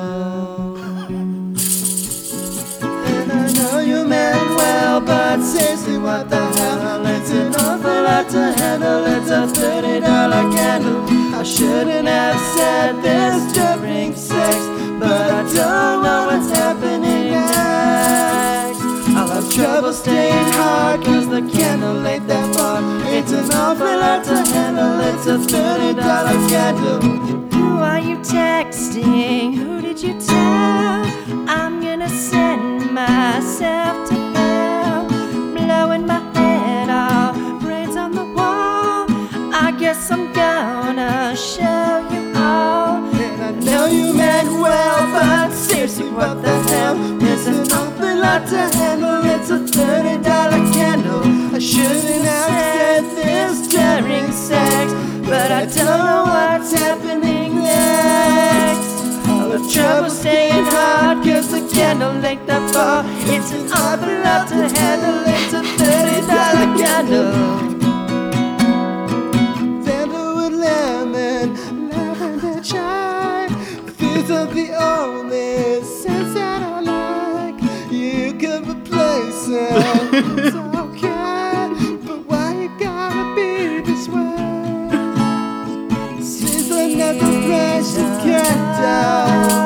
And 2.86 3.32
I 3.32 3.52
know 3.54 3.80
you 3.80 4.06
meant 4.06 4.56
well, 4.56 5.02
but 5.02 5.42
seriously, 5.42 5.98
what 5.98 6.30
the 6.30 6.46
hell? 6.56 7.04
It's 7.08 7.32
an 7.32 7.56
awful 7.56 8.04
lot 8.04 8.30
to 8.30 8.54
handle, 8.62 9.06
it's 9.08 9.32
a 9.32 9.48
$30 9.60 10.52
candle. 10.54 11.23
I 11.44 11.46
shouldn't 11.46 12.08
have 12.08 12.40
said 12.56 13.02
this 13.04 13.52
during 13.52 14.16
sex, 14.16 14.56
but 14.98 15.30
I 15.30 15.44
don't 15.44 16.02
know 16.02 16.28
what's 16.28 16.50
happening 16.50 17.32
next. 17.32 18.80
I'll 19.10 19.28
have 19.28 19.54
trouble 19.54 19.92
staying 19.92 20.54
hard 20.54 21.04
cause 21.04 21.28
the 21.28 21.42
candle 21.42 22.08
ain't 22.08 22.30
that 22.30 22.56
far. 22.56 22.80
It's 23.12 23.34
an 23.34 23.52
awful 23.52 23.86
lot 23.86 24.24
to 24.24 24.38
handle, 24.54 25.02
it's 25.02 25.26
a 25.28 25.38
$30 25.38 26.00
candle. 26.48 27.02
Who 27.52 27.78
are 27.78 28.00
you 28.00 28.16
texting? 28.20 29.54
Who 29.54 29.82
did 29.82 30.02
you 30.02 30.14
tell? 30.22 31.04
I'm 31.50 31.82
gonna 31.82 32.08
send 32.08 32.90
myself 32.94 34.08
to 34.12 34.33
what 46.28 46.42
the 46.42 46.56
hell? 46.70 46.96
It's 47.22 47.48
an 47.48 47.72
awful 47.72 48.16
lot 48.24 48.48
to 48.48 48.62
handle. 48.78 49.20
It's 49.34 49.50
a 49.50 49.60
thirty 49.60 50.16
dollar 50.24 50.64
candle. 50.72 51.24
I 51.56 51.60
shouldn't 51.60 52.26
have 52.32 52.50
said 52.50 53.04
this 53.18 53.68
during 53.68 54.32
sex, 54.32 54.94
but 55.30 55.52
I 55.52 55.66
don't 55.66 56.02
know 56.10 56.24
what's 56.34 56.72
happening 56.72 57.52
next. 57.72 58.92
All 59.28 59.50
the 59.56 59.62
trouble 59.74 60.10
staying 60.10 60.66
hard, 60.76 61.18
cause 61.26 61.48
the 61.52 61.62
candle 61.74 62.26
ain't 62.26 62.48
that 62.48 62.64
far. 62.72 63.04
It's 63.34 63.52
an 63.52 63.64
awful 63.72 64.16
lot 64.26 64.48
to 64.50 64.62
handle. 64.80 65.20
It's 65.36 65.54
a 65.60 65.62
thirty 65.80 66.20
dollar 66.32 66.70
candle. 66.82 67.34
Sandalwood 69.86 70.54
lemon, 70.54 71.90
lavender 71.90 72.62
chai. 72.62 73.48
These 73.98 74.32
are 74.32 74.48
the 74.60 74.68
only 74.76 75.33
Season 86.22 87.02
at 87.02 87.20
the 87.20 87.32
fresh 87.48 87.96
candle. 88.24 89.63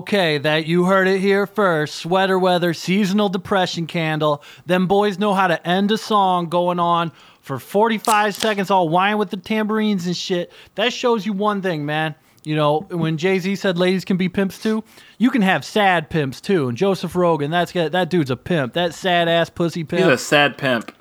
Okay, 0.00 0.38
that 0.38 0.66
you 0.66 0.84
heard 0.84 1.06
it 1.06 1.20
here 1.20 1.46
first. 1.46 1.96
Sweater 1.96 2.38
weather, 2.38 2.72
seasonal 2.72 3.28
depression 3.28 3.86
candle. 3.86 4.42
Them 4.66 4.86
boys 4.86 5.18
know 5.18 5.34
how 5.34 5.46
to 5.46 5.66
end 5.66 5.90
a 5.92 5.98
song 5.98 6.48
going 6.48 6.78
on 6.78 7.12
for 7.40 7.58
45 7.58 8.34
seconds, 8.34 8.70
all 8.70 8.88
whining 8.88 9.18
with 9.18 9.30
the 9.30 9.36
tambourines 9.36 10.06
and 10.06 10.16
shit. 10.16 10.52
That 10.74 10.92
shows 10.92 11.26
you 11.26 11.32
one 11.32 11.62
thing, 11.62 11.84
man. 11.84 12.14
You 12.42 12.56
know, 12.56 12.80
when 12.90 13.18
Jay 13.18 13.38
Z 13.38 13.56
said 13.56 13.76
ladies 13.76 14.04
can 14.06 14.16
be 14.16 14.30
pimps 14.30 14.62
too, 14.62 14.82
you 15.18 15.30
can 15.30 15.42
have 15.42 15.64
sad 15.64 16.08
pimps 16.08 16.40
too. 16.40 16.68
And 16.68 16.78
Joseph 16.78 17.14
Rogan, 17.14 17.50
that's 17.50 17.72
that 17.72 18.08
dude's 18.08 18.30
a 18.30 18.36
pimp. 18.36 18.72
That 18.72 18.94
sad 18.94 19.28
ass 19.28 19.50
pussy 19.50 19.84
pimp. 19.84 20.02
He's 20.02 20.12
a 20.12 20.18
sad 20.18 20.56
pimp. 20.56 20.92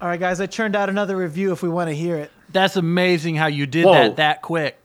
All 0.00 0.08
right, 0.08 0.20
guys, 0.20 0.40
I 0.40 0.46
turned 0.46 0.76
out 0.76 0.88
another 0.90 1.16
review 1.16 1.52
if 1.52 1.62
we 1.62 1.70
want 1.70 1.88
to 1.88 1.94
hear 1.94 2.16
it. 2.16 2.30
That's 2.50 2.76
amazing 2.76 3.36
how 3.36 3.46
you 3.46 3.66
did 3.66 3.86
Whoa. 3.86 3.92
that 3.92 4.16
that 4.16 4.42
quick. 4.42 4.76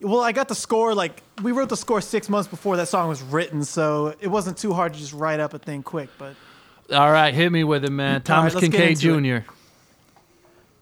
Well, 0.00 0.20
I 0.20 0.32
got 0.32 0.48
the 0.48 0.54
score 0.54 0.94
like 0.94 1.22
we 1.42 1.52
wrote 1.52 1.68
the 1.68 1.76
score 1.76 2.00
six 2.00 2.28
months 2.28 2.48
before 2.48 2.76
that 2.76 2.88
song 2.88 3.08
was 3.08 3.22
written, 3.22 3.64
so 3.64 4.14
it 4.20 4.28
wasn't 4.28 4.56
too 4.56 4.72
hard 4.72 4.94
to 4.94 4.98
just 4.98 5.12
write 5.12 5.40
up 5.40 5.54
a 5.54 5.58
thing 5.58 5.82
quick. 5.82 6.10
But 6.18 6.34
All 6.92 7.10
right, 7.10 7.34
hit 7.34 7.50
me 7.50 7.64
with 7.64 7.84
it, 7.84 7.90
man. 7.90 8.22
Thomas 8.22 8.54
let's 8.54 8.68
Kincaid 8.68 8.98
Jr. 8.98 9.50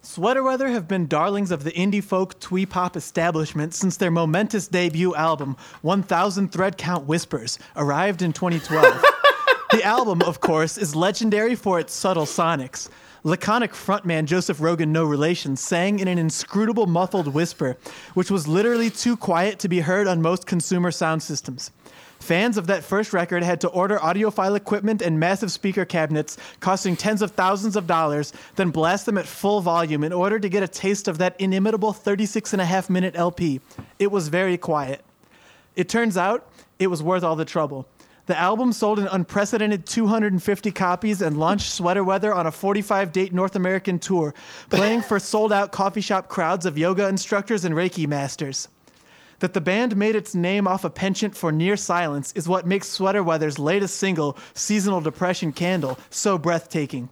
Sweater 0.05 0.43
Weather 0.43 0.69
have 0.69 0.89
been 0.89 1.07
darlings 1.07 1.53
of 1.53 1.63
the 1.63 1.71
indie 1.71 2.03
folk 2.03 2.39
twee 2.41 2.67
pop 2.67 2.97
establishment 2.97 3.73
since 3.73 3.97
their 3.97 4.11
momentous 4.11 4.67
debut 4.67 5.15
album, 5.15 5.57
1000 5.83 6.51
Thread 6.51 6.77
Count 6.77 7.07
Whispers, 7.07 7.59
arrived 7.77 8.21
in 8.21 8.33
2012. 8.33 8.85
the 9.71 9.85
album, 9.85 10.21
of 10.23 10.41
course, 10.41 10.77
is 10.77 10.97
legendary 10.97 11.55
for 11.55 11.79
its 11.79 11.95
subtle 11.95 12.27
sonics. 12.27 12.89
Laconic 13.25 13.71
frontman 13.73 14.25
Joseph 14.25 14.61
Rogan, 14.61 14.91
no 14.91 15.05
relation, 15.05 15.57
sang 15.57 16.01
in 16.01 16.09
an 16.09 16.19
inscrutable 16.19 16.87
muffled 16.87 17.29
whisper, 17.29 17.77
which 18.15 18.33
was 18.33 18.49
literally 18.49 18.91
too 18.91 19.17
quiet 19.17 19.61
to 19.61 19.69
be 19.69 19.79
heard 19.79 20.09
on 20.09 20.21
most 20.21 20.45
consumer 20.45 20.91
sound 20.91 21.23
systems. 21.23 21.71
Fans 22.19 22.57
of 22.57 22.67
that 22.67 22.83
first 22.83 23.13
record 23.13 23.45
had 23.45 23.61
to 23.61 23.69
order 23.69 23.99
audiophile 23.99 24.57
equipment 24.57 25.03
and 25.03 25.21
massive 25.21 25.53
speaker 25.53 25.85
cabinets 25.85 26.37
costing 26.59 26.97
tens 26.97 27.23
of 27.23 27.31
thousands 27.31 27.77
of 27.77 27.87
dollars, 27.87 28.33
then 28.57 28.71
blast 28.71 29.07
them 29.07 29.17
at 29.19 29.27
full 29.27 29.61
volume 29.61 30.03
in 30.03 30.13
order 30.13 30.41
to 30.41 30.49
get 30.49 30.65
a 30.65 30.69
taste 30.69 31.07
of 31.07 31.19
that 31.19 31.41
inimitable 31.41 31.93
36 31.93 32.53
and 32.53 32.63
a 32.63 32.65
half 32.65 32.91
minute 32.91 33.15
LP. 33.15 33.61
It 34.01 34.11
was 34.11 34.27
very 34.29 34.59
quiet. 34.59 35.05
It 35.77 35.89
turns 35.89 36.17
out 36.17 36.49
it 36.81 36.89
was 36.89 37.05
worth 37.05 37.23
all 37.23 37.37
the 37.37 37.45
trouble. 37.45 37.87
The 38.27 38.39
album 38.39 38.73
sold 38.73 39.01
an 39.01 39.09
unprecedented 39.09 39.85
250 39.85 40.71
copies 40.71 41.21
and 41.23 41.39
launched 41.39 41.73
Sweater 41.73 42.05
Weather 42.05 42.33
on 42.33 42.47
a 42.47 42.53
45 42.53 43.11
date 43.11 43.33
North 43.33 43.57
American 43.57 43.99
tour, 43.99 44.33
playing 44.71 45.03
for 45.03 45.19
sold 45.19 45.53
out 45.53 45.73
coffee 45.73 46.01
shop 46.01 46.29
crowds 46.29 46.65
of 46.65 46.79
yoga 46.79 47.09
instructors 47.09 47.65
and 47.65 47.75
Reiki 47.75 48.07
masters. 48.07 48.69
That 49.41 49.55
the 49.55 49.61
band 49.61 49.97
made 49.97 50.15
its 50.15 50.37
name 50.37 50.69
off 50.69 50.85
a 50.85 50.91
penchant 50.91 51.37
for 51.37 51.51
near 51.51 51.77
silence 51.77 52.33
is 52.37 52.49
what 52.49 52.65
makes 52.65 52.89
Sweater 52.89 53.25
Weather's 53.25 53.59
latest 53.59 53.97
single, 53.97 54.39
Seasonal 54.55 55.01
Depression 55.01 55.51
Candle, 55.51 55.99
so 56.11 56.39
breathtaking. 56.39 57.09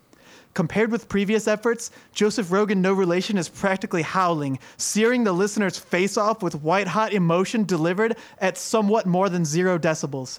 Compared 0.54 0.92
with 0.92 1.08
previous 1.08 1.48
efforts, 1.48 1.90
Joseph 2.12 2.52
Rogan 2.52 2.80
No 2.80 2.92
Relation 2.92 3.36
is 3.36 3.48
practically 3.48 4.02
howling, 4.02 4.60
searing 4.76 5.24
the 5.24 5.32
listener's 5.32 5.76
face 5.76 6.16
off 6.16 6.40
with 6.40 6.62
white 6.62 6.86
hot 6.86 7.12
emotion 7.12 7.64
delivered 7.64 8.16
at 8.38 8.56
somewhat 8.56 9.06
more 9.06 9.28
than 9.28 9.44
zero 9.44 9.76
decibels. 9.76 10.38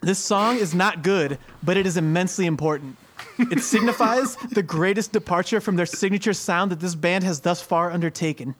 This 0.00 0.18
song 0.20 0.58
is 0.58 0.74
not 0.74 1.02
good, 1.02 1.38
but 1.62 1.76
it 1.76 1.86
is 1.86 1.96
immensely 1.96 2.46
important. 2.46 2.96
It 3.38 3.60
signifies 3.64 4.36
the 4.36 4.62
greatest 4.62 5.10
departure 5.10 5.60
from 5.60 5.74
their 5.74 5.86
signature 5.86 6.32
sound 6.32 6.70
that 6.70 6.78
this 6.78 6.94
band 6.94 7.24
has 7.24 7.40
thus 7.40 7.60
far 7.60 7.90
undertaken. 7.90 8.54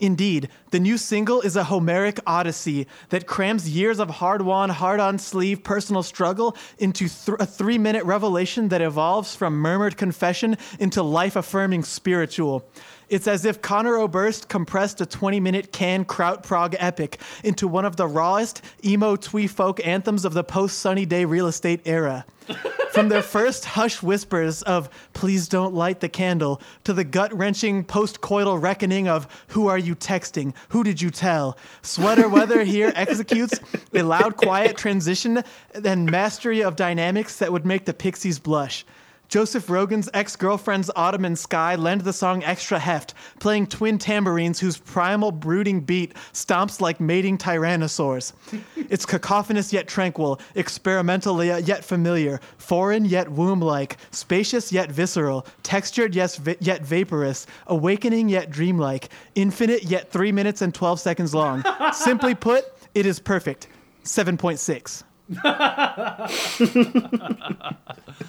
Indeed, 0.00 0.48
the 0.72 0.80
new 0.80 0.98
single 0.98 1.42
is 1.42 1.54
a 1.54 1.64
Homeric 1.64 2.18
odyssey 2.26 2.88
that 3.10 3.28
crams 3.28 3.68
years 3.68 4.00
of 4.00 4.10
hard 4.10 4.42
won, 4.42 4.70
hard 4.70 4.98
on 4.98 5.18
sleeve 5.18 5.62
personal 5.62 6.02
struggle 6.02 6.56
into 6.78 7.08
th- 7.08 7.38
a 7.38 7.46
three 7.46 7.78
minute 7.78 8.04
revelation 8.04 8.68
that 8.68 8.82
evolves 8.82 9.36
from 9.36 9.54
murmured 9.54 9.96
confession 9.96 10.56
into 10.80 11.02
life 11.02 11.36
affirming 11.36 11.84
spiritual. 11.84 12.64
It's 13.10 13.26
as 13.26 13.44
if 13.44 13.60
Conor 13.60 13.96
Oberst 13.96 14.48
compressed 14.48 15.00
a 15.00 15.06
20 15.06 15.40
minute 15.40 15.72
can 15.72 16.04
kraut 16.04 16.44
prog 16.44 16.76
epic 16.78 17.18
into 17.42 17.66
one 17.66 17.84
of 17.84 17.96
the 17.96 18.06
rawest 18.06 18.62
emo 18.84 19.16
twee 19.16 19.48
folk 19.48 19.84
anthems 19.84 20.24
of 20.24 20.32
the 20.32 20.44
post 20.44 20.78
sunny 20.78 21.04
day 21.04 21.24
real 21.24 21.48
estate 21.48 21.80
era. 21.86 22.24
From 22.92 23.08
their 23.08 23.22
first 23.22 23.64
hushed 23.64 24.04
whispers 24.04 24.62
of 24.62 24.88
please 25.12 25.48
don't 25.48 25.74
light 25.74 25.98
the 25.98 26.08
candle 26.08 26.62
to 26.84 26.92
the 26.92 27.02
gut 27.02 27.36
wrenching 27.36 27.82
post 27.82 28.20
coital 28.20 28.62
reckoning 28.62 29.08
of 29.08 29.26
who 29.48 29.66
are 29.66 29.78
you 29.78 29.96
texting? 29.96 30.54
Who 30.68 30.84
did 30.84 31.02
you 31.02 31.10
tell? 31.10 31.58
Sweater 31.82 32.28
Weather 32.28 32.62
here 32.62 32.92
executes 32.96 33.58
a 33.92 34.02
loud, 34.02 34.36
quiet 34.36 34.76
transition 34.76 35.42
and 35.84 36.06
mastery 36.08 36.62
of 36.62 36.76
dynamics 36.76 37.38
that 37.38 37.50
would 37.50 37.66
make 37.66 37.86
the 37.86 37.94
Pixies 37.94 38.38
blush. 38.38 38.84
Joseph 39.30 39.70
Rogan's 39.70 40.08
ex 40.12 40.34
girlfriend's 40.34 40.90
Autumn 40.96 41.24
and 41.24 41.38
Sky 41.38 41.76
lend 41.76 42.00
the 42.00 42.12
song 42.12 42.42
extra 42.42 42.80
heft, 42.80 43.14
playing 43.38 43.68
twin 43.68 43.96
tambourines 43.96 44.58
whose 44.58 44.76
primal 44.76 45.30
brooding 45.30 45.82
beat 45.82 46.14
stomps 46.32 46.80
like 46.80 46.98
mating 46.98 47.38
tyrannosaurs. 47.38 48.32
It's 48.76 49.06
cacophonous 49.06 49.72
yet 49.72 49.86
tranquil, 49.86 50.40
experimental 50.56 51.44
yet 51.44 51.84
familiar, 51.84 52.40
foreign 52.58 53.04
yet 53.04 53.30
womb 53.30 53.60
like, 53.60 53.98
spacious 54.10 54.72
yet 54.72 54.90
visceral, 54.90 55.46
textured 55.62 56.16
yet, 56.16 56.34
va- 56.34 56.56
yet 56.58 56.82
vaporous, 56.82 57.46
awakening 57.68 58.30
yet 58.30 58.50
dreamlike, 58.50 59.10
infinite 59.36 59.84
yet 59.84 60.10
3 60.10 60.32
minutes 60.32 60.60
and 60.60 60.74
12 60.74 60.98
seconds 60.98 61.32
long. 61.32 61.62
Simply 61.92 62.34
put, 62.34 62.64
it 62.96 63.06
is 63.06 63.20
perfect. 63.20 63.68
7.6. 64.02 65.04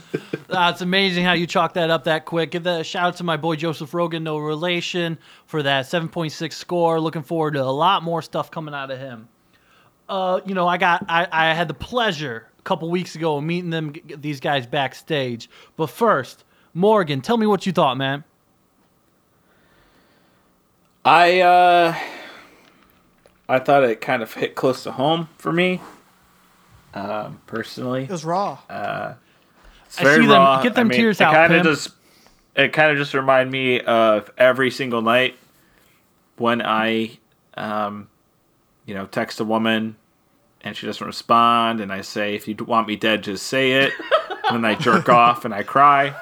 It's 0.54 0.82
amazing 0.82 1.24
how 1.24 1.34
you 1.34 1.47
chalk 1.47 1.74
that 1.74 1.89
up 1.89 2.06
that 2.06 2.26
quick. 2.26 2.52
Give 2.52 2.64
that 2.64 2.82
a 2.82 2.84
shout 2.84 3.06
out 3.06 3.16
to 3.18 3.24
my 3.24 3.38
boy 3.38 3.56
Joseph 3.56 3.93
Rogan, 3.93 4.24
no 4.24 4.38
relation, 4.38 5.18
for 5.45 5.64
that 5.64 5.86
7.6 5.86 6.54
score. 6.54 6.99
Looking 6.99 7.24
forward 7.24 7.54
to 7.54 7.64
a 7.64 7.72
lot 7.72 8.04
more 8.04 8.22
stuff 8.22 8.52
coming 8.52 8.74
out 8.74 8.91
of 8.91 8.99
him. 8.99 9.30
Uh, 10.10 10.41
you 10.45 10.54
know, 10.54 10.68
I 10.68 10.78
got 10.78 11.06
I, 11.08 11.28
I 11.32 11.54
had 11.54 11.70
the 11.70 11.74
pleasure 11.74 12.47
a 12.60 12.62
couple 12.64 12.89
weeks 12.89 13.16
ago 13.16 13.38
and 13.38 13.47
meeting 13.47 13.70
them 13.70 13.93
these 14.06 14.41
guys 14.41 14.66
backstage. 14.66 15.49
But 15.78 15.88
first, 15.88 16.43
Morgan, 16.74 17.22
tell 17.22 17.38
me 17.38 17.47
what 17.47 17.66
you 17.66 17.72
thought, 17.72 17.97
man. 17.97 18.26
I 21.06 21.39
uh, 21.39 21.95
I 23.47 23.60
thought 23.60 23.84
it 23.84 24.02
kind 24.02 24.22
of 24.22 24.34
hit 24.34 24.56
close 24.56 24.84
to 24.84 24.91
home 24.91 25.30
for 25.38 25.54
me. 25.54 25.80
Um, 26.94 27.39
personally, 27.48 28.04
It 28.04 28.10
was 28.10 28.26
raw. 28.26 28.60
It's 28.70 30.00
I 30.00 30.04
very 30.04 30.22
see 30.24 30.28
them- 30.28 30.64
get 30.64 30.76
them 30.76 30.88
I 30.88 30.89
mean, 30.89 31.00
tears 31.00 31.22
it 31.22 31.24
out, 31.26 31.34
Kind 31.34 31.54
of 31.54 31.64
Pim. 31.64 31.74
just, 31.74 31.89
it 32.56 32.74
kind 32.74 32.92
of 32.92 32.98
just 32.98 33.14
remind 33.14 33.50
me 33.52 33.80
of 33.82 34.30
every 34.38 34.72
single 34.72 35.02
night 35.02 35.38
when 36.38 36.62
I, 36.62 37.18
um, 37.56 38.08
you 38.86 38.94
know, 38.96 39.06
text 39.06 39.39
a 39.39 39.44
woman 39.46 39.96
and 40.64 40.76
she 40.78 40.86
doesn't 40.86 41.06
respond, 41.06 41.80
and 41.82 41.92
I 41.92 42.02
say, 42.02 42.36
"If 42.36 42.48
you 42.48 42.56
want 42.56 42.88
me 42.88 42.96
dead, 42.96 43.24
just 43.24 43.48
say 43.48 43.72
it." 43.84 43.94
and 44.50 44.64
then 44.64 44.66
I 44.66 44.76
jerk 44.76 45.10
off 45.10 45.44
and 45.46 45.54
I 45.54 45.64
cry. 45.64 46.14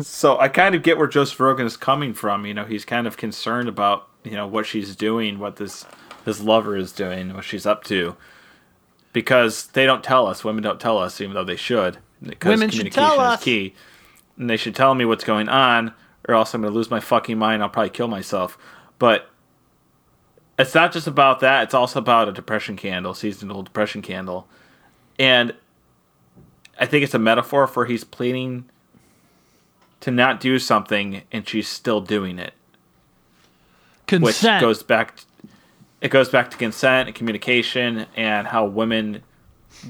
So 0.00 0.38
I 0.38 0.48
kind 0.48 0.74
of 0.76 0.82
get 0.84 0.98
where 0.98 1.08
Joseph 1.08 1.40
Rogan 1.40 1.66
is 1.66 1.76
coming 1.76 2.14
from. 2.14 2.46
You 2.46 2.54
know, 2.54 2.64
he's 2.64 2.84
kind 2.84 3.06
of 3.08 3.16
concerned 3.16 3.68
about 3.68 4.08
you 4.22 4.32
know 4.32 4.46
what 4.46 4.66
she's 4.66 4.94
doing, 4.94 5.38
what 5.40 5.56
this 5.56 5.84
his 6.24 6.40
lover 6.40 6.76
is 6.76 6.92
doing, 6.92 7.34
what 7.34 7.44
she's 7.44 7.66
up 7.66 7.82
to, 7.84 8.16
because 9.14 9.68
they 9.68 9.86
don't 9.86 10.04
tell 10.04 10.26
us. 10.26 10.44
Women 10.44 10.62
don't 10.62 10.78
tell 10.78 10.98
us, 10.98 11.22
even 11.22 11.32
though 11.32 11.44
they 11.44 11.56
should. 11.56 11.96
Because 12.22 12.50
Women 12.50 12.68
should 12.68 12.92
tell 12.92 13.12
communication 13.12 13.32
us. 13.32 13.38
is 13.40 13.44
key, 13.44 13.74
and 14.36 14.50
they 14.50 14.58
should 14.58 14.74
tell 14.74 14.94
me 14.94 15.06
what's 15.06 15.24
going 15.24 15.48
on, 15.48 15.94
or 16.28 16.34
else 16.34 16.52
I'm 16.52 16.60
going 16.60 16.72
to 16.72 16.76
lose 16.76 16.90
my 16.90 17.00
fucking 17.00 17.38
mind. 17.38 17.62
I'll 17.62 17.70
probably 17.70 17.90
kill 17.90 18.08
myself. 18.08 18.58
But 18.98 19.30
it's 20.58 20.74
not 20.74 20.92
just 20.92 21.06
about 21.06 21.40
that. 21.40 21.62
It's 21.62 21.74
also 21.74 22.00
about 22.00 22.28
a 22.28 22.32
depression 22.32 22.76
candle, 22.76 23.14
seasonal 23.14 23.62
depression 23.62 24.02
candle, 24.02 24.46
and 25.18 25.54
I 26.78 26.84
think 26.84 27.04
it's 27.04 27.14
a 27.14 27.18
metaphor 27.18 27.66
for 27.66 27.86
he's 27.86 28.04
pleading 28.04 28.66
to 30.00 30.10
not 30.10 30.40
do 30.40 30.58
something, 30.58 31.22
and 31.32 31.48
she's 31.48 31.68
still 31.68 32.02
doing 32.02 32.38
it 32.38 32.52
which 34.10 34.42
goes 34.60 34.82
back 34.82 35.20
it 36.04 36.10
goes 36.10 36.28
back 36.28 36.50
to 36.52 36.56
consent 36.56 37.08
and 37.08 37.16
communication 37.16 38.06
and 38.14 38.46
how 38.46 38.64
women 38.66 39.22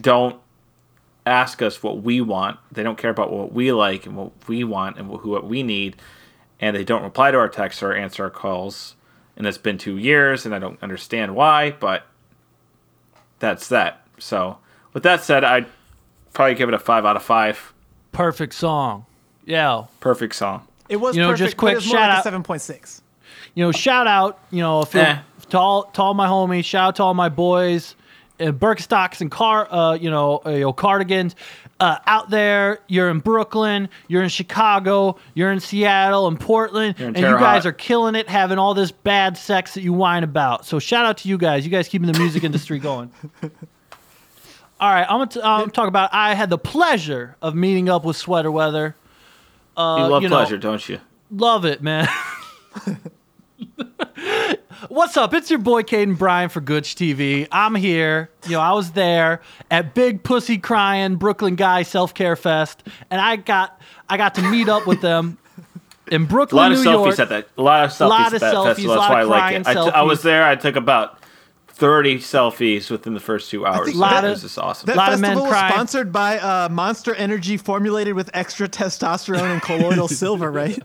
don't 0.00 0.36
ask 1.26 1.60
us 1.62 1.82
what 1.82 2.02
we 2.02 2.20
want 2.20 2.58
they 2.72 2.82
don't 2.82 2.98
care 2.98 3.10
about 3.10 3.30
what 3.32 3.52
we 3.52 3.72
like 3.72 4.06
and 4.06 4.16
what 4.16 4.30
we 4.48 4.62
want 4.64 4.96
and 4.98 5.08
who 5.20 5.30
what 5.30 5.46
we 5.46 5.62
need 5.62 5.96
and 6.60 6.76
they 6.76 6.84
don't 6.84 7.02
reply 7.02 7.30
to 7.30 7.38
our 7.38 7.48
texts 7.48 7.82
or 7.82 7.92
answer 7.92 8.24
our 8.24 8.30
calls 8.30 8.94
and 9.36 9.46
it's 9.46 9.58
been 9.58 9.78
two 9.78 9.96
years 9.96 10.44
and 10.46 10.54
i 10.54 10.58
don't 10.58 10.82
understand 10.82 11.34
why 11.34 11.70
but 11.80 12.06
that's 13.38 13.68
that 13.68 14.06
so 14.18 14.58
with 14.92 15.02
that 15.02 15.22
said 15.24 15.44
i'd 15.44 15.66
probably 16.32 16.54
give 16.54 16.68
it 16.68 16.74
a 16.74 16.78
five 16.78 17.04
out 17.04 17.16
of 17.16 17.22
five 17.22 17.72
Perfect 18.12 18.52
song. 18.54 19.06
Yeah. 19.44 19.84
perfect 20.00 20.34
song 20.36 20.66
It 20.88 20.96
was 20.96 21.16
You 21.16 21.22
know, 21.22 21.30
perfect, 21.30 21.38
just 21.46 21.56
but 21.56 21.60
quick 21.60 21.72
it 21.72 21.76
was 21.76 21.86
more 21.88 21.96
shout 21.96 22.08
like 22.08 22.10
out- 22.18 22.20
a 22.20 22.22
seven 22.22 22.42
point 22.44 22.60
six. 22.62 23.02
you 23.54 23.64
know, 23.64 23.72
shout 23.72 24.06
out, 24.06 24.38
you 24.50 24.60
know, 24.62 24.82
if 24.82 24.94
Eh. 24.94 25.18
To 25.54 25.58
all 25.60 25.84
to 25.84 26.02
all 26.02 26.14
my 26.14 26.26
homies, 26.26 26.64
shout 26.64 26.88
out 26.88 26.96
to 26.96 27.04
all 27.04 27.14
my 27.14 27.28
boys, 27.28 27.94
uh, 28.40 28.46
Birkenstocks 28.46 29.20
and 29.20 29.30
car, 29.30 29.72
uh, 29.72 29.94
you 29.94 30.10
know, 30.10 30.42
uh, 30.44 30.50
you 30.50 30.60
know, 30.60 30.72
cardigans. 30.72 31.36
Uh, 31.78 31.98
out 32.06 32.28
there, 32.30 32.80
you're 32.88 33.08
in 33.08 33.20
Brooklyn, 33.20 33.88
you're 34.08 34.22
in 34.22 34.28
Chicago, 34.28 35.16
you're 35.34 35.52
in 35.52 35.60
Seattle 35.60 36.26
and 36.26 36.38
Portland, 36.40 36.96
and 36.98 37.16
you 37.16 37.22
guys 37.22 37.62
Haute. 37.62 37.66
are 37.66 37.72
killing 37.72 38.14
it, 38.16 38.28
having 38.28 38.58
all 38.58 38.74
this 38.74 38.90
bad 38.90 39.36
sex 39.36 39.74
that 39.74 39.82
you 39.82 39.92
whine 39.92 40.24
about. 40.24 40.66
So 40.66 40.80
shout 40.80 41.04
out 41.06 41.18
to 41.18 41.28
you 41.28 41.38
guys. 41.38 41.64
You 41.64 41.70
guys 41.70 41.88
keeping 41.88 42.10
the 42.10 42.18
music 42.18 42.42
industry 42.42 42.78
going. 42.78 43.12
All 44.80 44.92
right, 44.92 45.06
I'm 45.08 45.18
gonna 45.20 45.26
t- 45.28 45.40
um, 45.40 45.70
talk 45.70 45.86
about. 45.86 46.10
I 46.12 46.34
had 46.34 46.50
the 46.50 46.58
pleasure 46.58 47.36
of 47.40 47.54
meeting 47.54 47.88
up 47.88 48.04
with 48.04 48.16
Sweater 48.16 48.50
Weather. 48.50 48.96
Uh, 49.76 49.96
you 50.00 50.06
love 50.08 50.22
you 50.22 50.28
know, 50.28 50.36
pleasure 50.36 50.58
don't 50.58 50.88
you 50.88 51.00
Love 51.30 51.64
it, 51.64 51.80
man. 51.80 52.08
What's 54.88 55.16
up? 55.16 55.32
It's 55.34 55.50
your 55.50 55.58
boy 55.60 55.82
Caden 55.82 56.18
Bryan 56.18 56.48
for 56.48 56.60
Gooch 56.60 56.94
TV. 56.96 57.46
I'm 57.52 57.74
here. 57.74 58.28
You 58.46 58.52
know, 58.52 58.60
I 58.60 58.72
was 58.72 58.92
there 58.92 59.40
at 59.70 59.94
Big 59.94 60.22
Pussy 60.22 60.58
Crying 60.58 61.16
Brooklyn 61.16 61.54
Guy 61.56 61.82
Self 61.84 62.12
Care 62.12 62.36
Fest, 62.36 62.82
and 63.10 63.20
I 63.20 63.36
got 63.36 63.80
I 64.08 64.16
got 64.16 64.34
to 64.36 64.42
meet 64.42 64.68
up 64.68 64.86
with 64.86 65.00
them 65.00 65.38
in 66.10 66.26
Brooklyn, 66.26 66.58
A 66.58 66.62
lot 66.62 66.72
of 66.72 66.78
New 66.78 66.84
selfies 66.84 67.04
York. 67.06 67.18
at 67.20 67.28
that. 67.30 67.48
A 67.56 67.62
lot 67.62 67.84
of 67.84 67.90
selfies 67.90 68.00
A 68.00 68.08
Lot 68.08 68.20
at 68.26 68.32
of 68.34 68.40
that 68.40 68.54
selfies, 68.54 68.64
festival. 68.66 68.94
That's 68.96 69.10
why 69.10 69.20
I 69.20 69.22
like 69.22 69.54
it. 69.60 69.66
I, 69.66 69.74
t- 69.74 69.80
I 69.80 70.02
was 70.02 70.22
there. 70.22 70.44
I 70.46 70.56
took 70.56 70.76
about 70.76 71.18
thirty 71.76 72.18
selfies 72.18 72.90
within 72.90 73.14
the 73.14 73.20
first 73.20 73.50
two 73.50 73.66
hours. 73.66 73.86
think 73.86 73.96
Lot 73.98 74.24
of- 74.24 74.30
was 74.32 74.42
just 74.42 74.58
awesome. 74.58 74.86
That 74.86 74.96
Lot 74.96 75.12
of 75.12 75.20
men 75.20 75.30
festival 75.30 75.44
was 75.44 75.52
crying. 75.52 75.72
sponsored 75.72 76.12
by 76.12 76.38
uh, 76.38 76.68
Monster 76.70 77.14
Energy, 77.14 77.56
formulated 77.56 78.14
with 78.14 78.30
extra 78.32 78.68
testosterone 78.68 79.52
and 79.52 79.60
colloidal 79.62 80.08
silver, 80.22 80.50
right? 80.52 80.78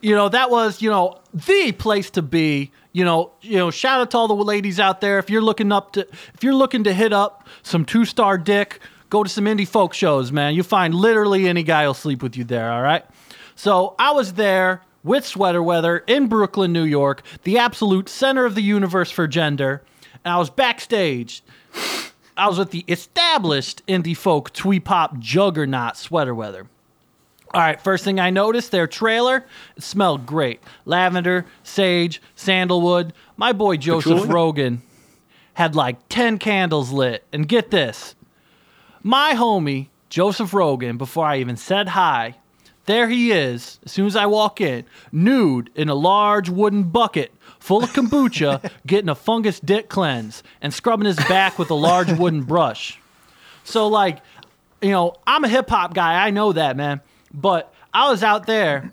you 0.00 0.14
know 0.14 0.28
that 0.28 0.50
was 0.50 0.82
you 0.82 0.90
know 0.90 1.18
the 1.32 1.72
place 1.72 2.10
to 2.10 2.20
be 2.22 2.70
you 2.92 3.04
know 3.04 3.32
you 3.40 3.56
know 3.56 3.70
shout 3.70 4.00
out 4.00 4.10
to 4.10 4.16
all 4.18 4.28
the 4.28 4.34
ladies 4.34 4.78
out 4.78 5.00
there 5.00 5.18
if 5.18 5.30
you're 5.30 5.40
looking 5.42 5.72
up 5.72 5.92
to 5.92 6.00
if 6.34 6.42
you're 6.44 6.54
looking 6.54 6.84
to 6.84 6.92
hit 6.92 7.12
up 7.14 7.46
some 7.62 7.82
two 7.84 8.04
star 8.04 8.36
dick 8.36 8.78
go 9.08 9.22
to 9.22 9.28
some 9.30 9.46
indie 9.46 9.66
folk 9.66 9.94
shows 9.94 10.30
man 10.30 10.54
you'll 10.54 10.64
find 10.64 10.94
literally 10.94 11.48
any 11.48 11.62
guy 11.62 11.86
will 11.86 11.94
sleep 11.94 12.22
with 12.22 12.36
you 12.36 12.44
there 12.44 12.70
all 12.70 12.82
right 12.82 13.06
so 13.56 13.94
i 13.98 14.10
was 14.12 14.34
there 14.34 14.82
with 15.02 15.24
sweater 15.24 15.62
weather 15.62 15.98
in 16.06 16.26
brooklyn 16.26 16.72
new 16.72 16.84
york 16.84 17.22
the 17.44 17.58
absolute 17.58 18.08
center 18.08 18.44
of 18.44 18.54
the 18.54 18.62
universe 18.62 19.10
for 19.10 19.26
gender 19.26 19.82
and 20.24 20.32
i 20.32 20.38
was 20.38 20.50
backstage 20.50 21.42
i 22.36 22.48
was 22.48 22.58
with 22.58 22.70
the 22.70 22.84
established 22.88 23.84
indie 23.86 24.16
folk 24.16 24.52
twee 24.52 24.80
pop 24.80 25.18
juggernaut 25.18 25.96
sweater 25.96 26.34
weather 26.34 26.66
all 27.54 27.62
right, 27.62 27.80
first 27.80 28.04
thing 28.04 28.20
I 28.20 28.28
noticed, 28.28 28.72
their 28.72 28.86
trailer 28.86 29.46
it 29.74 29.82
smelled 29.82 30.26
great. 30.26 30.60
Lavender, 30.84 31.46
sage, 31.62 32.20
sandalwood. 32.34 33.14
My 33.38 33.54
boy 33.54 33.78
Joseph? 33.78 34.28
Rogan 34.28 34.82
had 35.54 35.74
like 35.74 35.96
10 36.08 36.38
candles 36.38 36.92
lit. 36.92 37.24
And 37.32 37.48
get 37.48 37.70
this 37.70 38.14
my 39.02 39.34
homie, 39.34 39.88
Joseph 40.10 40.52
Rogan, 40.52 40.98
before 40.98 41.24
I 41.24 41.38
even 41.38 41.56
said 41.56 41.88
hi, 41.88 42.36
there 42.88 43.06
he 43.06 43.32
is, 43.32 43.78
as 43.84 43.92
soon 43.92 44.06
as 44.06 44.16
I 44.16 44.24
walk 44.26 44.62
in, 44.62 44.84
nude 45.12 45.70
in 45.74 45.90
a 45.90 45.94
large 45.94 46.48
wooden 46.48 46.84
bucket 46.84 47.32
full 47.60 47.84
of 47.84 47.90
kombucha, 47.92 48.72
getting 48.86 49.10
a 49.10 49.14
fungus 49.14 49.60
dick 49.60 49.90
cleanse 49.90 50.42
and 50.62 50.72
scrubbing 50.72 51.04
his 51.04 51.16
back 51.16 51.58
with 51.58 51.70
a 51.70 51.74
large 51.74 52.10
wooden 52.10 52.42
brush. 52.44 52.98
So 53.62 53.88
like, 53.88 54.20
you 54.80 54.90
know, 54.90 55.14
I'm 55.26 55.44
a 55.44 55.48
hip 55.48 55.68
hop 55.68 55.92
guy. 55.92 56.26
I 56.26 56.30
know 56.30 56.52
that, 56.52 56.78
man. 56.78 57.02
But 57.32 57.72
I 57.92 58.10
was 58.10 58.22
out 58.22 58.46
there. 58.46 58.90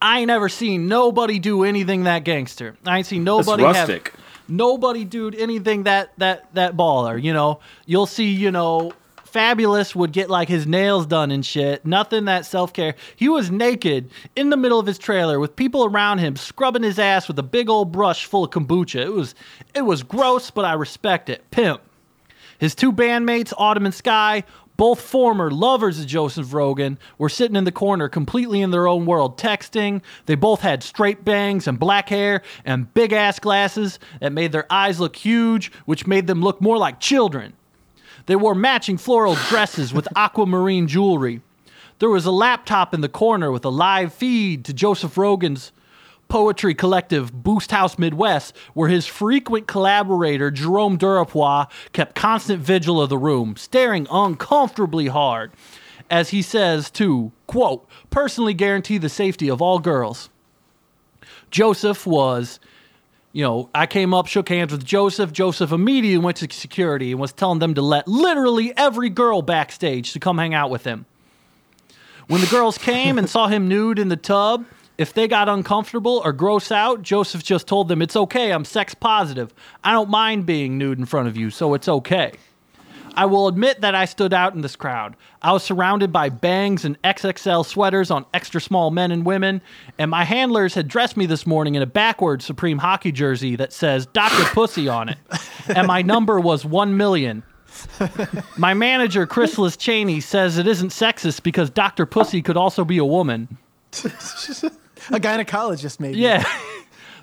I 0.00 0.20
ain't 0.20 0.30
ever 0.30 0.48
seen 0.48 0.86
nobody 0.86 1.40
do 1.40 1.64
anything 1.64 2.04
that 2.04 2.22
gangster. 2.22 2.76
I 2.86 2.98
ain't 2.98 3.06
seen 3.06 3.24
That's 3.24 3.46
nobody 3.46 3.64
have 3.64 4.12
nobody 4.46 5.04
dude 5.04 5.34
anything 5.34 5.82
that 5.84 6.12
that 6.18 6.54
that 6.54 6.76
baller. 6.76 7.20
You 7.20 7.32
know, 7.32 7.58
you'll 7.86 8.06
see. 8.06 8.30
You 8.30 8.52
know, 8.52 8.92
Fabolous 9.34 9.96
would 9.96 10.12
get 10.12 10.30
like 10.30 10.48
his 10.48 10.64
nails 10.64 11.06
done 11.06 11.32
and 11.32 11.44
shit. 11.44 11.84
Nothing 11.84 12.26
that 12.26 12.46
self 12.46 12.72
care. 12.72 12.94
He 13.16 13.28
was 13.28 13.50
naked 13.50 14.08
in 14.36 14.50
the 14.50 14.56
middle 14.56 14.78
of 14.78 14.86
his 14.86 14.96
trailer 14.96 15.40
with 15.40 15.56
people 15.56 15.84
around 15.84 16.18
him 16.18 16.36
scrubbing 16.36 16.84
his 16.84 17.00
ass 17.00 17.26
with 17.26 17.36
a 17.40 17.42
big 17.42 17.68
old 17.68 17.90
brush 17.90 18.26
full 18.26 18.44
of 18.44 18.50
kombucha. 18.52 19.00
It 19.00 19.12
was 19.12 19.34
it 19.74 19.82
was 19.82 20.04
gross, 20.04 20.52
but 20.52 20.64
I 20.64 20.74
respect 20.74 21.28
it. 21.28 21.50
Pimp. 21.50 21.80
His 22.58 22.76
two 22.76 22.92
bandmates, 22.92 23.52
Autumn 23.58 23.86
and 23.86 23.94
Sky, 23.94 24.44
both 24.76 25.00
former 25.00 25.50
lovers 25.50 25.98
of 25.98 26.06
Joseph 26.06 26.54
Rogan, 26.54 26.96
were 27.18 27.28
sitting 27.28 27.56
in 27.56 27.64
the 27.64 27.72
corner 27.72 28.08
completely 28.08 28.60
in 28.60 28.70
their 28.70 28.86
own 28.86 29.04
world, 29.04 29.36
texting. 29.36 30.00
They 30.26 30.36
both 30.36 30.60
had 30.60 30.84
straight 30.84 31.24
bangs 31.24 31.66
and 31.66 31.76
black 31.76 32.08
hair 32.08 32.42
and 32.64 32.94
big 32.94 33.12
ass 33.12 33.40
glasses 33.40 33.98
that 34.20 34.32
made 34.32 34.52
their 34.52 34.72
eyes 34.72 35.00
look 35.00 35.16
huge, 35.16 35.72
which 35.86 36.06
made 36.06 36.28
them 36.28 36.40
look 36.40 36.60
more 36.60 36.78
like 36.78 37.00
children. 37.00 37.54
They 38.26 38.36
wore 38.36 38.54
matching 38.54 38.98
floral 38.98 39.36
dresses 39.48 39.92
with 39.92 40.08
aquamarine 40.16 40.88
jewelry. 40.88 41.42
There 41.98 42.08
was 42.10 42.26
a 42.26 42.32
laptop 42.32 42.92
in 42.92 43.00
the 43.00 43.08
corner 43.08 43.52
with 43.52 43.64
a 43.64 43.70
live 43.70 44.12
feed 44.12 44.64
to 44.64 44.72
Joseph 44.72 45.16
Rogan's 45.16 45.72
poetry 46.28 46.74
collective 46.74 47.32
Boost 47.32 47.70
House 47.70 47.98
Midwest, 47.98 48.56
where 48.72 48.88
his 48.88 49.06
frequent 49.06 49.66
collaborator 49.66 50.50
Jerome 50.50 50.98
Durapois 50.98 51.66
kept 51.92 52.14
constant 52.14 52.60
vigil 52.60 53.00
of 53.00 53.10
the 53.10 53.18
room, 53.18 53.56
staring 53.56 54.06
uncomfortably 54.10 55.06
hard, 55.06 55.52
as 56.10 56.30
he 56.30 56.42
says 56.42 56.90
to, 56.92 57.30
quote, 57.46 57.86
personally 58.10 58.54
guarantee 58.54 58.98
the 58.98 59.08
safety 59.08 59.48
of 59.48 59.62
all 59.62 59.78
girls. 59.78 60.30
Joseph 61.50 62.06
was, 62.06 62.58
you 63.34 63.42
know, 63.42 63.68
I 63.74 63.86
came 63.86 64.14
up, 64.14 64.28
shook 64.28 64.48
hands 64.48 64.70
with 64.70 64.84
Joseph. 64.84 65.32
Joseph 65.32 65.72
immediately 65.72 66.24
went 66.24 66.36
to 66.36 66.48
security 66.52 67.10
and 67.10 67.20
was 67.20 67.32
telling 67.32 67.58
them 67.58 67.74
to 67.74 67.82
let 67.82 68.06
literally 68.06 68.72
every 68.76 69.10
girl 69.10 69.42
backstage 69.42 70.12
to 70.12 70.20
come 70.20 70.38
hang 70.38 70.54
out 70.54 70.70
with 70.70 70.84
him. 70.84 71.04
When 72.28 72.40
the 72.40 72.46
girls 72.46 72.78
came 72.78 73.18
and 73.18 73.28
saw 73.28 73.48
him 73.48 73.66
nude 73.66 73.98
in 73.98 74.08
the 74.08 74.16
tub, 74.16 74.64
if 74.96 75.12
they 75.12 75.26
got 75.26 75.48
uncomfortable 75.48 76.22
or 76.24 76.32
gross 76.32 76.70
out, 76.70 77.02
Joseph 77.02 77.42
just 77.42 77.66
told 77.66 77.88
them, 77.88 78.00
It's 78.00 78.14
okay, 78.14 78.52
I'm 78.52 78.64
sex 78.64 78.94
positive. 78.94 79.52
I 79.82 79.90
don't 79.90 80.08
mind 80.08 80.46
being 80.46 80.78
nude 80.78 81.00
in 81.00 81.04
front 81.04 81.26
of 81.26 81.36
you, 81.36 81.50
so 81.50 81.74
it's 81.74 81.88
okay. 81.88 82.34
I 83.16 83.26
will 83.26 83.48
admit 83.48 83.80
that 83.80 83.94
I 83.94 84.04
stood 84.04 84.32
out 84.32 84.54
in 84.54 84.60
this 84.60 84.76
crowd. 84.76 85.16
I 85.40 85.52
was 85.52 85.62
surrounded 85.62 86.12
by 86.12 86.28
bangs 86.28 86.84
and 86.84 87.00
XXL 87.02 87.64
sweaters 87.64 88.10
on 88.10 88.26
extra 88.34 88.60
small 88.60 88.90
men 88.90 89.10
and 89.10 89.24
women, 89.24 89.62
and 89.98 90.10
my 90.10 90.24
handlers 90.24 90.74
had 90.74 90.88
dressed 90.88 91.16
me 91.16 91.26
this 91.26 91.46
morning 91.46 91.74
in 91.74 91.82
a 91.82 91.86
backwards 91.86 92.44
Supreme 92.44 92.78
hockey 92.78 93.12
jersey 93.12 93.56
that 93.56 93.72
says 93.72 94.06
Dr. 94.06 94.44
Pussy 94.52 94.88
on 94.88 95.08
it, 95.08 95.18
and 95.68 95.86
my 95.86 96.02
number 96.02 96.40
was 96.40 96.64
1 96.64 96.96
million. 96.96 97.42
My 98.56 98.74
manager, 98.74 99.26
Chrysalis 99.26 99.76
Cheney, 99.76 100.20
says 100.20 100.58
it 100.58 100.66
isn't 100.66 100.90
sexist 100.90 101.42
because 101.42 101.70
Dr. 101.70 102.06
Pussy 102.06 102.42
could 102.42 102.56
also 102.56 102.84
be 102.84 102.98
a 102.98 103.04
woman. 103.04 103.58
A 105.10 105.20
gynecologist, 105.20 106.00
maybe. 106.00 106.18
Yeah. 106.18 106.44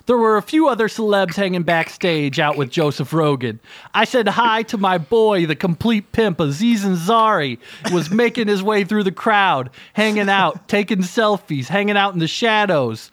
There 0.06 0.16
were 0.16 0.36
a 0.36 0.42
few 0.42 0.68
other 0.68 0.88
celebs 0.88 1.34
hanging 1.34 1.62
backstage 1.62 2.40
out 2.40 2.56
with 2.56 2.70
Joseph 2.70 3.12
Rogan. 3.12 3.60
I 3.94 4.04
said 4.04 4.26
hi 4.26 4.62
to 4.64 4.76
my 4.76 4.98
boy, 4.98 5.46
the 5.46 5.54
complete 5.54 6.10
pimp, 6.12 6.40
Aziz 6.40 6.84
Ansari, 6.84 7.58
was 7.92 8.10
making 8.10 8.48
his 8.48 8.62
way 8.62 8.82
through 8.84 9.04
the 9.04 9.12
crowd, 9.12 9.70
hanging 9.92 10.28
out, 10.28 10.66
taking 10.68 10.98
selfies, 10.98 11.66
hanging 11.66 11.96
out 11.96 12.14
in 12.14 12.18
the 12.18 12.26
shadows. 12.26 13.10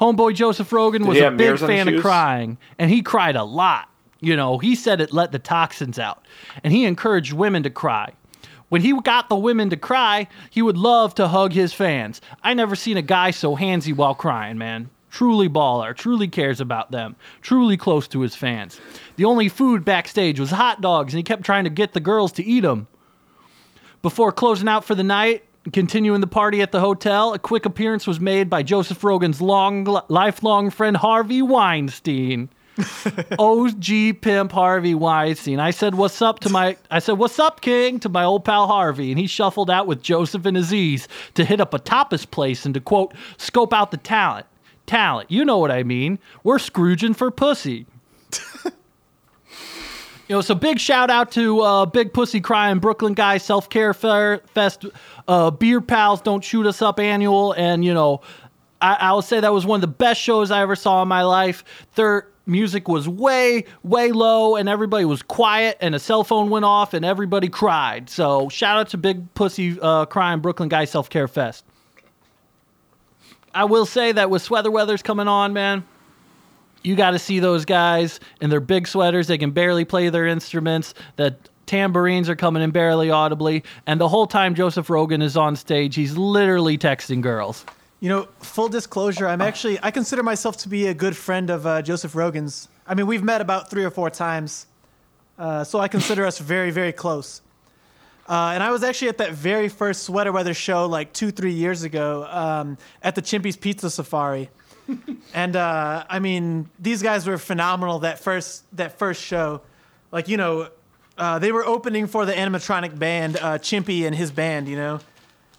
Homeboy 0.00 0.34
Joseph 0.34 0.72
Rogan 0.72 1.06
was 1.06 1.18
a 1.18 1.30
big 1.30 1.38
mirrors 1.38 1.62
on 1.62 1.70
his 1.70 1.78
fan 1.78 1.94
of 1.94 2.00
crying, 2.00 2.58
and 2.78 2.90
he 2.90 3.02
cried 3.02 3.36
a 3.36 3.44
lot. 3.44 3.88
You 4.20 4.36
know, 4.36 4.58
he 4.58 4.74
said 4.74 5.00
it 5.00 5.12
let 5.12 5.30
the 5.30 5.38
toxins 5.38 5.98
out, 5.98 6.26
and 6.64 6.72
he 6.72 6.84
encouraged 6.84 7.32
women 7.32 7.62
to 7.62 7.70
cry. 7.70 8.12
When 8.70 8.80
he 8.80 8.92
got 9.02 9.28
the 9.28 9.36
women 9.36 9.70
to 9.70 9.76
cry, 9.76 10.26
he 10.50 10.62
would 10.62 10.76
love 10.76 11.14
to 11.16 11.28
hug 11.28 11.52
his 11.52 11.72
fans. 11.72 12.20
I 12.42 12.54
never 12.54 12.74
seen 12.74 12.96
a 12.96 13.02
guy 13.02 13.30
so 13.30 13.54
handsy 13.54 13.94
while 13.94 14.14
crying, 14.14 14.58
man. 14.58 14.90
Truly 15.14 15.48
baller, 15.48 15.94
truly 15.94 16.26
cares 16.26 16.60
about 16.60 16.90
them, 16.90 17.14
truly 17.40 17.76
close 17.76 18.08
to 18.08 18.22
his 18.22 18.34
fans. 18.34 18.80
The 19.14 19.24
only 19.24 19.48
food 19.48 19.84
backstage 19.84 20.40
was 20.40 20.50
hot 20.50 20.80
dogs, 20.80 21.14
and 21.14 21.18
he 21.18 21.22
kept 21.22 21.44
trying 21.44 21.62
to 21.62 21.70
get 21.70 21.92
the 21.92 22.00
girls 22.00 22.32
to 22.32 22.44
eat 22.44 22.62
them. 22.62 22.88
Before 24.02 24.32
closing 24.32 24.66
out 24.66 24.84
for 24.84 24.96
the 24.96 25.04
night, 25.04 25.44
and 25.62 25.72
continuing 25.72 26.20
the 26.20 26.26
party 26.26 26.62
at 26.62 26.72
the 26.72 26.80
hotel, 26.80 27.32
a 27.32 27.38
quick 27.38 27.64
appearance 27.64 28.08
was 28.08 28.18
made 28.18 28.50
by 28.50 28.64
Joseph 28.64 29.04
Rogan's 29.04 29.40
long, 29.40 29.84
lifelong 30.08 30.70
friend 30.70 30.96
Harvey 30.96 31.42
Weinstein. 31.42 32.48
OG 33.38 34.20
pimp 34.20 34.50
Harvey 34.50 34.96
Weinstein. 34.96 35.60
I 35.60 35.70
said, 35.70 35.94
"What's 35.94 36.20
up?" 36.20 36.40
to 36.40 36.48
my 36.48 36.76
I 36.90 36.98
said, 36.98 37.18
"What's 37.18 37.38
up, 37.38 37.60
King?" 37.60 38.00
to 38.00 38.08
my 38.08 38.24
old 38.24 38.44
pal 38.44 38.66
Harvey, 38.66 39.12
and 39.12 39.18
he 39.20 39.28
shuffled 39.28 39.70
out 39.70 39.86
with 39.86 40.02
Joseph 40.02 40.44
and 40.44 40.56
Aziz 40.56 41.06
to 41.34 41.44
hit 41.44 41.60
up 41.60 41.72
a 41.72 41.78
tapas 41.78 42.28
place 42.28 42.64
and 42.66 42.74
to 42.74 42.80
quote, 42.80 43.14
"scope 43.36 43.72
out 43.72 43.92
the 43.92 43.96
talent." 43.96 44.46
Talent, 44.86 45.30
you 45.30 45.44
know 45.44 45.58
what 45.58 45.70
I 45.70 45.82
mean. 45.82 46.18
We're 46.42 46.58
Scrooging 46.58 47.14
for 47.14 47.30
pussy. 47.30 47.86
You 50.28 50.36
know, 50.36 50.40
so 50.40 50.54
big 50.54 50.78
shout 50.78 51.10
out 51.10 51.32
to 51.32 51.60
uh, 51.60 51.86
Big 51.86 52.14
Pussy 52.14 52.40
Crying 52.40 52.78
Brooklyn 52.78 53.12
Guy 53.12 53.36
Self 53.36 53.68
Care 53.68 53.92
Fest, 53.92 54.86
uh, 55.28 55.50
Beer 55.50 55.82
Pals 55.82 56.22
Don't 56.22 56.42
Shoot 56.42 56.64
Us 56.66 56.80
Up 56.80 56.98
Annual, 56.98 57.52
and 57.52 57.84
you 57.84 57.92
know, 57.92 58.22
I, 58.80 58.94
I 58.94 59.12
will 59.12 59.20
say 59.20 59.40
that 59.40 59.52
was 59.52 59.66
one 59.66 59.76
of 59.76 59.80
the 59.82 59.86
best 59.86 60.20
shows 60.20 60.50
I 60.50 60.62
ever 60.62 60.76
saw 60.76 61.02
in 61.02 61.08
my 61.08 61.22
life. 61.22 61.62
Their 61.94 62.26
music 62.46 62.88
was 62.88 63.06
way, 63.06 63.66
way 63.82 64.12
low, 64.12 64.56
and 64.56 64.66
everybody 64.66 65.04
was 65.04 65.20
quiet, 65.20 65.76
and 65.82 65.94
a 65.94 65.98
cell 65.98 66.24
phone 66.24 66.48
went 66.48 66.64
off, 66.64 66.94
and 66.94 67.04
everybody 67.04 67.50
cried. 67.50 68.08
So 68.08 68.48
shout 68.48 68.78
out 68.78 68.88
to 68.90 68.96
Big 68.96 69.34
Pussy 69.34 69.78
uh, 69.78 70.06
Crying 70.06 70.40
Brooklyn 70.40 70.70
Guy 70.70 70.86
Self 70.86 71.10
Care 71.10 71.28
Fest. 71.28 71.66
I 73.54 73.64
will 73.64 73.86
say 73.86 74.12
that 74.12 74.30
with 74.30 74.42
sweater 74.42 74.70
Weather's 74.70 75.02
coming 75.02 75.28
on, 75.28 75.52
man 75.52 75.84
you 76.84 76.94
got 76.94 77.12
to 77.12 77.18
see 77.18 77.40
those 77.40 77.64
guys 77.64 78.20
in 78.40 78.50
their 78.50 78.60
big 78.60 78.86
sweaters. 78.86 79.26
They 79.26 79.38
can 79.38 79.50
barely 79.50 79.84
play 79.84 80.10
their 80.10 80.26
instruments. 80.26 80.94
That 81.16 81.48
tambourines 81.66 82.28
are 82.28 82.36
coming 82.36 82.62
in 82.62 82.70
barely 82.70 83.10
audibly. 83.10 83.64
And 83.86 84.00
the 84.00 84.08
whole 84.08 84.26
time 84.26 84.54
Joseph 84.54 84.88
Rogan 84.90 85.22
is 85.22 85.36
on 85.36 85.56
stage, 85.56 85.94
he's 85.94 86.16
literally 86.16 86.78
texting 86.78 87.22
girls. 87.22 87.64
You 88.00 88.10
know, 88.10 88.28
full 88.40 88.68
disclosure, 88.68 89.26
I'm 89.26 89.40
actually 89.40 89.78
I 89.82 89.90
consider 89.90 90.22
myself 90.22 90.58
to 90.58 90.68
be 90.68 90.88
a 90.88 90.94
good 90.94 91.16
friend 91.16 91.48
of 91.48 91.66
uh, 91.66 91.80
Joseph 91.80 92.14
Rogan's. 92.14 92.68
I 92.86 92.94
mean, 92.94 93.06
we've 93.06 93.22
met 93.22 93.40
about 93.40 93.70
three 93.70 93.82
or 93.82 93.90
four 93.90 94.10
times, 94.10 94.66
uh, 95.38 95.64
so 95.64 95.78
I 95.78 95.88
consider 95.88 96.26
us 96.26 96.38
very, 96.38 96.70
very 96.70 96.92
close. 96.92 97.40
Uh, 98.26 98.52
and 98.54 98.62
I 98.62 98.70
was 98.70 98.82
actually 98.82 99.08
at 99.08 99.18
that 99.18 99.32
very 99.32 99.68
first 99.68 100.04
Sweater 100.04 100.32
Weather 100.32 100.54
show 100.54 100.86
like 100.86 101.12
two, 101.12 101.30
three 101.30 101.52
years 101.52 101.82
ago 101.82 102.26
um, 102.30 102.78
at 103.02 103.14
the 103.14 103.22
Chimpy's 103.22 103.56
Pizza 103.56 103.90
Safari. 103.90 104.48
and 105.34 105.56
uh, 105.56 106.04
I 106.08 106.18
mean, 106.18 106.68
these 106.78 107.02
guys 107.02 107.26
were 107.26 107.38
phenomenal 107.38 108.00
that 108.00 108.18
first 108.18 108.64
that 108.76 108.98
first 108.98 109.22
show. 109.22 109.62
Like 110.10 110.28
you 110.28 110.36
know, 110.36 110.68
uh, 111.18 111.38
they 111.38 111.52
were 111.52 111.64
opening 111.64 112.06
for 112.06 112.24
the 112.24 112.32
animatronic 112.32 112.98
band 112.98 113.36
uh, 113.36 113.58
Chimpy 113.58 114.06
and 114.06 114.14
his 114.14 114.30
band. 114.30 114.68
You 114.68 114.76
know, 114.76 115.00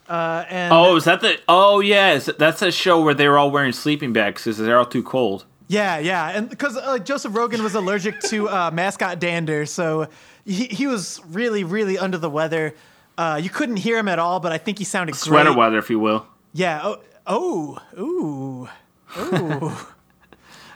uh, 0.07 0.45
and 0.49 0.73
Oh, 0.73 0.95
is 0.95 1.05
that 1.05 1.21
the? 1.21 1.39
Oh, 1.47 1.79
yes, 1.79 2.29
that's 2.37 2.61
a 2.61 2.71
show 2.71 3.01
where 3.01 3.13
they 3.13 3.27
were 3.27 3.37
all 3.37 3.51
wearing 3.51 3.71
sleeping 3.71 4.13
bags 4.13 4.43
because 4.43 4.57
they're 4.57 4.77
all 4.77 4.85
too 4.85 5.03
cold. 5.03 5.45
Yeah, 5.67 5.97
yeah, 5.97 6.29
and 6.29 6.49
because 6.49 6.77
uh, 6.77 6.99
Joseph 6.99 7.35
Rogan 7.35 7.63
was 7.63 7.73
allergic 7.75 8.19
to 8.21 8.47
uh, 8.49 8.71
mascot 8.73 9.19
dander, 9.19 9.65
so 9.65 10.07
he, 10.45 10.65
he 10.65 10.85
was 10.87 11.19
really, 11.29 11.63
really 11.63 11.97
under 11.97 12.17
the 12.19 12.29
weather. 12.29 12.75
Uh, 13.17 13.39
you 13.41 13.49
couldn't 13.49 13.77
hear 13.77 13.97
him 13.97 14.07
at 14.07 14.19
all, 14.19 14.39
but 14.39 14.51
I 14.51 14.57
think 14.59 14.77
he 14.77 14.83
sounded 14.83 15.13
great. 15.13 15.21
Sweater 15.21 15.49
great. 15.49 15.57
weather, 15.57 15.77
if 15.79 15.89
you 15.89 15.99
will. 15.99 16.27
Yeah. 16.53 16.81
Oh, 16.83 17.79
oh, 17.97 17.99
ooh, 17.99 18.69
ooh. 19.17 19.71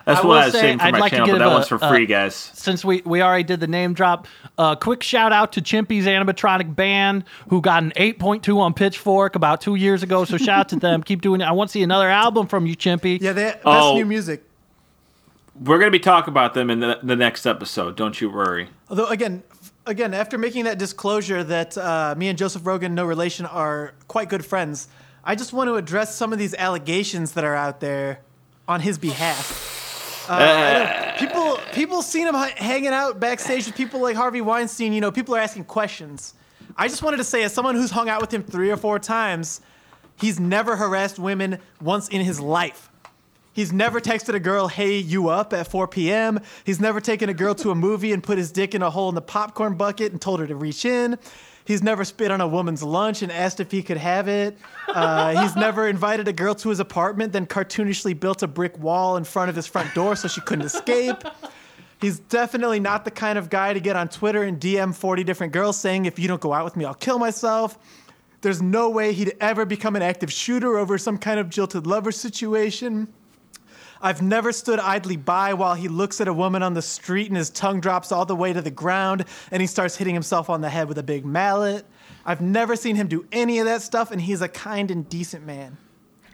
That's 0.05 0.21
I 0.21 0.25
what 0.25 0.27
will 0.29 0.31
I 0.41 0.45
was 0.45 0.53
say, 0.53 0.61
saying 0.61 0.79
for 0.79 0.85
I'd 0.85 0.93
my 0.93 0.99
like 0.99 1.11
to 1.11 1.17
channel, 1.17 1.27
but 1.27 1.31
give 1.33 1.39
that 1.39 1.47
a- 1.51 1.53
one's 1.53 1.67
for 1.67 1.83
uh, 1.83 1.89
free, 1.89 2.05
guys. 2.07 2.33
Since 2.35 2.83
we, 2.83 3.03
we 3.05 3.21
already 3.21 3.43
did 3.43 3.59
the 3.59 3.67
name 3.67 3.93
drop, 3.93 4.27
uh, 4.57 4.75
quick 4.75 5.03
shout 5.03 5.31
out 5.31 5.51
to 5.51 5.61
Chimpy's 5.61 6.07
animatronic 6.07 6.75
band 6.75 7.25
who 7.49 7.61
got 7.61 7.83
an 7.83 7.91
8.2 7.95 8.57
on 8.57 8.73
Pitchfork 8.73 9.35
about 9.35 9.61
two 9.61 9.75
years 9.75 10.01
ago. 10.01 10.25
So 10.25 10.37
shout 10.37 10.59
out 10.61 10.69
to 10.69 10.77
them. 10.77 11.03
Keep 11.09 11.21
doing 11.21 11.41
it. 11.41 11.43
I 11.43 11.51
want 11.51 11.69
to 11.69 11.73
see 11.73 11.83
another 11.83 12.09
album 12.09 12.47
from 12.47 12.65
you, 12.65 12.75
Chimpy. 12.75 13.21
yeah, 13.21 13.33
they 13.33 13.43
best 13.51 13.59
Oh. 13.65 13.93
new 13.95 14.05
music. 14.05 14.48
We're 15.61 15.77
gonna 15.77 15.91
be 15.91 15.99
talking 15.99 16.31
about 16.31 16.53
them 16.53 16.69
in 16.69 16.79
the, 16.79 16.99
the 17.03 17.15
next 17.15 17.45
episode. 17.45 17.95
Don't 17.95 18.19
you 18.21 18.29
worry. 18.29 18.69
Although 18.89 19.07
again, 19.07 19.43
again, 19.85 20.13
after 20.13 20.37
making 20.37 20.63
that 20.65 20.77
disclosure 20.77 21.43
that 21.43 21.77
uh, 21.77 22.15
me 22.17 22.29
and 22.29 22.37
Joseph 22.37 22.65
Rogan, 22.65 22.95
no 22.95 23.05
relation, 23.05 23.45
are 23.45 23.93
quite 24.07 24.29
good 24.29 24.45
friends, 24.45 24.87
I 25.23 25.35
just 25.35 25.51
want 25.51 25.67
to 25.67 25.75
address 25.75 26.15
some 26.15 26.31
of 26.31 26.39
these 26.39 26.53
allegations 26.53 27.33
that 27.33 27.43
are 27.43 27.55
out 27.55 27.81
there 27.81 28.21
on 28.67 28.79
his 28.79 28.97
behalf. 28.97 30.27
Uh, 30.29 30.33
I 30.37 31.15
people, 31.19 31.59
people 31.73 32.01
seen 32.03 32.27
him 32.27 32.35
h- 32.35 32.53
hanging 32.53 32.89
out 32.93 33.19
backstage 33.19 33.65
with 33.65 33.75
people 33.75 33.99
like 33.99 34.15
Harvey 34.15 34.41
Weinstein. 34.41 34.93
You 34.93 35.01
know, 35.01 35.11
people 35.11 35.35
are 35.35 35.39
asking 35.39 35.65
questions. 35.65 36.35
I 36.77 36.87
just 36.87 37.01
wanted 37.03 37.17
to 37.17 37.23
say, 37.23 37.43
as 37.43 37.51
someone 37.53 37.75
who's 37.75 37.91
hung 37.91 38.07
out 38.07 38.21
with 38.21 38.33
him 38.33 38.43
three 38.43 38.69
or 38.69 38.77
four 38.77 38.99
times, 38.99 39.59
he's 40.17 40.39
never 40.39 40.75
harassed 40.77 41.19
women 41.19 41.57
once 41.81 42.07
in 42.07 42.21
his 42.21 42.39
life. 42.39 42.88
He's 43.59 43.73
never 43.73 43.99
texted 43.99 44.35
a 44.35 44.39
girl, 44.39 44.69
hey, 44.69 44.99
you 44.99 45.27
up 45.27 45.51
at 45.51 45.69
4 45.69 45.89
p.m. 45.89 46.39
He's 46.63 46.79
never 46.79 47.01
taken 47.01 47.27
a 47.27 47.33
girl 47.33 47.53
to 47.55 47.71
a 47.71 47.75
movie 47.75 48.13
and 48.13 48.23
put 48.23 48.37
his 48.37 48.53
dick 48.53 48.73
in 48.73 48.81
a 48.81 48.89
hole 48.89 49.09
in 49.09 49.15
the 49.15 49.21
popcorn 49.21 49.75
bucket 49.75 50.13
and 50.13 50.21
told 50.21 50.39
her 50.39 50.47
to 50.47 50.55
reach 50.55 50.85
in. 50.85 51.19
He's 51.65 51.83
never 51.83 52.05
spit 52.05 52.31
on 52.31 52.39
a 52.39 52.47
woman's 52.47 52.81
lunch 52.81 53.21
and 53.21 53.29
asked 53.29 53.59
if 53.59 53.69
he 53.69 53.83
could 53.83 53.97
have 53.97 54.29
it. 54.29 54.57
Uh, 54.87 55.43
he's 55.43 55.57
never 55.57 55.89
invited 55.89 56.29
a 56.29 56.31
girl 56.31 56.55
to 56.55 56.69
his 56.69 56.79
apartment, 56.79 57.33
then 57.33 57.45
cartoonishly 57.45 58.17
built 58.17 58.43
a 58.43 58.47
brick 58.47 58.79
wall 58.79 59.17
in 59.17 59.25
front 59.25 59.49
of 59.49 59.57
his 59.57 59.67
front 59.67 59.93
door 59.93 60.15
so 60.15 60.29
she 60.29 60.39
couldn't 60.39 60.63
escape. 60.63 61.21
He's 61.99 62.17
definitely 62.17 62.79
not 62.79 63.03
the 63.03 63.11
kind 63.11 63.37
of 63.37 63.49
guy 63.49 63.73
to 63.73 63.81
get 63.81 63.97
on 63.97 64.07
Twitter 64.07 64.41
and 64.41 64.57
DM 64.57 64.95
40 64.95 65.25
different 65.25 65.51
girls 65.51 65.75
saying, 65.75 66.05
if 66.05 66.17
you 66.17 66.29
don't 66.29 66.39
go 66.39 66.53
out 66.53 66.63
with 66.63 66.77
me, 66.77 66.85
I'll 66.85 66.93
kill 66.93 67.19
myself. 67.19 67.77
There's 68.39 68.61
no 68.61 68.89
way 68.89 69.11
he'd 69.11 69.35
ever 69.41 69.65
become 69.65 69.97
an 69.97 70.01
active 70.01 70.31
shooter 70.31 70.77
over 70.77 70.97
some 70.97 71.17
kind 71.17 71.41
of 71.41 71.49
jilted 71.49 71.85
lover 71.85 72.13
situation. 72.13 73.13
I've 74.01 74.21
never 74.21 74.51
stood 74.51 74.79
idly 74.79 75.17
by 75.17 75.53
while 75.53 75.73
he 75.73 75.89
looks 75.89 76.21
at 76.21 76.27
a 76.27 76.33
woman 76.33 76.63
on 76.63 76.73
the 76.73 76.81
street 76.81 77.27
and 77.27 77.35
his 77.35 77.49
tongue 77.49 77.81
drops 77.81 78.11
all 78.11 78.25
the 78.25 78.35
way 78.35 78.53
to 78.53 78.61
the 78.61 78.71
ground 78.71 79.25
and 79.51 79.61
he 79.61 79.67
starts 79.67 79.97
hitting 79.97 80.13
himself 80.13 80.49
on 80.49 80.61
the 80.61 80.69
head 80.69 80.87
with 80.87 80.97
a 80.97 81.03
big 81.03 81.25
mallet. 81.25 81.85
I've 82.25 82.41
never 82.41 82.75
seen 82.75 82.95
him 82.95 83.07
do 83.07 83.25
any 83.31 83.59
of 83.59 83.65
that 83.65 83.81
stuff, 83.81 84.11
and 84.11 84.21
he's 84.21 84.41
a 84.41 84.47
kind 84.47 84.91
and 84.91 85.07
decent 85.07 85.45
man. 85.45 85.77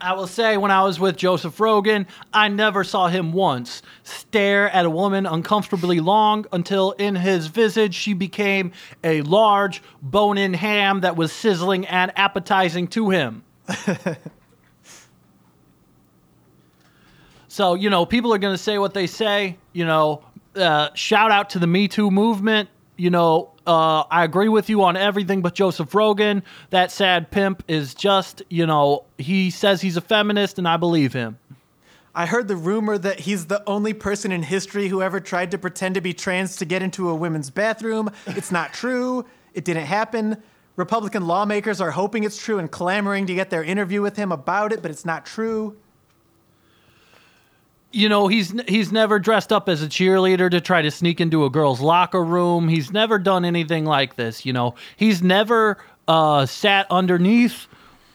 I 0.00 0.12
will 0.12 0.26
say, 0.26 0.58
when 0.58 0.70
I 0.70 0.82
was 0.82 1.00
with 1.00 1.16
Joseph 1.16 1.58
Rogan, 1.58 2.06
I 2.32 2.48
never 2.48 2.84
saw 2.84 3.08
him 3.08 3.32
once 3.32 3.82
stare 4.02 4.68
at 4.70 4.84
a 4.84 4.90
woman 4.90 5.24
uncomfortably 5.24 6.00
long 6.00 6.44
until 6.52 6.92
in 6.92 7.14
his 7.14 7.46
visage 7.46 7.94
she 7.94 8.12
became 8.12 8.72
a 9.02 9.22
large 9.22 9.82
bone 10.02 10.36
in 10.36 10.52
ham 10.52 11.00
that 11.00 11.16
was 11.16 11.32
sizzling 11.32 11.86
and 11.86 12.12
appetizing 12.16 12.88
to 12.88 13.10
him. 13.10 13.42
so, 17.56 17.72
you 17.72 17.88
know, 17.88 18.04
people 18.04 18.34
are 18.34 18.38
going 18.38 18.52
to 18.52 18.62
say 18.62 18.76
what 18.76 18.92
they 18.92 19.06
say. 19.06 19.56
You 19.72 19.86
know, 19.86 20.22
uh, 20.54 20.90
shout 20.92 21.30
out 21.30 21.48
to 21.50 21.58
the 21.58 21.66
Me 21.66 21.88
Too 21.88 22.10
movement. 22.10 22.68
You 22.98 23.08
know, 23.08 23.50
uh, 23.66 24.00
I 24.10 24.24
agree 24.24 24.50
with 24.50 24.68
you 24.68 24.82
on 24.82 24.94
everything 24.94 25.40
but 25.40 25.54
Joseph 25.54 25.94
Rogan. 25.94 26.42
That 26.68 26.92
sad 26.92 27.30
pimp 27.30 27.64
is 27.66 27.94
just, 27.94 28.42
you 28.50 28.66
know, 28.66 29.04
he 29.16 29.48
says 29.48 29.80
he's 29.80 29.96
a 29.96 30.02
feminist 30.02 30.58
and 30.58 30.68
I 30.68 30.76
believe 30.76 31.14
him. 31.14 31.38
I 32.14 32.26
heard 32.26 32.46
the 32.46 32.56
rumor 32.56 32.98
that 32.98 33.20
he's 33.20 33.46
the 33.46 33.62
only 33.66 33.94
person 33.94 34.32
in 34.32 34.42
history 34.42 34.88
who 34.88 35.00
ever 35.00 35.18
tried 35.18 35.50
to 35.52 35.56
pretend 35.56 35.94
to 35.94 36.02
be 36.02 36.12
trans 36.12 36.56
to 36.56 36.66
get 36.66 36.82
into 36.82 37.08
a 37.08 37.14
women's 37.14 37.48
bathroom. 37.48 38.10
It's 38.26 38.52
not 38.52 38.74
true. 38.74 39.24
It 39.54 39.64
didn't 39.64 39.86
happen. 39.86 40.42
Republican 40.76 41.26
lawmakers 41.26 41.80
are 41.80 41.92
hoping 41.92 42.24
it's 42.24 42.36
true 42.36 42.58
and 42.58 42.70
clamoring 42.70 43.24
to 43.28 43.34
get 43.34 43.48
their 43.48 43.64
interview 43.64 44.02
with 44.02 44.16
him 44.16 44.30
about 44.30 44.74
it, 44.74 44.82
but 44.82 44.90
it's 44.90 45.06
not 45.06 45.24
true. 45.24 45.74
You 47.96 48.08
know 48.08 48.28
he's 48.28 48.54
he's 48.68 48.92
never 48.92 49.18
dressed 49.18 49.52
up 49.52 49.68
as 49.68 49.82
a 49.82 49.86
cheerleader 49.86 50.50
to 50.50 50.60
try 50.60 50.82
to 50.82 50.90
sneak 50.90 51.20
into 51.20 51.44
a 51.44 51.50
girl's 51.50 51.80
locker 51.80 52.22
room. 52.22 52.68
He's 52.68 52.92
never 52.92 53.18
done 53.18 53.44
anything 53.44 53.86
like 53.86 54.16
this. 54.16 54.44
You 54.44 54.52
know 54.52 54.74
he's 54.96 55.22
never 55.22 55.78
uh, 56.06 56.46
sat 56.46 56.86
underneath 56.90 57.66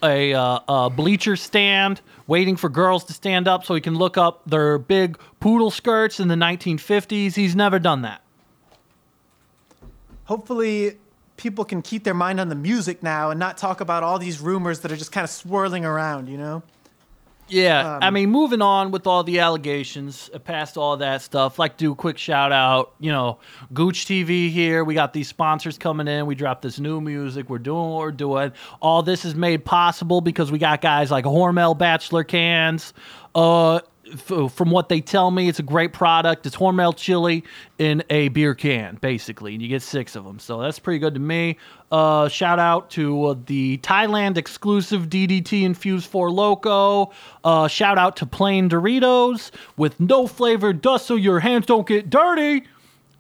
a, 0.04 0.34
uh, 0.34 0.60
a 0.68 0.90
bleacher 0.90 1.36
stand 1.36 2.02
waiting 2.28 2.56
for 2.56 2.70
girls 2.70 3.04
to 3.06 3.14
stand 3.14 3.48
up 3.48 3.66
so 3.66 3.76
he 3.76 3.82
can 3.82 3.96
look 3.96 4.18
up 4.18 4.42
their 4.46 4.78
big 4.78 5.18
poodle 5.40 5.72
skirts 5.72 6.20
in 6.20 6.28
the 6.28 6.36
1950s. 6.36 7.36
He's 7.36 7.56
never 7.56 7.78
done 7.78 8.04
that. 8.04 8.22
Hopefully, 10.26 10.98
people 11.38 11.66
can 11.66 11.82
keep 11.82 12.04
their 12.04 12.14
mind 12.14 12.40
on 12.40 12.50
the 12.50 12.56
music 12.56 13.04
now 13.04 13.32
and 13.32 13.40
not 13.40 13.58
talk 13.58 13.82
about 13.82 14.02
all 14.02 14.18
these 14.18 14.40
rumors 14.40 14.80
that 14.80 14.92
are 14.92 14.96
just 14.96 15.12
kind 15.12 15.24
of 15.24 15.30
swirling 15.30 15.86
around, 15.86 16.30
you 16.30 16.38
know? 16.38 16.64
Yeah, 17.52 18.00
I 18.02 18.08
Um, 18.08 18.14
mean, 18.14 18.32
moving 18.32 18.62
on 18.62 18.92
with 18.92 19.06
all 19.06 19.24
the 19.26 19.40
allegations, 19.40 20.30
uh, 20.34 20.40
past 20.40 20.78
all 20.78 20.96
that 20.98 21.22
stuff, 21.22 21.60
like 21.60 21.76
do 21.76 21.92
a 21.92 21.96
quick 21.96 22.18
shout 22.18 22.54
out. 22.54 22.94
You 23.00 23.12
know, 23.12 23.40
Gooch 23.74 24.06
TV 24.06 24.50
here. 24.50 24.86
We 24.86 24.94
got 24.94 25.12
these 25.12 25.28
sponsors 25.28 25.78
coming 25.78 26.08
in. 26.08 26.26
We 26.26 26.36
dropped 26.36 26.62
this 26.62 26.80
new 26.80 27.02
music. 27.02 27.50
We're 27.50 27.58
doing 27.60 27.90
what 27.90 28.00
we're 28.00 28.12
doing. 28.14 28.54
All 28.82 29.04
this 29.04 29.26
is 29.26 29.36
made 29.36 29.66
possible 29.66 30.22
because 30.22 30.50
we 30.50 30.60
got 30.60 30.80
guys 30.82 31.12
like 31.12 31.26
Hormel 31.26 31.78
Bachelor 31.78 32.24
cans. 32.24 32.94
Uh, 33.36 33.82
f- 34.14 34.52
from 34.54 34.70
what 34.72 34.90
they 34.90 35.02
tell 35.02 35.32
me, 35.32 35.48
it's 35.48 35.60
a 35.60 35.64
great 35.64 35.94
product. 35.94 36.46
It's 36.46 36.56
Hormel 36.56 36.96
chili 36.96 37.44
in 37.78 38.04
a 38.10 38.28
beer 38.30 38.54
can, 38.56 38.98
basically, 39.02 39.54
and 39.54 39.62
you 39.62 39.68
get 39.68 39.82
six 39.82 40.16
of 40.16 40.24
them. 40.26 40.40
So 40.40 40.60
that's 40.62 40.80
pretty 40.80 41.00
good 41.00 41.14
to 41.16 41.20
me. 41.20 41.58
Uh, 41.92 42.28
shout 42.30 42.60
out 42.60 42.90
to 42.92 43.26
uh, 43.26 43.36
the 43.46 43.78
Thailand 43.80 44.38
exclusive 44.38 45.10
DDT 45.10 45.64
infused 45.64 46.08
Four 46.10 46.32
Loco. 46.32 47.12
Uh, 47.44 47.68
shout 47.68 47.98
out 47.98 48.16
to 48.18 48.26
plain 48.26 48.70
Doritos 48.70 49.52
with 49.78 50.00
no 50.00 50.28
flavor, 50.28 50.74
dust 50.74 51.06
so 51.08 51.16
your 51.16 51.40
hands 51.40 51.66
don't 51.66 51.88
get 51.88 52.10
dirty. 52.10 52.64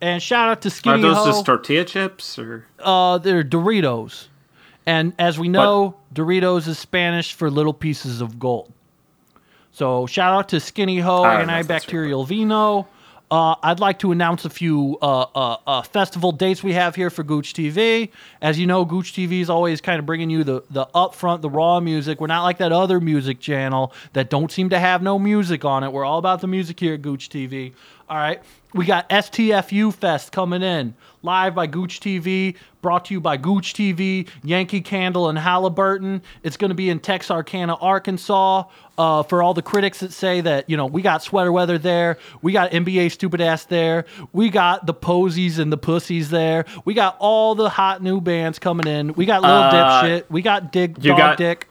And 0.01 0.21
shout 0.23 0.49
out 0.49 0.61
to 0.61 0.69
Skinny 0.69 0.97
Are 0.99 1.01
those 1.01 1.17
Ho. 1.17 1.25
just 1.27 1.45
tortilla 1.45 1.85
chips 1.85 2.39
or? 2.39 2.65
uh, 2.79 3.17
they're 3.19 3.43
Doritos. 3.43 4.27
And 4.87 5.13
as 5.19 5.37
we 5.37 5.47
know, 5.47 5.95
Doritos 6.13 6.67
is 6.67 6.79
Spanish 6.79 7.33
for 7.33 7.51
little 7.51 7.73
pieces 7.73 8.19
of 8.19 8.39
gold. 8.39 8.73
So 9.71 10.05
shout 10.05 10.33
out 10.33 10.49
to 10.49 10.59
Skinny 10.59 10.99
Ho 10.99 11.23
I 11.23 11.43
know 11.45 11.57
if 11.59 11.67
that's 11.67 11.85
Antibacterial 11.85 12.27
Vino. 12.27 12.87
Uh, 13.31 13.55
I'd 13.63 13.79
like 13.79 13.99
to 13.99 14.11
announce 14.11 14.43
a 14.43 14.49
few 14.49 14.97
uh, 15.01 15.25
uh, 15.33 15.57
uh, 15.65 15.81
festival 15.83 16.33
dates 16.33 16.61
we 16.61 16.73
have 16.73 16.95
here 16.95 17.09
for 17.09 17.23
Gooch 17.23 17.53
TV. 17.53 18.09
As 18.41 18.59
you 18.59 18.67
know, 18.67 18.83
Gooch 18.83 19.13
TV 19.13 19.39
is 19.39 19.49
always 19.49 19.79
kind 19.79 19.99
of 19.99 20.05
bringing 20.05 20.29
you 20.29 20.43
the 20.43 20.63
the 20.69 20.85
upfront, 20.87 21.39
the 21.39 21.49
raw 21.49 21.79
music. 21.79 22.19
We're 22.19 22.27
not 22.27 22.43
like 22.43 22.57
that 22.57 22.73
other 22.73 22.99
music 22.99 23.39
channel 23.39 23.93
that 24.11 24.29
don't 24.29 24.51
seem 24.51 24.69
to 24.71 24.79
have 24.79 25.01
no 25.01 25.17
music 25.17 25.63
on 25.63 25.85
it. 25.85 25.93
We're 25.93 26.03
all 26.03 26.19
about 26.19 26.41
the 26.41 26.47
music 26.47 26.77
here 26.77 26.95
at 26.95 27.01
Gooch 27.01 27.29
TV. 27.29 27.71
All 28.09 28.17
right, 28.17 28.41
we 28.73 28.85
got 28.85 29.09
STFU 29.09 29.93
Fest 29.93 30.31
coming 30.31 30.61
in 30.61 30.93
live 31.23 31.53
by 31.53 31.67
Gooch 31.67 31.99
TV, 31.99 32.55
brought 32.81 33.05
to 33.05 33.13
you 33.13 33.21
by 33.21 33.37
Gooch 33.37 33.73
TV, 33.73 34.27
Yankee 34.43 34.81
Candle, 34.81 35.29
and 35.29 35.37
Halliburton. 35.37 36.21
It's 36.41 36.57
going 36.57 36.69
to 36.69 36.75
be 36.75 36.89
in 36.89 36.99
Texarkana, 36.99 37.75
Arkansas. 37.75 38.63
Uh, 38.97 39.23
for 39.23 39.41
all 39.41 39.53
the 39.53 39.61
critics 39.63 39.99
that 40.01 40.11
say 40.13 40.41
that, 40.41 40.69
you 40.69 40.77
know, 40.77 40.85
we 40.85 41.01
got 41.01 41.23
sweater 41.23 41.51
weather 41.51 41.77
there, 41.79 42.17
we 42.43 42.51
got 42.51 42.69
NBA 42.71 43.11
stupid 43.11 43.41
ass 43.41 43.65
there, 43.65 44.05
we 44.31 44.49
got 44.49 44.85
the 44.85 44.93
posies 44.93 45.57
and 45.57 45.71
the 45.71 45.77
pussies 45.77 46.29
there, 46.29 46.65
we 46.85 46.93
got 46.93 47.15
all 47.19 47.55
the 47.55 47.67
hot 47.69 48.03
new 48.03 48.21
bands 48.21 48.59
coming 48.59 48.85
in, 48.85 49.13
we 49.13 49.25
got 49.25 49.41
Little 49.41 49.57
Uh, 49.57 50.03
Dipshit, 50.03 50.23
we 50.29 50.43
got 50.43 50.71
Dig 50.71 50.97
you 51.03 51.11
Dog 51.11 51.17
got- 51.17 51.37
Dick, 51.37 51.67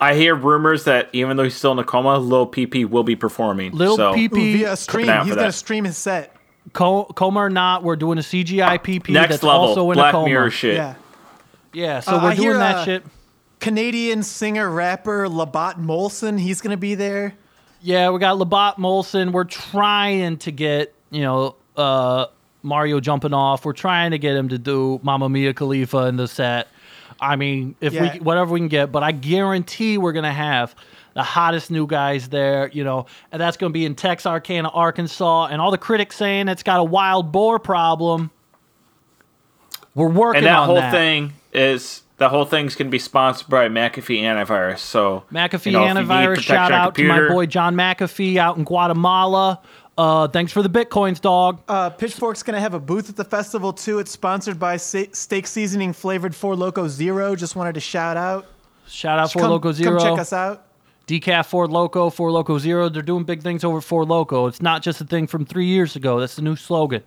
I 0.00 0.14
hear 0.14 0.34
rumors 0.34 0.84
that 0.84 1.10
even 1.12 1.36
though 1.36 1.44
he's 1.44 1.54
still 1.56 1.72
in 1.72 1.78
a 1.78 1.84
coma, 1.84 2.18
Lil 2.18 2.46
PP 2.50 2.88
will 2.88 3.02
be 3.04 3.16
performing. 3.16 3.72
Lil 3.72 3.96
so, 3.96 4.14
PP, 4.14 4.32
Ooh, 4.32 4.58
via 4.58 4.76
stream. 4.76 5.06
He's 5.06 5.14
for 5.14 5.24
going 5.26 5.36
that. 5.38 5.44
to 5.44 5.52
stream 5.52 5.84
his 5.84 5.96
set. 5.98 6.34
Co- 6.72 7.04
coma 7.04 7.40
or 7.40 7.50
not, 7.50 7.82
we're 7.82 7.96
doing 7.96 8.18
a 8.18 8.22
CGI 8.22 8.78
PP 8.78 9.10
Next 9.10 9.30
that's 9.30 9.42
level, 9.42 9.60
also 9.60 9.90
in 9.90 9.96
Black 9.96 10.14
a 10.14 10.16
coma. 10.16 10.26
Mirror 10.28 10.50
shit. 10.50 10.74
Yeah. 10.76 10.94
Yeah, 11.72 12.00
so 12.00 12.16
Uh, 12.16 12.22
we're 12.22 12.28
I 12.30 12.34
doing 12.34 12.48
hear, 12.48 12.58
that 12.58 12.76
uh, 12.76 12.84
shit. 12.84 13.02
Canadian 13.60 14.22
singer 14.22 14.70
rapper 14.70 15.26
Labat 15.28 15.76
Molson, 15.84 16.40
he's 16.40 16.60
going 16.60 16.70
to 16.72 16.76
be 16.80 16.94
there. 16.94 17.34
Yeah, 17.82 18.10
we 18.10 18.18
got 18.18 18.38
Labat 18.38 18.76
Molson. 18.76 19.32
We're 19.32 19.44
trying 19.44 20.38
to 20.38 20.50
get, 20.50 20.94
you 21.10 21.22
know, 21.22 21.56
uh, 21.76 22.26
Mario 22.62 23.00
jumping 23.00 23.32
off. 23.34 23.64
We're 23.64 23.72
trying 23.72 24.10
to 24.10 24.18
get 24.18 24.34
him 24.36 24.48
to 24.48 24.58
do 24.58 25.00
Mamma 25.02 25.28
Mia 25.28 25.54
Khalifa 25.54 26.06
in 26.06 26.16
the 26.16 26.26
set. 26.28 26.68
I 27.20 27.36
mean, 27.36 27.74
if 27.80 27.92
Yeah. 27.92 28.14
we 28.14 28.20
whatever 28.20 28.52
we 28.52 28.60
can 28.60 28.68
get, 28.68 28.90
but 28.92 29.02
I 29.02 29.12
guarantee 29.12 29.98
we're 29.98 30.12
gonna 30.12 30.32
have 30.32 30.74
the 31.14 31.22
hottest 31.22 31.70
new 31.70 31.86
guys 31.86 32.28
there, 32.28 32.70
you 32.72 32.84
know, 32.84 33.06
and 33.32 33.40
that's 33.40 33.56
gonna 33.56 33.72
be 33.72 33.84
in 33.84 33.94
Texarkana, 33.94 34.68
Arkansas, 34.70 35.46
and 35.46 35.60
all 35.60 35.70
the 35.70 35.78
critics 35.78 36.16
saying 36.16 36.48
it's 36.48 36.62
got 36.62 36.80
a 36.80 36.84
wild 36.84 37.32
boar 37.32 37.58
problem. 37.58 38.30
We're 39.94 40.08
working 40.08 40.38
And 40.38 40.46
that 40.46 40.58
on 40.58 40.66
whole 40.66 40.76
that. 40.76 40.92
thing 40.92 41.32
is 41.52 42.02
the 42.16 42.28
whole 42.28 42.44
thing's 42.44 42.74
going 42.74 42.86
to 42.86 42.90
be 42.90 42.98
sponsored 42.98 43.48
by 43.48 43.66
McAfee 43.68 44.20
Antivirus. 44.20 44.78
So 44.80 45.24
McAfee 45.32 45.66
you 45.66 45.72
know, 45.72 45.84
if 45.86 45.88
you 45.88 45.94
need 45.94 46.06
Antivirus, 46.06 46.40
shout 46.40 46.70
on 46.70 46.78
out 46.78 46.94
to 46.96 47.04
my 47.04 47.28
boy 47.28 47.46
John 47.46 47.74
McAfee 47.74 48.36
out 48.36 48.58
in 48.58 48.64
Guatemala. 48.64 49.58
Uh, 50.00 50.26
thanks 50.28 50.50
for 50.50 50.62
the 50.62 50.70
bitcoins, 50.70 51.20
dog. 51.20 51.60
Uh, 51.68 51.90
Pitchfork's 51.90 52.42
going 52.42 52.54
to 52.54 52.60
have 52.60 52.72
a 52.72 52.80
booth 52.80 53.10
at 53.10 53.16
the 53.16 53.24
festival, 53.24 53.70
too. 53.70 53.98
It's 53.98 54.10
sponsored 54.10 54.58
by 54.58 54.78
Sa- 54.78 55.04
Steak 55.12 55.46
Seasoning 55.46 55.92
Flavored 55.92 56.34
Four 56.34 56.56
Loco 56.56 56.88
Zero. 56.88 57.36
Just 57.36 57.54
wanted 57.54 57.74
to 57.74 57.80
shout 57.80 58.16
out. 58.16 58.46
Shout 58.88 59.18
out 59.18 59.30
for 59.30 59.40
come, 59.40 59.50
Loco 59.50 59.72
Zero. 59.72 59.98
Come 59.98 60.08
check 60.08 60.18
us 60.18 60.32
out. 60.32 60.64
Decaf 61.06 61.44
Four 61.44 61.66
Loco, 61.66 62.08
Four 62.08 62.32
Loco 62.32 62.56
Zero. 62.56 62.88
They're 62.88 63.02
doing 63.02 63.24
big 63.24 63.42
things 63.42 63.62
over 63.62 63.82
Four 63.82 64.06
Loco. 64.06 64.46
It's 64.46 64.62
not 64.62 64.80
just 64.80 65.02
a 65.02 65.04
thing 65.04 65.26
from 65.26 65.44
three 65.44 65.66
years 65.66 65.96
ago. 65.96 66.18
That's 66.18 66.34
the 66.36 66.40
new 66.42 66.56
slogan. 66.56 67.02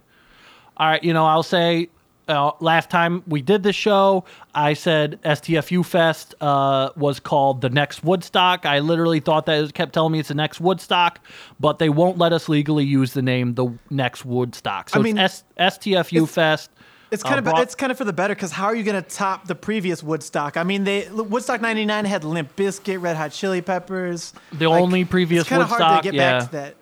All 0.77 0.87
right, 0.87 1.03
you 1.03 1.13
know, 1.13 1.25
I'll 1.25 1.41
say 1.41 1.89
uh, 2.27 2.51
last 2.59 2.89
time 2.89 3.23
we 3.27 3.41
did 3.41 3.63
this 3.63 3.75
show, 3.75 4.23
I 4.55 4.73
said 4.73 5.19
STFU 5.23 5.85
Fest 5.85 6.35
uh, 6.41 6.89
was 6.95 7.19
called 7.19 7.61
the 7.61 7.69
next 7.69 8.03
Woodstock. 8.03 8.65
I 8.65 8.79
literally 8.79 9.19
thought 9.19 9.45
that 9.47 9.63
it 9.63 9.73
kept 9.73 9.93
telling 9.93 10.11
me 10.13 10.19
it's 10.19 10.29
the 10.29 10.35
next 10.35 10.61
Woodstock, 10.61 11.19
but 11.59 11.79
they 11.79 11.89
won't 11.89 12.17
let 12.17 12.33
us 12.33 12.47
legally 12.49 12.85
use 12.85 13.13
the 13.13 13.21
name 13.21 13.55
the 13.55 13.67
next 13.89 14.25
Woodstock. 14.25 14.89
So 14.89 14.99
I 14.99 15.03
mean, 15.03 15.17
it's 15.17 15.43
S- 15.57 15.77
STFU 15.79 16.13
it's- 16.23 16.31
Fest. 16.33 16.69
It's 17.11 17.23
Uh, 17.23 17.27
kind 17.27 17.37
of 17.37 17.43
brought- 17.45 17.61
it's 17.61 17.75
kind 17.75 17.91
of 17.91 17.97
for 17.99 18.05
the 18.05 18.13
better 18.13 18.33
because 18.33 18.51
how 18.51 18.65
are 18.65 18.75
you 18.75 18.81
going 18.81 18.99
to 18.99 19.07
top 19.07 19.45
the 19.45 19.53
previous 19.53 20.01
Woodstock? 20.01 20.57
I 20.57 20.63
mean, 20.63 20.83
they 20.83 21.07
Woodstock 21.11 21.61
'99 21.61 22.05
had 22.05 22.23
Limp 22.23 22.55
Bizkit, 22.55 22.99
Red 22.99 23.17
Hot 23.17 23.31
Chili 23.31 23.61
Peppers. 23.61 24.33
The 24.51 24.65
only 24.65 25.05
previous 25.05 25.41
it's 25.41 25.49
kinda 25.49 25.65
hard 25.65 26.03
to 26.03 26.09
get 26.11 26.15
yeah. 26.15 26.39
back 26.39 26.49
to 26.49 26.51
that. 26.53 26.75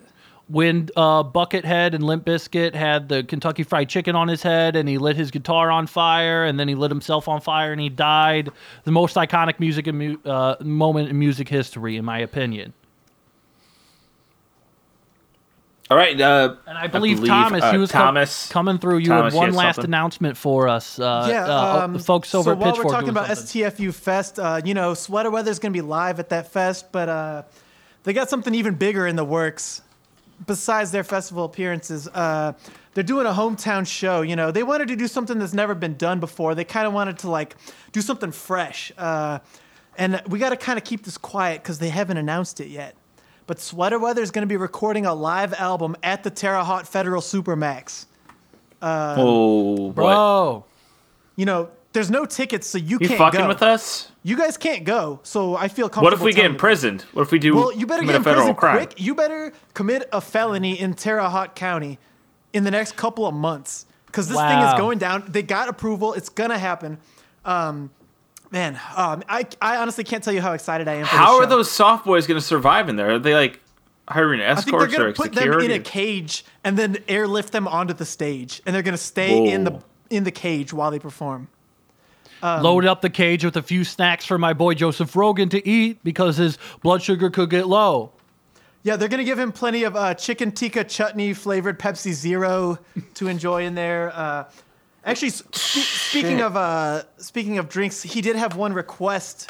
When 0.52 0.90
uh, 0.96 1.24
Buckethead 1.24 1.94
and 1.94 2.04
Limp 2.04 2.26
Bizkit 2.26 2.74
had 2.74 3.08
the 3.08 3.24
Kentucky 3.24 3.62
Fried 3.62 3.88
Chicken 3.88 4.14
on 4.14 4.28
his 4.28 4.42
head, 4.42 4.76
and 4.76 4.86
he 4.86 4.98
lit 4.98 5.16
his 5.16 5.30
guitar 5.30 5.70
on 5.70 5.86
fire, 5.86 6.44
and 6.44 6.60
then 6.60 6.68
he 6.68 6.74
lit 6.74 6.90
himself 6.90 7.26
on 7.26 7.40
fire, 7.40 7.72
and 7.72 7.80
he 7.80 7.88
died. 7.88 8.50
The 8.84 8.92
most 8.92 9.16
iconic 9.16 9.58
music 9.58 9.86
and 9.86 9.98
mu- 9.98 10.18
uh, 10.26 10.56
moment 10.60 11.08
in 11.08 11.18
music 11.18 11.48
history, 11.48 11.96
in 11.96 12.04
my 12.04 12.18
opinion. 12.18 12.74
All 15.90 15.96
right. 15.96 16.18
Uh, 16.20 16.56
And 16.66 16.76
I 16.78 16.86
believe, 16.86 17.24
Thomas, 17.24 17.62
uh, 17.62 17.72
he 17.72 17.78
was 17.78 17.90
com- 17.90 18.16
coming 18.50 18.78
through. 18.78 18.98
You 18.98 19.08
Thomas, 19.08 19.34
had 19.34 19.38
one 19.38 19.50
you 19.52 19.56
last 19.58 19.76
something? 19.76 19.90
announcement 19.90 20.36
for 20.36 20.68
us. 20.68 20.98
Uh, 20.98 21.26
yeah, 21.28 21.44
uh, 21.46 21.84
um, 21.84 21.98
folks 21.98 22.34
over 22.34 22.44
so 22.44 22.50
at 22.52 22.58
while 22.58 22.70
Pitchfork 22.72 22.86
we're 22.86 22.92
talking 22.92 23.08
about 23.10 23.26
something. 23.36 23.62
STFU 23.62 23.92
Fest, 23.94 24.38
uh, 24.38 24.60
you 24.64 24.74
know, 24.74 24.94
Sweater 24.94 25.30
Weather's 25.30 25.58
going 25.58 25.72
to 25.72 25.76
be 25.76 25.82
live 25.86 26.18
at 26.18 26.28
that 26.30 26.50
fest, 26.50 26.92
but 26.92 27.08
uh, 27.08 27.42
they 28.04 28.12
got 28.12 28.30
something 28.30 28.54
even 28.54 28.74
bigger 28.74 29.06
in 29.06 29.16
the 29.16 29.24
works. 29.24 29.82
Besides 30.46 30.90
their 30.90 31.04
festival 31.04 31.44
appearances, 31.44 32.08
uh, 32.08 32.52
they're 32.94 33.04
doing 33.04 33.26
a 33.26 33.32
hometown 33.32 33.86
show. 33.86 34.22
You 34.22 34.36
know, 34.36 34.50
they 34.50 34.62
wanted 34.62 34.88
to 34.88 34.96
do 34.96 35.06
something 35.06 35.38
that's 35.38 35.52
never 35.52 35.74
been 35.74 35.96
done 35.96 36.20
before. 36.20 36.54
They 36.54 36.64
kind 36.64 36.86
of 36.86 36.92
wanted 36.92 37.18
to 37.18 37.30
like 37.30 37.56
do 37.92 38.00
something 38.00 38.32
fresh, 38.32 38.92
uh, 38.98 39.38
and 39.96 40.22
we 40.28 40.38
got 40.38 40.50
to 40.50 40.56
kind 40.56 40.78
of 40.78 40.84
keep 40.84 41.04
this 41.04 41.18
quiet 41.18 41.62
because 41.62 41.78
they 41.78 41.90
haven't 41.90 42.16
announced 42.16 42.60
it 42.60 42.68
yet. 42.68 42.94
But 43.46 43.60
Sweater 43.60 43.98
Weather 43.98 44.22
is 44.22 44.30
going 44.30 44.42
to 44.42 44.48
be 44.48 44.56
recording 44.56 45.04
a 45.04 45.14
live 45.14 45.52
album 45.54 45.96
at 46.02 46.22
the 46.22 46.30
Terre 46.30 46.62
Haute 46.64 46.86
Federal 46.86 47.20
Supermax. 47.20 48.06
oh, 48.80 49.90
boy. 49.90 49.92
Bro, 49.92 50.64
You 51.36 51.46
know, 51.46 51.70
there's 51.92 52.10
no 52.10 52.24
tickets, 52.24 52.66
so 52.66 52.78
you, 52.78 52.98
You 53.00 53.08
can't 53.08 53.18
fucking 53.18 53.40
go. 53.40 53.48
with 53.48 53.62
us? 53.62 54.11
You 54.24 54.36
guys 54.36 54.56
can't 54.56 54.84
go, 54.84 55.18
so 55.24 55.56
I 55.56 55.66
feel 55.68 55.88
comfortable. 55.88 56.04
What 56.04 56.12
if 56.12 56.20
we 56.20 56.30
get 56.30 56.36
telling 56.42 56.50
you 56.50 56.54
imprisoned? 56.54 57.02
What 57.12 57.22
if 57.22 57.32
we 57.32 57.38
do 57.40 57.56
Well, 57.56 57.72
you 57.72 57.86
better 57.86 58.04
get 58.04 58.14
in 58.14 58.22
prison 58.22 58.54
crime? 58.54 58.76
quick. 58.76 59.00
You 59.00 59.14
better 59.16 59.52
commit 59.74 60.08
a 60.12 60.20
felony 60.20 60.78
in 60.78 60.94
Terre 60.94 61.28
Haute 61.28 61.56
County 61.56 61.98
in 62.52 62.62
the 62.64 62.70
next 62.70 62.94
couple 62.96 63.26
of 63.26 63.34
months 63.34 63.86
because 64.06 64.28
this 64.28 64.38
thing 64.38 64.58
is 64.58 64.74
going 64.74 64.98
down. 64.98 65.24
They 65.26 65.42
got 65.42 65.68
approval. 65.68 66.14
It's 66.14 66.28
gonna 66.28 66.58
happen. 66.58 66.98
Um, 67.44 67.90
man, 68.52 68.78
um, 68.96 69.24
I 69.28 69.44
I 69.60 69.78
honestly 69.78 70.04
can't 70.04 70.22
tell 70.22 70.32
you 70.34 70.40
how 70.40 70.52
excited 70.52 70.86
I 70.86 70.94
am. 70.94 71.06
For 71.06 71.10
this. 71.10 71.18
How 71.18 71.38
are 71.40 71.46
those 71.46 71.68
soft 71.68 72.04
boys 72.04 72.26
going 72.28 72.38
to 72.38 72.46
survive 72.46 72.88
in 72.88 72.94
there? 72.96 73.12
Are 73.14 73.18
they 73.18 73.34
like 73.34 73.58
hiring 74.08 74.40
escorts 74.40 74.60
I 74.84 74.86
think 74.86 74.96
they're 74.96 75.08
escorts 75.08 75.18
gonna 75.18 75.30
put 75.30 75.34
security? 75.36 75.66
them 75.66 75.74
in 75.74 75.80
a 75.80 75.84
cage 75.84 76.44
and 76.62 76.78
then 76.78 76.98
airlift 77.08 77.52
them 77.52 77.66
onto 77.66 77.94
the 77.94 78.04
stage, 78.06 78.62
and 78.66 78.72
they're 78.74 78.82
gonna 78.82 78.96
stay 78.96 79.50
in 79.50 79.64
the 79.64 79.82
in 80.10 80.22
the 80.22 80.30
cage 80.30 80.72
while 80.72 80.92
they 80.92 81.00
perform. 81.00 81.48
Load 82.42 82.84
up 82.86 83.00
the 83.02 83.10
cage 83.10 83.44
with 83.44 83.56
a 83.56 83.62
few 83.62 83.84
snacks 83.84 84.24
for 84.24 84.36
my 84.38 84.52
boy 84.52 84.74
Joseph 84.74 85.14
Rogan 85.14 85.48
to 85.50 85.66
eat 85.68 86.02
because 86.02 86.36
his 86.36 86.58
blood 86.82 87.02
sugar 87.02 87.30
could 87.30 87.50
get 87.50 87.66
low. 87.68 88.12
Yeah, 88.84 88.96
they're 88.96 89.08
gonna 89.08 89.22
give 89.24 89.38
him 89.38 89.52
plenty 89.52 89.84
of 89.84 89.94
uh, 89.94 90.14
chicken 90.14 90.50
tikka 90.50 90.84
chutney 90.84 91.34
flavored 91.34 91.78
Pepsi 91.78 92.12
Zero 92.12 92.78
to 93.14 93.28
enjoy 93.28 93.64
in 93.64 93.76
there. 93.76 94.10
Uh, 94.12 94.44
actually, 95.04 95.28
s- 95.28 95.44
spe- 95.52 96.10
speaking 96.10 96.40
of 96.40 96.56
uh, 96.56 97.02
speaking 97.18 97.58
of 97.58 97.68
drinks, 97.68 98.02
he 98.02 98.20
did 98.20 98.34
have 98.34 98.56
one 98.56 98.72
request 98.72 99.48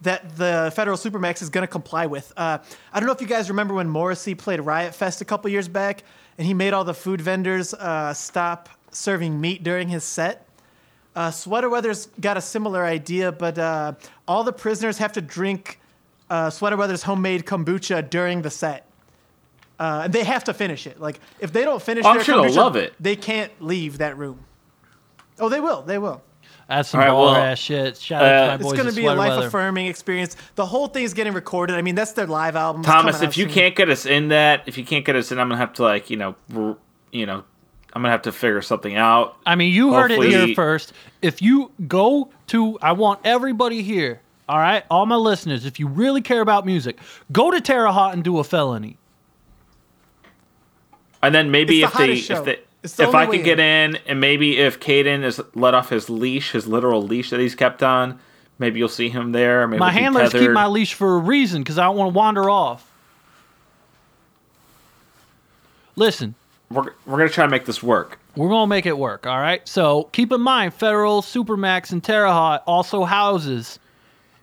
that 0.00 0.34
the 0.38 0.72
Federal 0.74 0.96
Supermax 0.96 1.42
is 1.42 1.50
gonna 1.50 1.66
comply 1.66 2.06
with. 2.06 2.32
Uh, 2.38 2.56
I 2.90 3.00
don't 3.00 3.06
know 3.06 3.12
if 3.12 3.20
you 3.20 3.26
guys 3.26 3.50
remember 3.50 3.74
when 3.74 3.86
Morrissey 3.86 4.34
played 4.34 4.60
Riot 4.60 4.94
Fest 4.94 5.20
a 5.20 5.26
couple 5.26 5.50
years 5.50 5.68
back, 5.68 6.02
and 6.38 6.46
he 6.46 6.54
made 6.54 6.72
all 6.72 6.84
the 6.84 6.94
food 6.94 7.20
vendors 7.20 7.74
uh, 7.74 8.14
stop 8.14 8.70
serving 8.92 9.38
meat 9.38 9.62
during 9.62 9.88
his 9.88 10.04
set. 10.04 10.46
Uh, 11.16 11.30
Sweater 11.30 11.68
Weather's 11.68 12.06
got 12.20 12.36
a 12.36 12.40
similar 12.40 12.84
idea, 12.84 13.32
but 13.32 13.58
uh, 13.58 13.94
all 14.28 14.44
the 14.44 14.52
prisoners 14.52 14.98
have 14.98 15.12
to 15.12 15.20
drink 15.20 15.80
uh, 16.30 16.50
Sweater 16.50 16.76
Weather's 16.76 17.02
homemade 17.02 17.44
kombucha 17.44 18.08
during 18.08 18.42
the 18.42 18.50
set. 18.50 18.86
Uh, 19.78 20.02
and 20.04 20.12
they 20.12 20.24
have 20.24 20.44
to 20.44 20.54
finish 20.54 20.86
it. 20.86 21.00
Like 21.00 21.20
if 21.40 21.52
they 21.52 21.64
don't 21.64 21.82
finish, 21.82 22.04
I'm 22.04 22.16
their 22.16 22.24
sure 22.24 22.42
they'll 22.42 22.50
kombucha, 22.52 22.56
love 22.56 22.76
it. 22.76 22.94
They 23.00 23.16
can't 23.16 23.50
leave 23.60 23.98
that 23.98 24.16
room. 24.18 24.44
Oh, 25.38 25.48
they 25.48 25.60
will. 25.60 25.82
They 25.82 25.98
will. 25.98 26.22
That's 26.68 26.90
some 26.90 27.00
All 27.00 27.06
right, 27.06 27.12
baller 27.12 27.32
well, 27.32 27.34
ass 27.34 27.58
shit. 27.58 27.96
Shout 27.96 28.22
out 28.22 28.28
to 28.28 28.42
uh, 28.42 28.46
my 28.46 28.54
It's 28.70 28.78
going 28.80 28.88
to 28.88 28.94
be 28.94 29.06
a 29.06 29.14
life 29.14 29.30
Weather. 29.30 29.46
affirming 29.48 29.86
experience. 29.86 30.36
The 30.54 30.66
whole 30.66 30.86
thing 30.86 31.02
is 31.02 31.14
getting 31.14 31.32
recorded. 31.32 31.74
I 31.76 31.82
mean, 31.82 31.96
that's 31.96 32.12
their 32.12 32.26
live 32.28 32.54
album. 32.54 32.82
Thomas, 32.82 33.22
if 33.22 33.36
you 33.36 33.46
soon. 33.46 33.52
can't 33.54 33.74
get 33.74 33.90
us 33.90 34.06
in 34.06 34.28
that, 34.28 34.62
if 34.66 34.78
you 34.78 34.84
can't 34.84 35.04
get 35.04 35.16
us 35.16 35.32
in, 35.32 35.40
I'm 35.40 35.48
gonna 35.48 35.58
have 35.58 35.72
to 35.74 35.82
like 35.82 36.10
you 36.10 36.16
know, 36.16 36.36
r- 36.54 36.76
you 37.10 37.26
know, 37.26 37.42
I'm 37.92 38.02
gonna 38.02 38.12
have 38.12 38.22
to 38.22 38.32
figure 38.32 38.62
something 38.62 38.94
out. 38.96 39.36
I 39.44 39.54
mean, 39.56 39.72
you 39.72 39.92
heard 39.92 40.10
it 40.12 40.22
here 40.22 40.54
first. 40.54 40.92
If 41.22 41.42
you 41.42 41.72
go 41.88 42.30
to, 42.48 42.78
I 42.80 42.92
want 42.92 43.20
everybody 43.24 43.82
here, 43.82 44.20
all 44.48 44.58
right, 44.58 44.84
all 44.90 45.06
my 45.06 45.16
listeners, 45.16 45.64
if 45.64 45.80
you 45.80 45.88
really 45.88 46.20
care 46.20 46.40
about 46.40 46.64
music, 46.66 46.98
go 47.32 47.50
to 47.50 47.60
Terre 47.60 47.90
Haute 47.90 48.14
and 48.14 48.22
do 48.22 48.38
a 48.38 48.44
felony. 48.44 48.96
And 51.22 51.34
then 51.34 51.50
maybe 51.50 51.82
It's 51.82 51.92
if 51.92 51.98
the 51.98 52.06
they, 52.06 52.16
show. 52.16 52.38
if 52.38 52.44
they, 52.44 52.58
It's 52.82 52.94
the 52.94 53.02
if 53.08 53.14
I 53.14 53.24
only 53.24 53.38
could 53.38 53.42
way 53.42 53.56
get 53.56 53.60
in, 53.60 53.96
and 54.06 54.20
maybe 54.20 54.56
if 54.58 54.80
Caden 54.80 55.22
is 55.24 55.40
let 55.54 55.74
off 55.74 55.90
his 55.90 56.08
leash, 56.08 56.52
his 56.52 56.66
literal 56.66 57.02
leash 57.02 57.30
that 57.30 57.40
he's 57.40 57.54
kept 57.54 57.82
on, 57.82 58.18
maybe 58.58 58.78
you'll 58.78 58.88
see 58.88 59.08
him 59.08 59.32
there. 59.32 59.66
Maybe 59.66 59.80
My 59.80 59.92
he'll 59.92 60.02
handlers 60.02 60.32
keep 60.32 60.50
my 60.52 60.66
leash 60.66 60.94
for 60.94 61.16
a 61.16 61.18
reason 61.18 61.62
because 61.62 61.78
I 61.78 61.84
don't 61.84 61.96
want 61.96 62.12
to 62.12 62.16
wander 62.16 62.48
off. 62.48 62.86
Listen, 65.96 66.34
We're, 66.70 66.84
we're 67.04 67.18
gonna 67.18 67.28
try 67.30 67.44
to 67.44 67.50
make 67.50 67.64
this 67.64 67.82
work. 67.82 68.18
We're 68.36 68.48
gonna 68.48 68.68
make 68.68 68.86
it 68.86 68.96
work, 68.96 69.26
all 69.26 69.40
right. 69.40 69.66
So 69.66 70.04
keep 70.12 70.30
in 70.30 70.40
mind, 70.40 70.72
Federal 70.72 71.20
Supermax 71.20 71.90
and 71.90 72.02
Terre 72.02 72.28
Haute 72.30 72.62
also 72.64 73.04
houses 73.04 73.80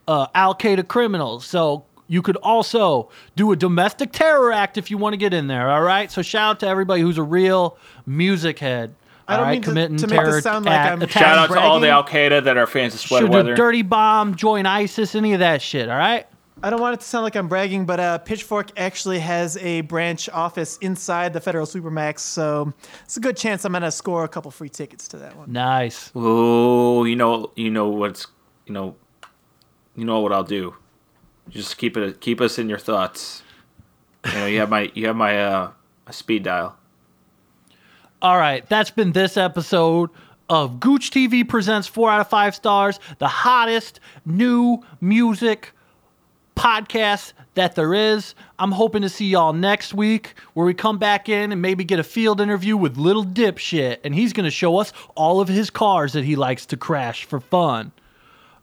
uh, 0.09 0.27
Al 0.35 0.53
Qaeda 0.53 0.87
criminals. 0.87 1.45
So 1.45 1.85
you 2.09 2.21
could 2.21 2.35
also 2.37 3.09
do 3.37 3.53
a 3.53 3.55
domestic 3.55 4.11
terror 4.11 4.51
act 4.51 4.77
if 4.77 4.91
you 4.91 4.97
want 4.97 5.13
to 5.13 5.17
get 5.17 5.33
in 5.33 5.47
there, 5.47 5.69
all 5.69 5.81
right. 5.81 6.11
So 6.11 6.21
shout 6.21 6.51
out 6.51 6.59
to 6.61 6.67
everybody 6.67 7.01
who's 7.01 7.17
a 7.17 7.23
real 7.23 7.77
music 8.05 8.59
head. 8.59 8.93
I 9.29 9.37
don't 9.37 9.45
right, 9.45 9.51
mean 9.53 9.61
to- 9.61 9.69
committing 9.69 9.97
to 9.97 10.07
make 10.07 10.25
this 10.25 10.43
sound 10.43 10.65
like 10.65 10.73
act- 10.73 10.89
I'm- 10.89 11.01
attacks. 11.01 11.25
Shout 11.25 11.37
out 11.37 11.53
to 11.53 11.59
all 11.61 11.79
the 11.79 11.89
Al. 11.89 12.03
Qaeda 12.03 12.43
that 12.43 12.57
are 12.57 12.67
fans 12.67 12.93
of 12.93 12.99
Sweater 12.99 13.27
Should 13.31 13.45
do 13.45 13.55
dirty 13.55 13.83
bomb, 13.83 14.35
join 14.35 14.65
ISIS, 14.65 15.15
any 15.15 15.31
of 15.33 15.39
that 15.39 15.61
shit, 15.61 15.87
all 15.89 15.97
right. 15.97 16.27
I 16.63 16.71
don't 16.71 16.81
want 16.81 16.95
it 16.95 17.01
to 17.01 17.05
sound 17.05 17.23
like 17.23 17.35
I'm 17.35 17.47
bragging, 17.47 17.85
but 17.85 17.99
uh, 17.99 18.17
Pitchfork 18.17 18.71
actually 18.77 19.19
has 19.19 19.57
a 19.57 19.81
branch 19.81 20.27
office 20.29 20.77
inside 20.77 21.33
the 21.33 21.39
Federal 21.39 21.67
Supermax, 21.67 22.19
so 22.19 22.73
it's 23.03 23.15
a 23.15 23.19
good 23.19 23.37
chance 23.37 23.63
I'm 23.63 23.73
gonna 23.73 23.91
score 23.91 24.23
a 24.23 24.27
couple 24.27 24.49
free 24.49 24.69
tickets 24.69 25.07
to 25.09 25.17
that 25.17 25.35
one. 25.35 25.51
Nice. 25.51 26.11
Oh, 26.15 27.03
you 27.03 27.15
know, 27.15 27.51
you 27.55 27.69
know 27.69 27.89
what's, 27.89 28.25
you 28.65 28.73
know, 28.73 28.95
you 29.95 30.03
know 30.03 30.19
what 30.21 30.33
I'll 30.33 30.43
do. 30.43 30.75
Just 31.49 31.77
keep 31.77 31.95
it, 31.95 32.21
keep 32.21 32.41
us 32.41 32.57
in 32.57 32.69
your 32.69 32.79
thoughts. 32.79 33.43
You 34.25 34.33
know, 34.33 34.45
you 34.47 34.59
have 34.59 34.69
my, 34.69 34.91
you 34.95 35.05
have 35.07 35.15
my, 35.15 35.39
uh, 35.39 35.71
speed 36.09 36.43
dial. 36.43 36.75
All 38.19 38.37
right, 38.37 38.67
that's 38.67 38.89
been 38.89 39.11
this 39.11 39.37
episode 39.37 40.09
of 40.49 40.79
Gooch 40.79 41.11
TV 41.11 41.47
presents 41.47 41.87
four 41.87 42.09
out 42.09 42.19
of 42.19 42.29
five 42.29 42.55
stars, 42.55 42.99
the 43.19 43.27
hottest 43.27 43.99
new 44.25 44.83
music 44.99 45.73
podcast 46.57 47.33
that 47.53 47.75
there 47.75 47.93
is. 47.93 48.35
I'm 48.59 48.71
hoping 48.71 49.03
to 49.03 49.09
see 49.09 49.25
y'all 49.27 49.53
next 49.53 49.93
week 49.93 50.33
where 50.53 50.65
we 50.65 50.73
come 50.73 50.97
back 50.97 51.29
in 51.29 51.51
and 51.51 51.61
maybe 51.61 51.83
get 51.83 51.99
a 51.99 52.03
field 52.03 52.41
interview 52.41 52.75
with 52.75 52.97
Little 52.97 53.23
Dipshit, 53.25 53.97
and 54.03 54.13
he's 54.13 54.33
going 54.33 54.43
to 54.45 54.51
show 54.51 54.77
us 54.79 54.91
all 55.15 55.39
of 55.39 55.47
his 55.47 55.69
cars 55.69 56.13
that 56.13 56.23
he 56.25 56.35
likes 56.35 56.65
to 56.67 56.77
crash 56.77 57.25
for 57.25 57.39
fun. 57.39 57.91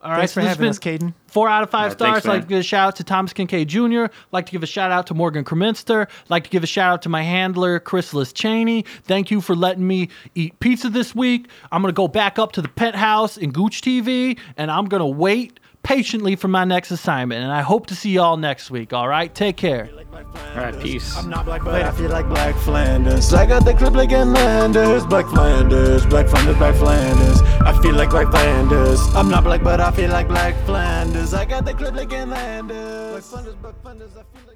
All 0.02 0.10
right, 0.10 0.18
Thanks 0.18 0.32
so 0.32 0.34
for 0.34 0.40
this 0.42 0.48
has 0.48 0.56
having 0.58 0.98
been 1.00 1.06
us, 1.06 1.12
Caden. 1.14 1.14
Four 1.28 1.48
out 1.48 1.62
of 1.62 1.70
five 1.70 1.92
Yeah, 1.92 1.96
thanks, 1.96 2.20
stars. 2.20 2.24
like 2.26 2.34
man. 2.34 2.42
to 2.42 2.48
give 2.48 2.58
a 2.58 2.62
shout 2.62 2.88
out 2.88 2.96
to 2.96 3.04
Thomas 3.04 3.32
Kincaid 3.32 3.68
Jr. 3.68 4.04
Like 4.32 4.44
to 4.44 4.52
give 4.52 4.62
a 4.62 4.66
shout 4.66 4.90
out 4.90 5.06
to 5.06 5.14
Morgan 5.14 5.44
Kreminster. 5.44 6.08
Like 6.28 6.44
to 6.44 6.50
give 6.50 6.62
a 6.62 6.66
shout 6.66 6.92
out 6.92 7.02
to 7.02 7.08
my 7.08 7.22
handler 7.22 7.80
Chrysalis 7.80 8.30
Cheney. 8.34 8.82
Thank 9.04 9.30
you 9.30 9.40
for 9.40 9.56
letting 9.56 9.86
me 9.86 10.10
eat 10.34 10.60
pizza 10.60 10.90
this 10.90 11.14
week. 11.14 11.48
I'm 11.72 11.80
gonna 11.80 11.94
go 11.94 12.06
back 12.06 12.38
up 12.38 12.52
to 12.52 12.60
the 12.60 12.68
penthouse 12.68 13.38
in 13.38 13.50
Gooch 13.50 13.80
TV, 13.80 14.38
and 14.58 14.70
I'm 14.70 14.84
gonna 14.90 15.06
wait 15.06 15.58
patiently 15.84 16.34
for 16.34 16.48
my 16.48 16.64
next 16.64 16.90
assignment. 16.90 17.44
And 17.44 17.52
I 17.52 17.62
hope 17.62 17.86
to 17.86 17.94
see 17.94 18.10
y'all 18.10 18.36
next 18.36 18.70
week. 18.70 18.92
All 18.92 19.06
right, 19.06 19.32
take 19.32 19.56
care. 19.56 19.88
All 20.12 20.56
right, 20.56 20.80
peace. 20.80 21.16
I'm 21.16 21.30
not 21.30 21.44
black, 21.44 21.62
but 21.62 21.82
I 21.82 21.90
feel 21.92 22.10
like 22.10 22.28
Black 22.28 22.56
Flanders. 22.56 23.32
I 23.32 23.46
got 23.46 23.64
the 23.64 23.74
clip 23.74 23.94
like 23.94 24.10
in 24.10 24.32
Landers. 24.32 25.04
Black 25.06 25.26
Flanders, 25.26 26.06
Black 26.06 26.28
Flanders, 26.28 26.56
Black 26.56 26.74
Flanders. 26.74 27.40
I 27.60 27.80
feel 27.82 27.94
like 27.94 28.10
Black 28.10 28.30
Flanders. 28.30 29.00
I'm 29.14 29.28
not 29.28 29.44
black, 29.44 29.62
but 29.62 29.80
I 29.80 29.90
feel 29.92 30.10
like 30.10 30.28
Black 30.28 30.54
Flanders. 30.64 31.34
I 31.34 31.44
got 31.44 31.64
the 31.64 31.74
clip 31.74 31.94
like 31.94 32.12
in 32.12 32.30
Landers. 32.30 33.10
Black 33.10 33.22
Flanders, 33.22 33.54
Black 33.56 33.82
Flanders. 33.82 34.10
I 34.12 34.22
feel 34.36 34.46
like. 34.46 34.53